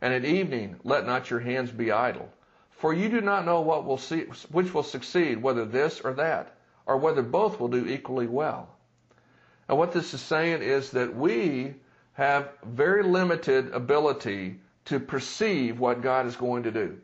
and 0.01 0.13
at 0.13 0.25
evening 0.25 0.77
let 0.83 1.07
not 1.07 1.31
your 1.31 1.41
hands 1.41 1.71
be 1.71 1.93
idle. 1.93 2.29
For 2.71 2.93
you 2.93 3.09
do 3.09 3.21
not 3.21 3.45
know 3.45 3.61
what 3.61 3.85
will 3.85 3.99
see, 3.99 4.23
which 4.51 4.75
will 4.75 4.83
succeed, 4.83 5.41
whether 5.41 5.65
this 5.65 6.01
or 6.01 6.15
that, 6.15 6.57
or 6.87 6.97
whether 6.97 7.23
both 7.23 7.61
will 7.61 7.69
do 7.69 7.87
equally 7.87 8.27
well. 8.27 8.69
And 9.69 9.79
what 9.79 9.93
this 9.93 10.15
is 10.15 10.21
saying 10.21 10.63
is 10.63 10.91
that 10.91 11.15
we 11.15 11.75
have 12.15 12.49
very 12.65 13.03
limited 13.03 13.73
ability 13.73 14.61
to 14.87 15.01
perceive 15.01 15.79
what 15.79 16.03
God 16.03 16.27
is 16.27 16.37
going 16.37 16.63
to 16.63 16.71
do. 16.71 16.99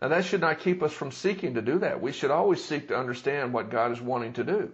Now 0.00 0.08
that 0.08 0.24
should 0.24 0.40
not 0.40 0.60
keep 0.60 0.82
us 0.82 0.92
from 0.92 1.12
seeking 1.12 1.54
to 1.54 1.62
do 1.62 1.78
that. 1.78 2.00
We 2.00 2.12
should 2.12 2.30
always 2.30 2.64
seek 2.64 2.88
to 2.88 2.96
understand 2.96 3.52
what 3.52 3.70
God 3.70 3.92
is 3.92 4.00
wanting 4.00 4.32
to 4.34 4.44
do. 4.44 4.72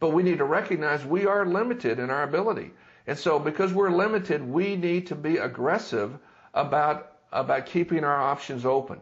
But 0.00 0.10
we 0.10 0.22
need 0.22 0.38
to 0.38 0.44
recognize 0.44 1.04
we 1.06 1.26
are 1.26 1.46
limited 1.46 1.98
in 1.98 2.10
our 2.10 2.24
ability. 2.24 2.72
And 3.06 3.16
so 3.16 3.38
because 3.38 3.72
we're 3.72 3.90
limited, 3.90 4.42
we 4.42 4.74
need 4.74 5.06
to 5.06 5.14
be 5.14 5.36
aggressive 5.36 6.18
about, 6.52 7.12
about 7.32 7.66
keeping 7.66 8.02
our 8.02 8.20
options 8.20 8.66
open. 8.66 9.00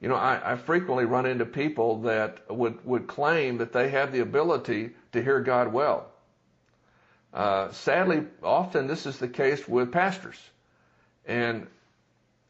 You 0.00 0.08
know, 0.08 0.14
I, 0.14 0.52
I 0.52 0.56
frequently 0.56 1.04
run 1.04 1.26
into 1.26 1.44
people 1.44 2.02
that 2.02 2.48
would, 2.48 2.84
would 2.84 3.08
claim 3.08 3.58
that 3.58 3.72
they 3.72 3.88
have 3.88 4.12
the 4.12 4.20
ability 4.20 4.90
to 5.12 5.22
hear 5.22 5.40
God 5.40 5.72
well. 5.72 6.11
Uh, 7.32 7.70
sadly, 7.72 8.24
often 8.42 8.86
this 8.86 9.06
is 9.06 9.18
the 9.18 9.28
case 9.28 9.66
with 9.66 9.92
pastors. 9.92 10.38
And 11.26 11.66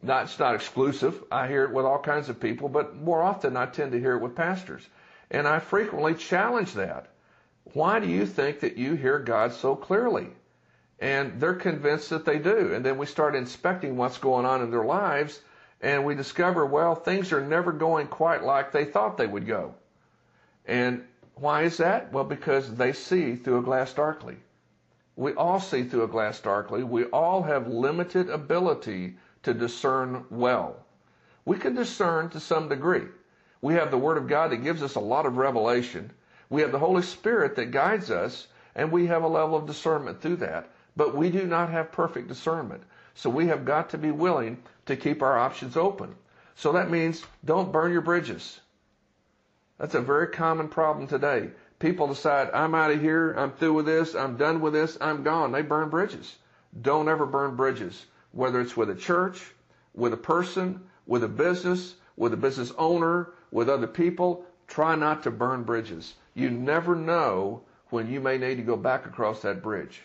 not, 0.03 0.25
it's 0.25 0.39
not 0.39 0.55
exclusive. 0.55 1.23
I 1.31 1.47
hear 1.47 1.65
it 1.65 1.73
with 1.73 1.85
all 1.85 2.01
kinds 2.01 2.29
of 2.29 2.41
people, 2.41 2.69
but 2.69 2.97
more 2.97 3.23
often 3.23 3.57
I 3.57 3.67
tend 3.67 3.93
to 3.93 4.01
hear 4.01 4.17
it 4.17 4.23
with 4.23 4.35
pastors. 4.35 4.87
And 5.31 5.47
I 5.47 5.61
frequently 5.61 6.15
challenge 6.15 6.75
that. 6.75 7.07
Why 7.75 8.01
do 8.01 8.09
you 8.09 8.27
think 8.27 8.61
that 8.61 8.77
you 8.77 8.95
hear 8.95 9.19
God 9.21 9.53
so 9.53 9.77
clearly? 9.77 10.27
And 10.99 11.41
they're 11.41 11.55
convinced 11.55 12.11
that 12.11 12.25
they 12.25 12.39
do. 12.39 12.75
And 12.75 12.85
then 12.85 12.99
we 12.99 13.07
start 13.07 13.37
inspecting 13.37 13.97
what's 13.97 14.19
going 14.19 14.47
on 14.47 14.63
in 14.63 14.71
their 14.71 14.85
lives, 14.85 15.41
and 15.81 16.05
we 16.05 16.15
discover, 16.15 16.67
well, 16.67 16.95
things 16.95 17.33
are 17.33 17.41
never 17.41 17.73
going 17.73 18.09
quite 18.09 18.43
like 18.43 18.73
they 18.73 18.85
thought 18.85 19.17
they 19.17 19.27
would 19.27 19.47
go. 19.47 19.75
And 20.67 21.05
why 21.35 21.63
is 21.63 21.79
that? 21.79 22.13
Well, 22.13 22.25
because 22.25 22.73
they 22.75 22.93
see 22.93 23.37
through 23.37 23.59
a 23.59 23.63
glass 23.63 23.93
darkly. 23.93 24.37
We 25.17 25.33
all 25.35 25.61
see 25.61 25.85
through 25.85 26.05
a 26.05 26.09
glass 26.09 26.41
darkly. 26.41 26.83
We 26.83 27.05
all 27.05 27.43
have 27.43 27.69
limited 27.69 28.31
ability 28.31 29.17
to 29.43 29.53
discern 29.53 30.25
well. 30.31 30.77
We 31.45 31.59
can 31.59 31.75
discern 31.75 32.31
to 32.31 32.41
some 32.41 32.69
degree. 32.69 33.07
We 33.61 33.75
have 33.75 33.91
the 33.91 33.99
Word 33.99 34.17
of 34.17 34.29
God 34.29 34.51
that 34.51 34.65
gives 34.65 34.83
us 34.83 34.95
a 34.95 35.01
lot 35.01 35.27
of 35.27 35.37
revelation. 35.37 36.13
We 36.49 36.63
have 36.63 36.73
the 36.73 36.79
Holy 36.79 37.03
Spirit 37.03 37.57
that 37.57 37.71
guides 37.71 38.11
us, 38.11 38.47
and 38.75 38.91
we 38.91 39.07
have 39.07 39.23
a 39.23 39.29
level 39.29 39.57
of 39.57 39.67
discernment 39.67 40.21
through 40.21 40.37
that. 40.37 40.69
But 40.97 41.15
we 41.15 41.31
do 41.31 41.47
not 41.47 41.71
have 41.71 41.93
perfect 41.93 42.29
discernment. 42.29 42.83
So 43.15 43.29
we 43.31 43.47
have 43.49 43.65
got 43.65 43.91
to 43.91 43.99
be 43.99 44.11
willing 44.11 44.63
to 44.87 44.97
keep 44.97 45.23
our 45.23 45.39
options 45.39 45.77
open. 45.77 46.15
So 46.55 46.73
that 46.73 46.91
means 46.91 47.25
don't 47.45 47.73
burn 47.73 47.93
your 47.93 48.01
bridges. 48.01 48.61
That's 49.79 49.95
a 49.95 50.01
very 50.01 50.29
common 50.29 50.69
problem 50.69 51.07
today. 51.07 51.51
People 51.83 52.07
decide, 52.07 52.49
I'm 52.55 52.77
out 52.77 52.93
of 52.93 53.01
here, 53.01 53.33
I'm 53.33 53.51
through 53.51 53.73
with 53.73 53.87
this, 53.87 54.15
I'm 54.15 54.37
done 54.37 54.61
with 54.61 54.73
this, 54.73 54.97
I'm 55.01 55.25
gone. 55.25 55.51
They 55.51 55.63
burn 55.63 55.89
bridges. 55.89 56.37
Don't 56.81 57.09
ever 57.09 57.27
burn 57.27 57.57
bridges, 57.57 58.07
whether 58.31 58.61
it's 58.61 58.77
with 58.77 58.89
a 58.89 58.95
church, 58.95 59.51
with 59.93 60.13
a 60.13 60.17
person, 60.17 60.81
with 61.09 61.25
a 61.25 61.29
business, 61.29 61.97
with 62.17 62.35
a 62.35 62.37
business 62.37 62.73
owner, 62.79 63.31
with 63.51 63.69
other 63.69 63.89
people. 63.89 64.47
Try 64.69 64.95
not 64.95 65.25
to 65.25 65.33
burn 65.33 65.65
bridges. 65.65 66.15
You 66.35 66.51
never 66.51 66.95
know 66.95 67.63
when 67.91 68.09
you 68.09 68.21
may 68.21 68.39
need 68.39 68.59
to 68.59 68.63
go 68.63 68.77
back 68.77 69.05
across 69.05 69.43
that 69.43 69.61
bridge. 69.61 70.03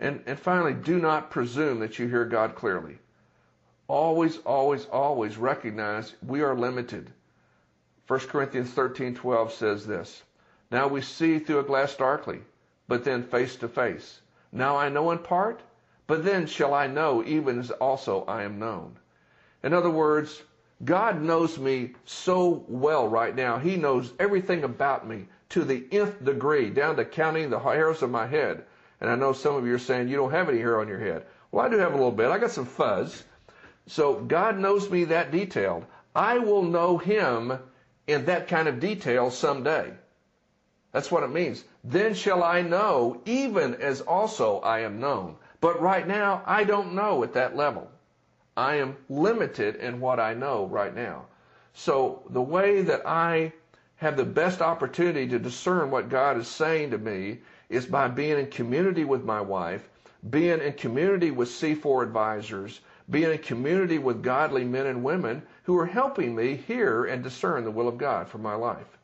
And, 0.00 0.22
and 0.24 0.38
finally, 0.38 0.72
do 0.72 0.98
not 0.98 1.30
presume 1.30 1.80
that 1.80 1.98
you 1.98 2.08
hear 2.08 2.24
God 2.24 2.54
clearly. 2.54 2.96
Always, 3.88 4.38
always, 4.38 4.86
always 4.86 5.36
recognize 5.36 6.14
we 6.26 6.40
are 6.40 6.56
limited. 6.56 7.12
1 8.06 8.20
Corinthians 8.20 8.70
13:12 8.70 9.50
says 9.50 9.86
this. 9.86 10.22
Now 10.74 10.88
we 10.88 11.02
see 11.02 11.38
through 11.38 11.60
a 11.60 11.62
glass 11.62 11.94
darkly, 11.94 12.40
but 12.88 13.04
then 13.04 13.22
face 13.22 13.54
to 13.58 13.68
face. 13.68 14.20
Now 14.50 14.76
I 14.76 14.88
know 14.88 15.12
in 15.12 15.18
part, 15.18 15.60
but 16.08 16.24
then 16.24 16.48
shall 16.48 16.74
I 16.74 16.88
know 16.88 17.22
even 17.22 17.60
as 17.60 17.70
also 17.70 18.24
I 18.24 18.42
am 18.42 18.58
known. 18.58 18.96
In 19.62 19.72
other 19.72 19.88
words, 19.88 20.42
God 20.84 21.22
knows 21.22 21.60
me 21.60 21.94
so 22.04 22.64
well 22.66 23.06
right 23.06 23.36
now. 23.36 23.56
He 23.58 23.76
knows 23.76 24.14
everything 24.18 24.64
about 24.64 25.06
me 25.06 25.28
to 25.50 25.62
the 25.62 25.86
nth 25.92 26.24
degree, 26.24 26.70
down 26.70 26.96
to 26.96 27.04
counting 27.04 27.50
the 27.50 27.60
hairs 27.60 28.02
of 28.02 28.10
my 28.10 28.26
head. 28.26 28.64
And 29.00 29.08
I 29.08 29.14
know 29.14 29.32
some 29.32 29.54
of 29.54 29.64
you 29.64 29.76
are 29.76 29.78
saying 29.78 30.08
you 30.08 30.16
don't 30.16 30.32
have 30.32 30.48
any 30.48 30.58
hair 30.58 30.80
on 30.80 30.88
your 30.88 30.98
head. 30.98 31.24
Well, 31.52 31.64
I 31.64 31.68
do 31.68 31.78
have 31.78 31.92
a 31.92 31.96
little 31.96 32.10
bit. 32.10 32.32
I 32.32 32.38
got 32.38 32.50
some 32.50 32.66
fuzz. 32.66 33.22
So 33.86 34.14
God 34.14 34.58
knows 34.58 34.90
me 34.90 35.04
that 35.04 35.30
detailed. 35.30 35.86
I 36.16 36.38
will 36.38 36.62
know 36.62 36.98
Him 36.98 37.60
in 38.08 38.24
that 38.24 38.48
kind 38.48 38.66
of 38.66 38.80
detail 38.80 39.30
someday. 39.30 39.92
That's 40.94 41.10
what 41.10 41.24
it 41.24 41.32
means. 41.32 41.64
Then 41.82 42.14
shall 42.14 42.44
I 42.44 42.62
know, 42.62 43.20
even 43.24 43.74
as 43.74 44.00
also 44.00 44.60
I 44.60 44.78
am 44.78 45.00
known. 45.00 45.34
But 45.60 45.82
right 45.82 46.06
now, 46.06 46.40
I 46.46 46.62
don't 46.62 46.94
know 46.94 47.24
at 47.24 47.32
that 47.32 47.56
level. 47.56 47.90
I 48.56 48.76
am 48.76 48.96
limited 49.08 49.74
in 49.74 49.98
what 49.98 50.20
I 50.20 50.34
know 50.34 50.66
right 50.66 50.94
now. 50.94 51.26
So 51.72 52.22
the 52.30 52.40
way 52.40 52.82
that 52.82 53.04
I 53.04 53.52
have 53.96 54.16
the 54.16 54.24
best 54.24 54.62
opportunity 54.62 55.26
to 55.26 55.38
discern 55.40 55.90
what 55.90 56.10
God 56.10 56.38
is 56.38 56.46
saying 56.46 56.92
to 56.92 56.98
me 56.98 57.38
is 57.68 57.86
by 57.86 58.06
being 58.06 58.38
in 58.38 58.46
community 58.46 59.04
with 59.04 59.24
my 59.24 59.40
wife, 59.40 59.88
being 60.30 60.60
in 60.60 60.74
community 60.74 61.32
with 61.32 61.48
C4 61.48 62.04
advisors, 62.04 62.82
being 63.10 63.32
in 63.32 63.38
community 63.38 63.98
with 63.98 64.22
godly 64.22 64.62
men 64.62 64.86
and 64.86 65.02
women 65.02 65.42
who 65.64 65.76
are 65.76 65.86
helping 65.86 66.36
me 66.36 66.54
hear 66.54 67.06
and 67.06 67.24
discern 67.24 67.64
the 67.64 67.70
will 67.72 67.88
of 67.88 67.98
God 67.98 68.28
for 68.28 68.38
my 68.38 68.54
life. 68.54 68.96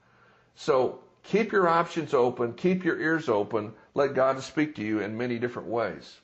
So 0.54 1.00
keep 1.22 1.52
your 1.52 1.68
options 1.68 2.14
open, 2.14 2.54
keep 2.54 2.84
your 2.84 2.98
ears 3.00 3.28
open, 3.28 3.72
let 3.94 4.14
God 4.14 4.40
speak 4.42 4.74
to 4.76 4.82
you 4.82 5.00
in 5.00 5.16
many 5.16 5.38
different 5.38 5.68
ways. 5.68 6.20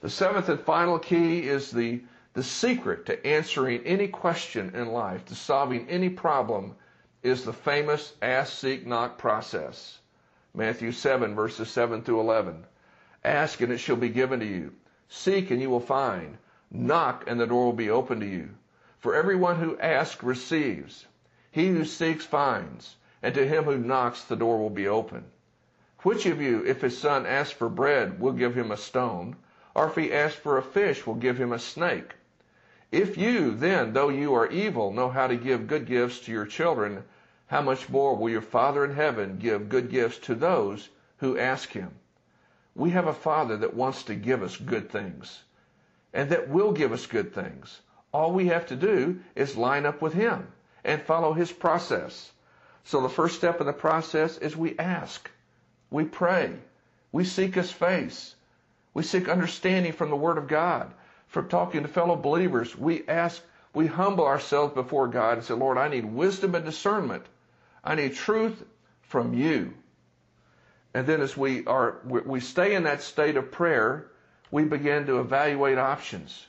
The 0.00 0.10
seventh 0.10 0.48
and 0.48 0.60
final 0.60 0.98
key 0.98 1.48
is 1.48 1.70
the, 1.70 2.02
the 2.34 2.42
secret 2.42 3.06
to 3.06 3.26
answering 3.26 3.82
any 3.84 4.08
question 4.08 4.74
in 4.74 4.92
life, 4.92 5.24
to 5.26 5.34
solving 5.34 5.88
any 5.88 6.08
problem, 6.08 6.76
is 7.22 7.44
the 7.44 7.52
famous 7.52 8.14
ask, 8.22 8.52
seek, 8.52 8.86
knock 8.86 9.18
process. 9.18 9.98
Matthew 10.54 10.92
7, 10.92 11.34
verses 11.34 11.68
7 11.68 12.02
through 12.02 12.20
11. 12.20 12.64
Ask 13.24 13.60
and 13.60 13.72
it 13.72 13.78
shall 13.78 13.96
be 13.96 14.08
given 14.08 14.40
to 14.40 14.46
you. 14.46 14.72
Seek 15.08 15.50
and 15.50 15.60
you 15.60 15.70
will 15.70 15.80
find. 15.80 16.38
Knock 16.70 17.24
and 17.26 17.40
the 17.40 17.46
door 17.46 17.66
will 17.66 17.72
be 17.72 17.90
open 17.90 18.20
to 18.20 18.26
you. 18.26 18.50
For 18.98 19.14
everyone 19.14 19.56
who 19.56 19.78
asks 19.78 20.22
receives. 20.22 21.06
He 21.50 21.68
who 21.68 21.84
seeks 21.84 22.24
finds. 22.24 22.96
And 23.22 23.34
to 23.34 23.46
him 23.46 23.64
who 23.64 23.78
knocks 23.78 24.22
the 24.22 24.36
door 24.36 24.58
will 24.58 24.70
be 24.70 24.86
open. 24.86 25.24
Which 26.02 26.26
of 26.26 26.40
you, 26.40 26.64
if 26.64 26.80
his 26.80 26.96
son 26.96 27.26
asks 27.26 27.52
for 27.52 27.68
bread, 27.68 28.20
will 28.20 28.32
give 28.32 28.54
him 28.54 28.70
a 28.70 28.76
stone? 28.76 29.36
Or 29.74 29.88
if 29.88 29.96
he 29.96 30.12
asks 30.12 30.38
for 30.38 30.56
a 30.56 30.62
fish, 30.62 31.06
will 31.06 31.14
give 31.14 31.38
him 31.38 31.52
a 31.52 31.58
snake? 31.58 32.14
If 32.92 33.18
you, 33.18 33.54
then, 33.54 33.92
though 33.92 34.08
you 34.08 34.34
are 34.34 34.46
evil, 34.46 34.92
know 34.92 35.08
how 35.08 35.26
to 35.26 35.36
give 35.36 35.66
good 35.66 35.86
gifts 35.86 36.20
to 36.20 36.32
your 36.32 36.46
children, 36.46 37.04
how 37.48 37.62
much 37.62 37.88
more 37.88 38.16
will 38.16 38.30
your 38.30 38.40
Father 38.40 38.84
in 38.84 38.94
heaven 38.94 39.38
give 39.38 39.68
good 39.68 39.90
gifts 39.90 40.18
to 40.26 40.34
those 40.34 40.88
who 41.18 41.38
ask 41.38 41.72
him? 41.72 41.90
We 42.74 42.90
have 42.90 43.06
a 43.06 43.12
Father 43.12 43.56
that 43.56 43.74
wants 43.74 44.04
to 44.04 44.14
give 44.14 44.42
us 44.42 44.56
good 44.56 44.90
things 44.90 45.42
and 46.12 46.30
that 46.30 46.48
will 46.48 46.72
give 46.72 46.92
us 46.92 47.06
good 47.06 47.34
things. 47.34 47.80
All 48.12 48.32
we 48.32 48.46
have 48.46 48.66
to 48.66 48.76
do 48.76 49.20
is 49.34 49.56
line 49.56 49.84
up 49.84 50.00
with 50.00 50.14
Him 50.14 50.48
and 50.84 51.02
follow 51.02 51.32
His 51.32 51.52
process. 51.52 52.32
So 52.88 53.02
the 53.02 53.08
first 53.10 53.36
step 53.36 53.60
in 53.60 53.66
the 53.66 53.74
process 53.74 54.38
is 54.38 54.56
we 54.56 54.78
ask, 54.78 55.30
we 55.90 56.04
pray, 56.04 56.54
we 57.12 57.22
seek 57.22 57.54
His 57.54 57.70
face, 57.70 58.34
we 58.94 59.02
seek 59.02 59.28
understanding 59.28 59.92
from 59.92 60.08
the 60.08 60.16
Word 60.16 60.38
of 60.38 60.48
God, 60.48 60.94
from 61.26 61.50
talking 61.50 61.82
to 61.82 61.88
fellow 61.88 62.16
believers. 62.16 62.74
We 62.74 63.06
ask, 63.06 63.42
we 63.74 63.88
humble 63.88 64.24
ourselves 64.24 64.72
before 64.72 65.06
God 65.06 65.36
and 65.36 65.44
say, 65.44 65.52
Lord, 65.52 65.76
I 65.76 65.88
need 65.88 66.06
wisdom 66.06 66.54
and 66.54 66.64
discernment. 66.64 67.26
I 67.84 67.94
need 67.94 68.14
truth 68.14 68.64
from 69.02 69.34
you. 69.34 69.74
And 70.94 71.06
then 71.06 71.20
as 71.20 71.36
we 71.36 71.66
are, 71.66 71.98
we 72.06 72.40
stay 72.40 72.74
in 72.74 72.84
that 72.84 73.02
state 73.02 73.36
of 73.36 73.52
prayer, 73.52 74.06
we 74.50 74.64
begin 74.64 75.04
to 75.08 75.20
evaluate 75.20 75.76
options. 75.76 76.46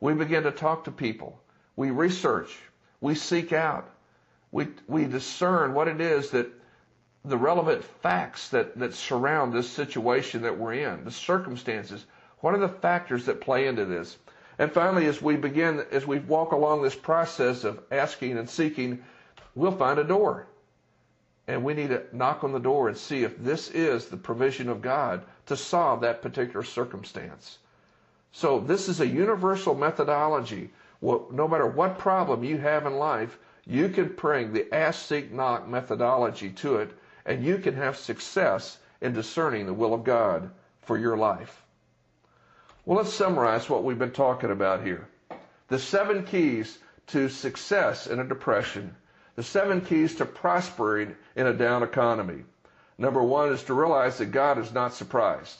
We 0.00 0.14
begin 0.14 0.44
to 0.44 0.50
talk 0.50 0.84
to 0.84 0.90
people. 0.90 1.38
We 1.76 1.90
research. 1.90 2.56
We 3.02 3.14
seek 3.14 3.52
out. 3.52 3.93
We, 4.54 4.68
we 4.86 5.06
discern 5.06 5.74
what 5.74 5.88
it 5.88 6.00
is 6.00 6.30
that 6.30 6.46
the 7.24 7.36
relevant 7.36 7.82
facts 7.82 8.50
that, 8.50 8.78
that 8.78 8.94
surround 8.94 9.52
this 9.52 9.68
situation 9.68 10.42
that 10.42 10.56
we're 10.56 10.74
in, 10.74 11.02
the 11.02 11.10
circumstances. 11.10 12.04
What 12.38 12.54
are 12.54 12.58
the 12.58 12.68
factors 12.68 13.26
that 13.26 13.40
play 13.40 13.66
into 13.66 13.84
this? 13.84 14.16
And 14.60 14.70
finally, 14.70 15.06
as 15.06 15.20
we 15.20 15.34
begin, 15.34 15.84
as 15.90 16.06
we 16.06 16.20
walk 16.20 16.52
along 16.52 16.82
this 16.82 16.94
process 16.94 17.64
of 17.64 17.82
asking 17.90 18.38
and 18.38 18.48
seeking, 18.48 19.02
we'll 19.56 19.72
find 19.72 19.98
a 19.98 20.04
door. 20.04 20.46
And 21.48 21.64
we 21.64 21.74
need 21.74 21.88
to 21.88 22.04
knock 22.12 22.44
on 22.44 22.52
the 22.52 22.60
door 22.60 22.86
and 22.86 22.96
see 22.96 23.24
if 23.24 23.36
this 23.36 23.70
is 23.72 24.06
the 24.06 24.16
provision 24.16 24.68
of 24.68 24.80
God 24.80 25.24
to 25.46 25.56
solve 25.56 26.00
that 26.02 26.22
particular 26.22 26.62
circumstance. 26.62 27.58
So 28.30 28.60
this 28.60 28.88
is 28.88 29.00
a 29.00 29.06
universal 29.08 29.74
methodology. 29.74 30.70
no 31.02 31.48
matter 31.50 31.66
what 31.66 31.98
problem 31.98 32.44
you 32.44 32.58
have 32.58 32.86
in 32.86 32.94
life, 32.98 33.36
you 33.66 33.88
can 33.88 34.08
bring 34.08 34.52
the 34.52 34.72
ask, 34.74 35.06
seek, 35.06 35.32
knock 35.32 35.66
methodology 35.66 36.50
to 36.50 36.76
it, 36.76 36.92
and 37.24 37.44
you 37.44 37.58
can 37.58 37.74
have 37.74 37.96
success 37.96 38.78
in 39.00 39.12
discerning 39.12 39.66
the 39.66 39.74
will 39.74 39.94
of 39.94 40.04
God 40.04 40.50
for 40.82 40.98
your 40.98 41.16
life. 41.16 41.62
Well, 42.84 42.98
let's 42.98 43.12
summarize 43.12 43.70
what 43.70 43.84
we've 43.84 43.98
been 43.98 44.10
talking 44.10 44.50
about 44.50 44.84
here. 44.84 45.08
The 45.68 45.78
seven 45.78 46.24
keys 46.24 46.78
to 47.06 47.28
success 47.30 48.06
in 48.06 48.20
a 48.20 48.24
depression, 48.24 48.94
the 49.36 49.42
seven 49.42 49.80
keys 49.80 50.14
to 50.16 50.26
prospering 50.26 51.16
in 51.34 51.46
a 51.46 51.54
down 51.54 51.82
economy. 51.82 52.44
Number 52.98 53.22
one 53.22 53.52
is 53.52 53.62
to 53.64 53.74
realize 53.74 54.18
that 54.18 54.26
God 54.26 54.58
is 54.58 54.72
not 54.72 54.94
surprised. 54.94 55.58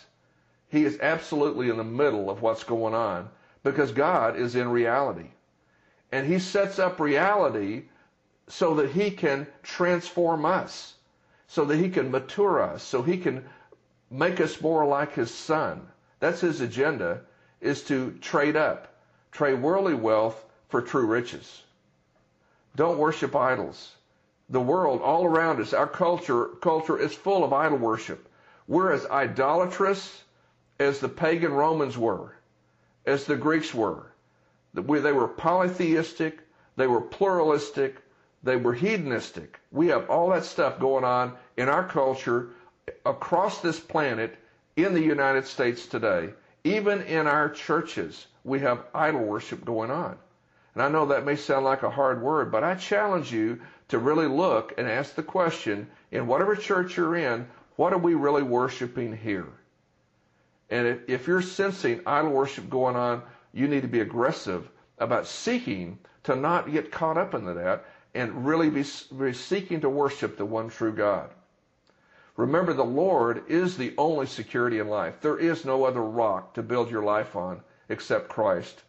He 0.69 0.85
is 0.85 0.99
absolutely 1.01 1.71
in 1.71 1.79
the 1.79 1.85
middle 1.85 2.29
of 2.29 2.43
what's 2.43 2.65
going 2.65 2.95
on 2.95 3.31
because 3.63 3.93
God 3.93 4.37
is 4.37 4.55
in 4.55 4.69
reality. 4.69 5.31
And 6.13 6.27
He 6.27 6.39
sets 6.39 6.79
up 6.79 7.01
reality 7.01 7.85
so 8.49 8.75
that 8.75 8.91
He 8.91 9.11
can 9.11 9.47
transform 9.63 10.45
us, 10.45 10.95
so 11.47 11.65
that 11.65 11.77
He 11.77 11.89
can 11.89 12.11
mature 12.11 12.63
us, 12.63 12.83
so 12.83 13.03
He 13.03 13.17
can 13.17 13.45
make 14.11 14.41
us 14.41 14.61
more 14.61 14.87
like 14.87 15.15
His 15.15 15.33
Son. 15.33 15.89
That's 16.21 16.41
His 16.41 16.61
agenda, 16.61 17.21
is 17.61 17.83
to 17.85 18.13
trade 18.21 18.57
up, 18.57 18.95
trade 19.33 19.63
worldly 19.63 19.95
wealth 19.95 20.45
for 20.69 20.83
true 20.83 21.07
riches. 21.07 21.63
Don't 22.77 22.99
worship 22.99 23.35
idols 23.35 23.95
the 24.49 24.61
world 24.61 25.01
all 25.01 25.25
around 25.25 25.61
us, 25.61 25.73
our 25.73 25.87
culture, 25.87 26.47
culture 26.61 26.99
is 26.99 27.15
full 27.15 27.45
of 27.45 27.53
idol 27.53 27.79
worship. 27.79 28.29
We're 28.69 28.93
as 28.93 29.07
idolatrous 29.07 30.25
as 30.79 31.01
the 31.01 31.09
pagan 31.09 31.53
Romans 31.53 31.97
were, 31.97 32.35
as 33.07 33.25
the 33.25 33.37
Greeks 33.37 33.73
were. 33.73 34.07
They 34.75 35.13
were 35.13 35.29
polytheistic, 35.29 36.41
they 36.77 36.87
were 36.87 37.01
pluralistic, 37.01 38.03
they 38.45 38.57
were 38.57 38.75
hedonistic. 38.75 39.59
We 39.73 39.89
have 39.89 40.11
all 40.11 40.29
that 40.29 40.45
stuff 40.45 40.79
going 40.79 41.03
on 41.03 41.33
in 41.57 41.69
our 41.69 41.89
culture 41.89 42.51
across 43.07 43.61
this 43.61 43.81
planet 43.81 44.37
in 44.77 44.93
the 44.93 45.01
United 45.01 45.47
States 45.47 45.87
today. 45.87 46.29
Even 46.63 47.01
in 47.03 47.27
our 47.27 47.49
churches, 47.49 48.27
we 48.45 48.61
have 48.61 48.85
idol 48.95 49.23
worship 49.23 49.65
going 49.65 49.91
on. 49.91 50.17
And 50.75 50.83
I 50.83 50.89
know 50.89 51.07
that 51.07 51.25
may 51.25 51.37
sound 51.37 51.65
like 51.65 51.83
a 51.83 51.91
hard 51.91 52.21
word, 52.21 52.53
but 52.53 52.65
I 52.65 52.75
challenge 52.75 53.33
you 53.33 53.61
to 53.89 53.99
really 53.99 54.27
look 54.27 54.75
and 54.77 54.89
ask 54.89 55.15
the 55.15 55.23
question 55.23 55.87
in 56.11 56.27
whatever 56.27 56.55
church 56.55 56.97
you're 56.97 57.17
in, 57.17 57.47
what 57.77 57.93
are 57.93 57.99
we 57.99 58.15
really 58.15 58.43
worshiping 58.43 59.17
here? 59.17 59.49
And 60.71 60.87
if, 60.87 60.99
if 61.09 61.27
you're 61.27 61.43
sensing 61.43 62.01
idol 62.07 62.33
worship 62.33 62.69
going 62.69 62.97
on, 62.97 63.23
you 63.53 63.69
need 63.69 63.83
to 63.83 63.89
be 63.89 64.01
aggressive 64.01 64.69
about 64.99 65.27
seeking 65.27 65.99
to 66.25 66.37
not 66.37 66.71
get 66.73 66.91
caught 66.91 67.19
up 67.19 67.35
into 67.35 67.55
that 67.55 67.85
and 68.15 68.47
really 68.47 68.71
be, 68.71 68.85
be 69.19 69.33
seeking 69.33 69.81
to 69.81 69.89
worship 69.89 70.37
the 70.37 70.45
one 70.45 70.69
true 70.69 70.93
God. 70.93 71.31
Remember, 72.37 72.73
the 72.73 72.85
Lord 72.85 73.45
is 73.49 73.77
the 73.77 73.95
only 73.97 74.27
security 74.27 74.79
in 74.79 74.89
life. 74.89 75.21
There 75.21 75.39
is 75.39 75.65
no 75.65 75.85
other 75.85 76.03
rock 76.03 76.55
to 76.55 76.63
build 76.63 76.91
your 76.91 77.03
life 77.03 77.37
on 77.37 77.61
except 77.89 78.29
Christ. 78.29 78.83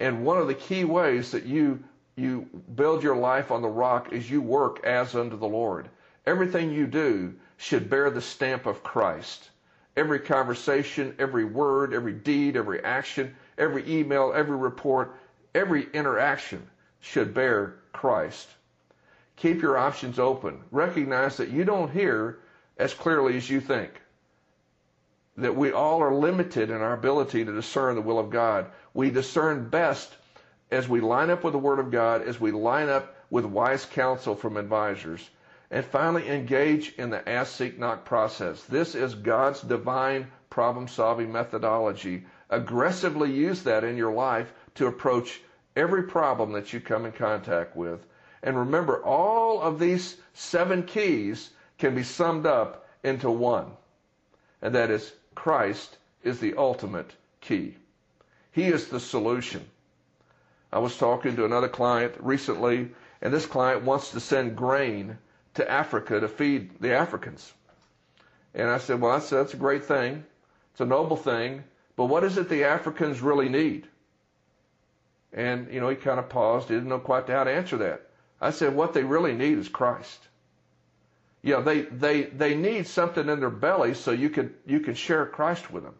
And 0.00 0.24
one 0.24 0.38
of 0.38 0.48
the 0.48 0.54
key 0.54 0.84
ways 0.84 1.30
that 1.30 1.44
you 1.44 1.84
you 2.14 2.46
build 2.74 3.02
your 3.02 3.16
life 3.16 3.50
on 3.50 3.62
the 3.62 3.68
rock 3.68 4.12
is 4.12 4.30
you 4.30 4.42
work 4.42 4.84
as 4.84 5.14
unto 5.14 5.36
the 5.38 5.48
Lord. 5.48 5.88
Everything 6.26 6.70
you 6.70 6.86
do 6.86 7.34
should 7.56 7.88
bear 7.88 8.10
the 8.10 8.20
stamp 8.20 8.66
of 8.66 8.82
Christ. 8.82 9.50
Every 9.96 10.18
conversation, 10.18 11.14
every 11.18 11.44
word, 11.44 11.94
every 11.94 12.12
deed, 12.12 12.56
every 12.56 12.82
action, 12.84 13.34
every 13.56 13.90
email, 13.90 14.32
every 14.34 14.56
report, 14.56 15.16
every 15.54 15.88
interaction 15.92 16.68
should 17.00 17.32
bear 17.32 17.76
Christ. 17.92 18.48
Keep 19.36 19.62
your 19.62 19.78
options 19.78 20.18
open. 20.18 20.62
Recognize 20.70 21.36
that 21.38 21.50
you 21.50 21.64
don't 21.64 21.90
hear 21.90 22.38
as 22.76 22.94
clearly 22.94 23.36
as 23.36 23.48
you 23.48 23.60
think. 23.60 24.00
That 25.36 25.56
we 25.56 25.72
all 25.72 26.02
are 26.02 26.14
limited 26.14 26.70
in 26.70 26.76
our 26.76 26.92
ability 26.92 27.44
to 27.44 27.52
discern 27.52 27.94
the 27.94 28.02
will 28.02 28.18
of 28.18 28.30
God. 28.30 28.66
We 28.94 29.10
discern 29.10 29.68
best 29.68 30.12
as 30.70 30.88
we 30.88 31.00
line 31.00 31.30
up 31.30 31.44
with 31.44 31.52
the 31.52 31.58
Word 31.58 31.78
of 31.78 31.90
God, 31.90 32.22
as 32.22 32.40
we 32.40 32.50
line 32.50 32.88
up 32.88 33.14
with 33.30 33.44
wise 33.44 33.84
counsel 33.84 34.34
from 34.34 34.56
advisors, 34.56 35.30
and 35.70 35.84
finally 35.84 36.28
engage 36.28 36.94
in 36.94 37.10
the 37.10 37.26
ask, 37.28 37.56
seek, 37.56 37.78
knock 37.78 38.04
process. 38.04 38.62
This 38.64 38.94
is 38.94 39.14
God's 39.14 39.62
divine 39.62 40.30
problem 40.50 40.86
solving 40.86 41.32
methodology. 41.32 42.26
Aggressively 42.50 43.32
use 43.32 43.62
that 43.62 43.84
in 43.84 43.96
your 43.96 44.12
life 44.12 44.52
to 44.74 44.86
approach 44.86 45.40
every 45.76 46.02
problem 46.02 46.52
that 46.52 46.72
you 46.72 46.80
come 46.80 47.04
in 47.04 47.12
contact 47.12 47.76
with. 47.76 48.06
And 48.42 48.58
remember, 48.58 49.02
all 49.04 49.60
of 49.60 49.78
these 49.78 50.16
seven 50.34 50.82
keys 50.82 51.50
can 51.78 51.94
be 51.94 52.02
summed 52.02 52.46
up 52.46 52.86
into 53.02 53.30
one, 53.30 53.72
and 54.60 54.74
that 54.74 54.90
is 54.90 55.12
Christ 55.34 55.98
is 56.22 56.40
the 56.40 56.54
ultimate 56.56 57.12
key. 57.40 57.76
He 58.50 58.64
is 58.64 58.88
the 58.88 59.00
solution. 59.00 59.64
I 60.72 60.78
was 60.78 60.96
talking 60.96 61.36
to 61.36 61.44
another 61.44 61.68
client 61.68 62.14
recently, 62.18 62.90
and 63.20 63.32
this 63.32 63.46
client 63.46 63.82
wants 63.82 64.10
to 64.10 64.20
send 64.20 64.56
grain 64.56 65.18
to 65.54 65.70
Africa 65.70 66.20
to 66.20 66.28
feed 66.28 66.80
the 66.80 66.94
Africans. 66.94 67.52
And 68.54 68.68
I 68.68 68.78
said, 68.78 69.00
Well, 69.00 69.12
that's, 69.12 69.30
that's 69.30 69.54
a 69.54 69.58
great 69.58 69.84
thing. 69.84 70.24
It's 70.72 70.80
a 70.80 70.86
noble 70.86 71.16
thing. 71.16 71.64
But 71.96 72.06
what 72.06 72.24
is 72.24 72.38
it 72.38 72.48
the 72.48 72.64
Africans 72.64 73.20
really 73.20 73.48
need? 73.48 73.86
And, 75.32 75.72
you 75.72 75.80
know, 75.80 75.88
he 75.88 75.96
kind 75.96 76.18
of 76.18 76.28
paused. 76.28 76.68
He 76.68 76.74
didn't 76.74 76.88
know 76.88 76.98
quite 76.98 77.28
how 77.28 77.44
to 77.44 77.50
answer 77.50 77.78
that. 77.78 78.02
I 78.40 78.50
said, 78.50 78.74
What 78.74 78.92
they 78.92 79.04
really 79.04 79.32
need 79.32 79.58
is 79.58 79.68
Christ. 79.68 80.28
You 81.42 81.54
know, 81.54 81.62
they, 81.62 81.82
they, 81.82 82.24
they 82.24 82.54
need 82.54 82.86
something 82.86 83.28
in 83.28 83.40
their 83.40 83.50
belly 83.50 83.94
so 83.94 84.12
you 84.12 84.30
can, 84.30 84.54
you 84.66 84.80
can 84.80 84.94
share 84.94 85.26
Christ 85.26 85.72
with 85.72 85.82
them. 85.82 85.94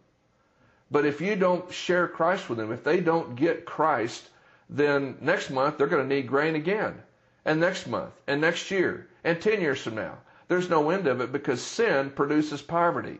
But 0.90 1.06
if 1.06 1.20
you 1.20 1.34
don't 1.36 1.72
share 1.72 2.06
Christ 2.06 2.48
with 2.48 2.58
them, 2.58 2.70
if 2.70 2.84
they 2.84 3.00
don't 3.00 3.34
get 3.34 3.64
Christ, 3.64 4.28
then 4.68 5.16
next 5.20 5.50
month 5.50 5.78
they're 5.78 5.86
going 5.86 6.08
to 6.08 6.14
need 6.14 6.28
grain 6.28 6.54
again. 6.54 7.02
And 7.44 7.58
next 7.58 7.86
month, 7.88 8.12
and 8.26 8.40
next 8.40 8.70
year, 8.70 9.08
and 9.24 9.40
10 9.40 9.60
years 9.60 9.80
from 9.80 9.96
now. 9.96 10.18
There's 10.48 10.68
no 10.68 10.90
end 10.90 11.06
of 11.06 11.20
it 11.20 11.32
because 11.32 11.62
sin 11.62 12.10
produces 12.10 12.62
poverty. 12.62 13.18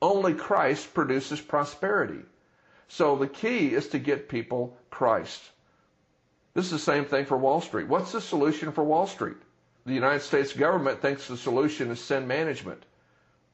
Only 0.00 0.34
Christ 0.34 0.94
produces 0.94 1.40
prosperity. 1.40 2.20
So 2.88 3.16
the 3.16 3.28
key 3.28 3.74
is 3.74 3.88
to 3.88 3.98
get 3.98 4.28
people 4.28 4.76
Christ. 4.94 5.50
This 6.54 6.66
is 6.66 6.70
the 6.70 6.78
same 6.78 7.04
thing 7.04 7.24
for 7.24 7.36
Wall 7.36 7.60
Street. 7.60 7.88
What's 7.88 8.12
the 8.12 8.20
solution 8.20 8.70
for 8.70 8.84
Wall 8.84 9.08
Street? 9.08 9.36
The 9.86 9.92
United 9.92 10.20
States 10.20 10.52
government 10.52 11.02
thinks 11.02 11.26
the 11.26 11.36
solution 11.36 11.90
is 11.90 12.00
sin 12.00 12.28
management, 12.28 12.84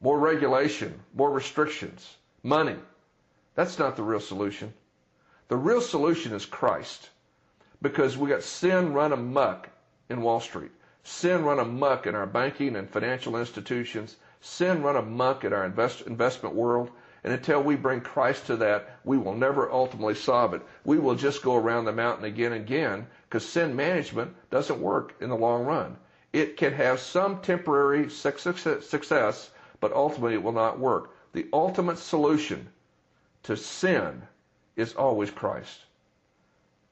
more 0.02 0.18
regulation, 0.18 1.00
more 1.14 1.30
restrictions, 1.30 2.16
money. 2.42 2.76
That's 3.54 3.78
not 3.78 3.96
the 3.96 4.02
real 4.02 4.20
solution. 4.20 4.74
The 5.48 5.56
real 5.56 5.80
solution 5.80 6.34
is 6.34 6.44
Christ 6.44 7.08
because 7.80 8.18
we 8.18 8.28
got 8.28 8.42
sin 8.42 8.92
run 8.92 9.14
amuck 9.14 9.70
in 10.10 10.20
Wall 10.20 10.40
Street. 10.40 10.72
Sin 11.04 11.42
run 11.42 11.58
amuck 11.58 12.06
in 12.06 12.14
our 12.14 12.26
banking 12.26 12.76
and 12.76 12.88
financial 12.90 13.38
institutions. 13.38 14.16
Sin 14.42 14.82
run 14.82 14.96
amuck 14.96 15.42
in 15.44 15.54
our 15.54 15.64
invest, 15.64 16.02
investment 16.02 16.54
world. 16.54 16.90
And 17.22 17.32
until 17.32 17.62
we 17.62 17.76
bring 17.76 18.00
Christ 18.00 18.46
to 18.46 18.56
that, 18.56 18.98
we 19.04 19.18
will 19.18 19.34
never 19.34 19.70
ultimately 19.70 20.14
solve 20.14 20.54
it. 20.54 20.62
We 20.84 20.98
will 20.98 21.14
just 21.14 21.42
go 21.42 21.56
around 21.56 21.84
the 21.84 21.92
mountain 21.92 22.24
again 22.24 22.52
and 22.52 22.62
again 22.62 23.06
because 23.28 23.46
sin 23.46 23.76
management 23.76 24.34
doesn't 24.50 24.80
work 24.80 25.14
in 25.20 25.28
the 25.28 25.36
long 25.36 25.64
run. 25.64 25.96
It 26.32 26.56
can 26.56 26.72
have 26.72 27.00
some 27.00 27.40
temporary 27.40 28.08
success, 28.08 29.50
but 29.80 29.92
ultimately 29.92 30.34
it 30.34 30.42
will 30.42 30.52
not 30.52 30.78
work. 30.78 31.14
The 31.32 31.46
ultimate 31.52 31.98
solution 31.98 32.68
to 33.42 33.56
sin 33.56 34.22
is 34.76 34.94
always 34.94 35.30
Christ. 35.30 35.80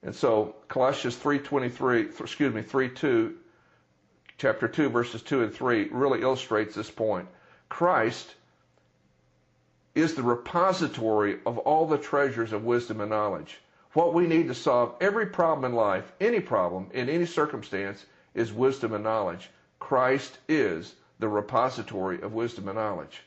And 0.03 0.15
so 0.15 0.57
Colossians 0.69 1.17
3:23, 1.17 2.21
excuse 2.21 2.55
me, 2.55 2.63
3:2 2.63 3.35
chapter 4.37 4.69
2 4.69 4.89
verses 4.91 5.23
2 5.23 5.43
and 5.43 5.53
3 5.53 5.89
really 5.91 6.23
illustrates 6.23 6.75
this 6.75 6.91
point. 6.91 7.29
Christ 7.69 8.35
is 9.99 10.15
the 10.15 10.23
repository 10.23 11.41
of 11.45 11.59
all 11.59 11.85
the 11.85 11.99
treasures 11.99 12.53
of 12.53 12.65
wisdom 12.65 13.01
and 13.01 13.11
knowledge. 13.11 13.59
What 13.95 14.15
we 14.15 14.29
need 14.29 14.47
to 14.47 14.55
solve 14.55 14.95
every 15.01 15.27
problem 15.27 15.65
in 15.65 15.77
life, 15.77 16.13
any 16.21 16.39
problem 16.39 16.89
in 16.95 17.09
any 17.09 17.27
circumstance 17.27 18.07
is 18.33 18.53
wisdom 18.53 18.93
and 18.93 19.03
knowledge. 19.03 19.51
Christ 19.81 20.39
is 20.49 20.95
the 21.19 21.29
repository 21.29 22.23
of 22.23 22.33
wisdom 22.33 22.69
and 22.69 22.79
knowledge. 22.79 23.23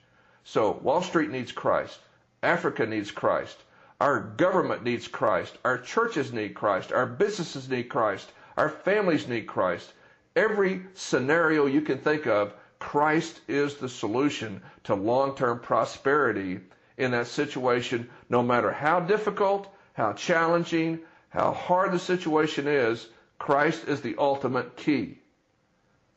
So 0.46 0.80
Wall 0.82 1.02
Street 1.02 1.30
needs 1.30 1.52
Christ. 1.52 2.00
Africa 2.42 2.86
needs 2.86 3.12
Christ. 3.12 3.58
Our 4.00 4.22
government 4.22 4.84
needs 4.84 5.10
Christ. 5.10 5.58
Our 5.66 5.78
churches 5.78 6.32
need 6.32 6.54
Christ. 6.54 6.94
Our 6.94 7.06
businesses 7.06 7.70
need 7.70 7.90
Christ. 7.90 8.32
Our 8.56 8.70
families 8.70 9.28
need 9.28 9.46
Christ. 9.46 9.92
Every 10.38 10.84
scenario 10.94 11.66
you 11.66 11.82
can 11.82 11.98
think 11.98 12.28
of, 12.28 12.54
Christ 12.82 13.42
is 13.48 13.76
the 13.76 13.88
solution 13.88 14.60
to 14.86 14.96
long 14.96 15.36
term 15.36 15.60
prosperity 15.60 16.60
in 16.98 17.12
that 17.12 17.28
situation, 17.28 18.10
no 18.28 18.42
matter 18.42 18.72
how 18.72 19.00
difficult, 19.00 19.72
how 19.94 20.14
challenging, 20.14 21.00
how 21.30 21.54
hard 21.54 21.92
the 21.92 22.00
situation 22.00 22.68
is. 22.68 23.08
Christ 23.38 23.88
is 23.88 24.02
the 24.02 24.16
ultimate 24.18 24.76
key. 24.76 25.20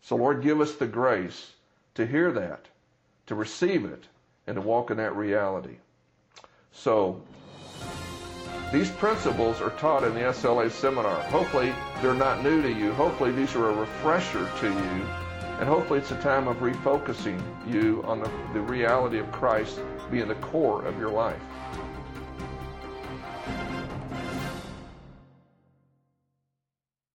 So, 0.00 0.16
Lord, 0.16 0.42
give 0.42 0.60
us 0.60 0.74
the 0.74 0.86
grace 0.86 1.52
to 1.96 2.06
hear 2.06 2.32
that, 2.32 2.66
to 3.26 3.34
receive 3.34 3.84
it, 3.84 4.04
and 4.46 4.56
to 4.56 4.62
walk 4.62 4.90
in 4.90 4.96
that 4.96 5.14
reality. 5.14 5.76
So, 6.72 7.22
these 8.72 8.90
principles 8.90 9.60
are 9.60 9.70
taught 9.70 10.02
in 10.02 10.14
the 10.14 10.20
SLA 10.20 10.70
seminar. 10.70 11.22
Hopefully, 11.24 11.74
they're 12.00 12.14
not 12.14 12.42
new 12.42 12.62
to 12.62 12.72
you. 12.72 12.92
Hopefully, 12.94 13.32
these 13.32 13.54
are 13.54 13.70
a 13.70 13.74
refresher 13.74 14.50
to 14.60 14.68
you. 14.68 15.23
And 15.58 15.68
hopefully, 15.68 16.00
it's 16.00 16.10
a 16.10 16.20
time 16.20 16.48
of 16.48 16.56
refocusing 16.56 17.40
you 17.66 18.02
on 18.06 18.20
the, 18.20 18.30
the 18.52 18.60
reality 18.60 19.18
of 19.18 19.30
Christ 19.30 19.80
being 20.10 20.28
the 20.28 20.34
core 20.36 20.84
of 20.84 20.98
your 20.98 21.10
life. 21.10 21.40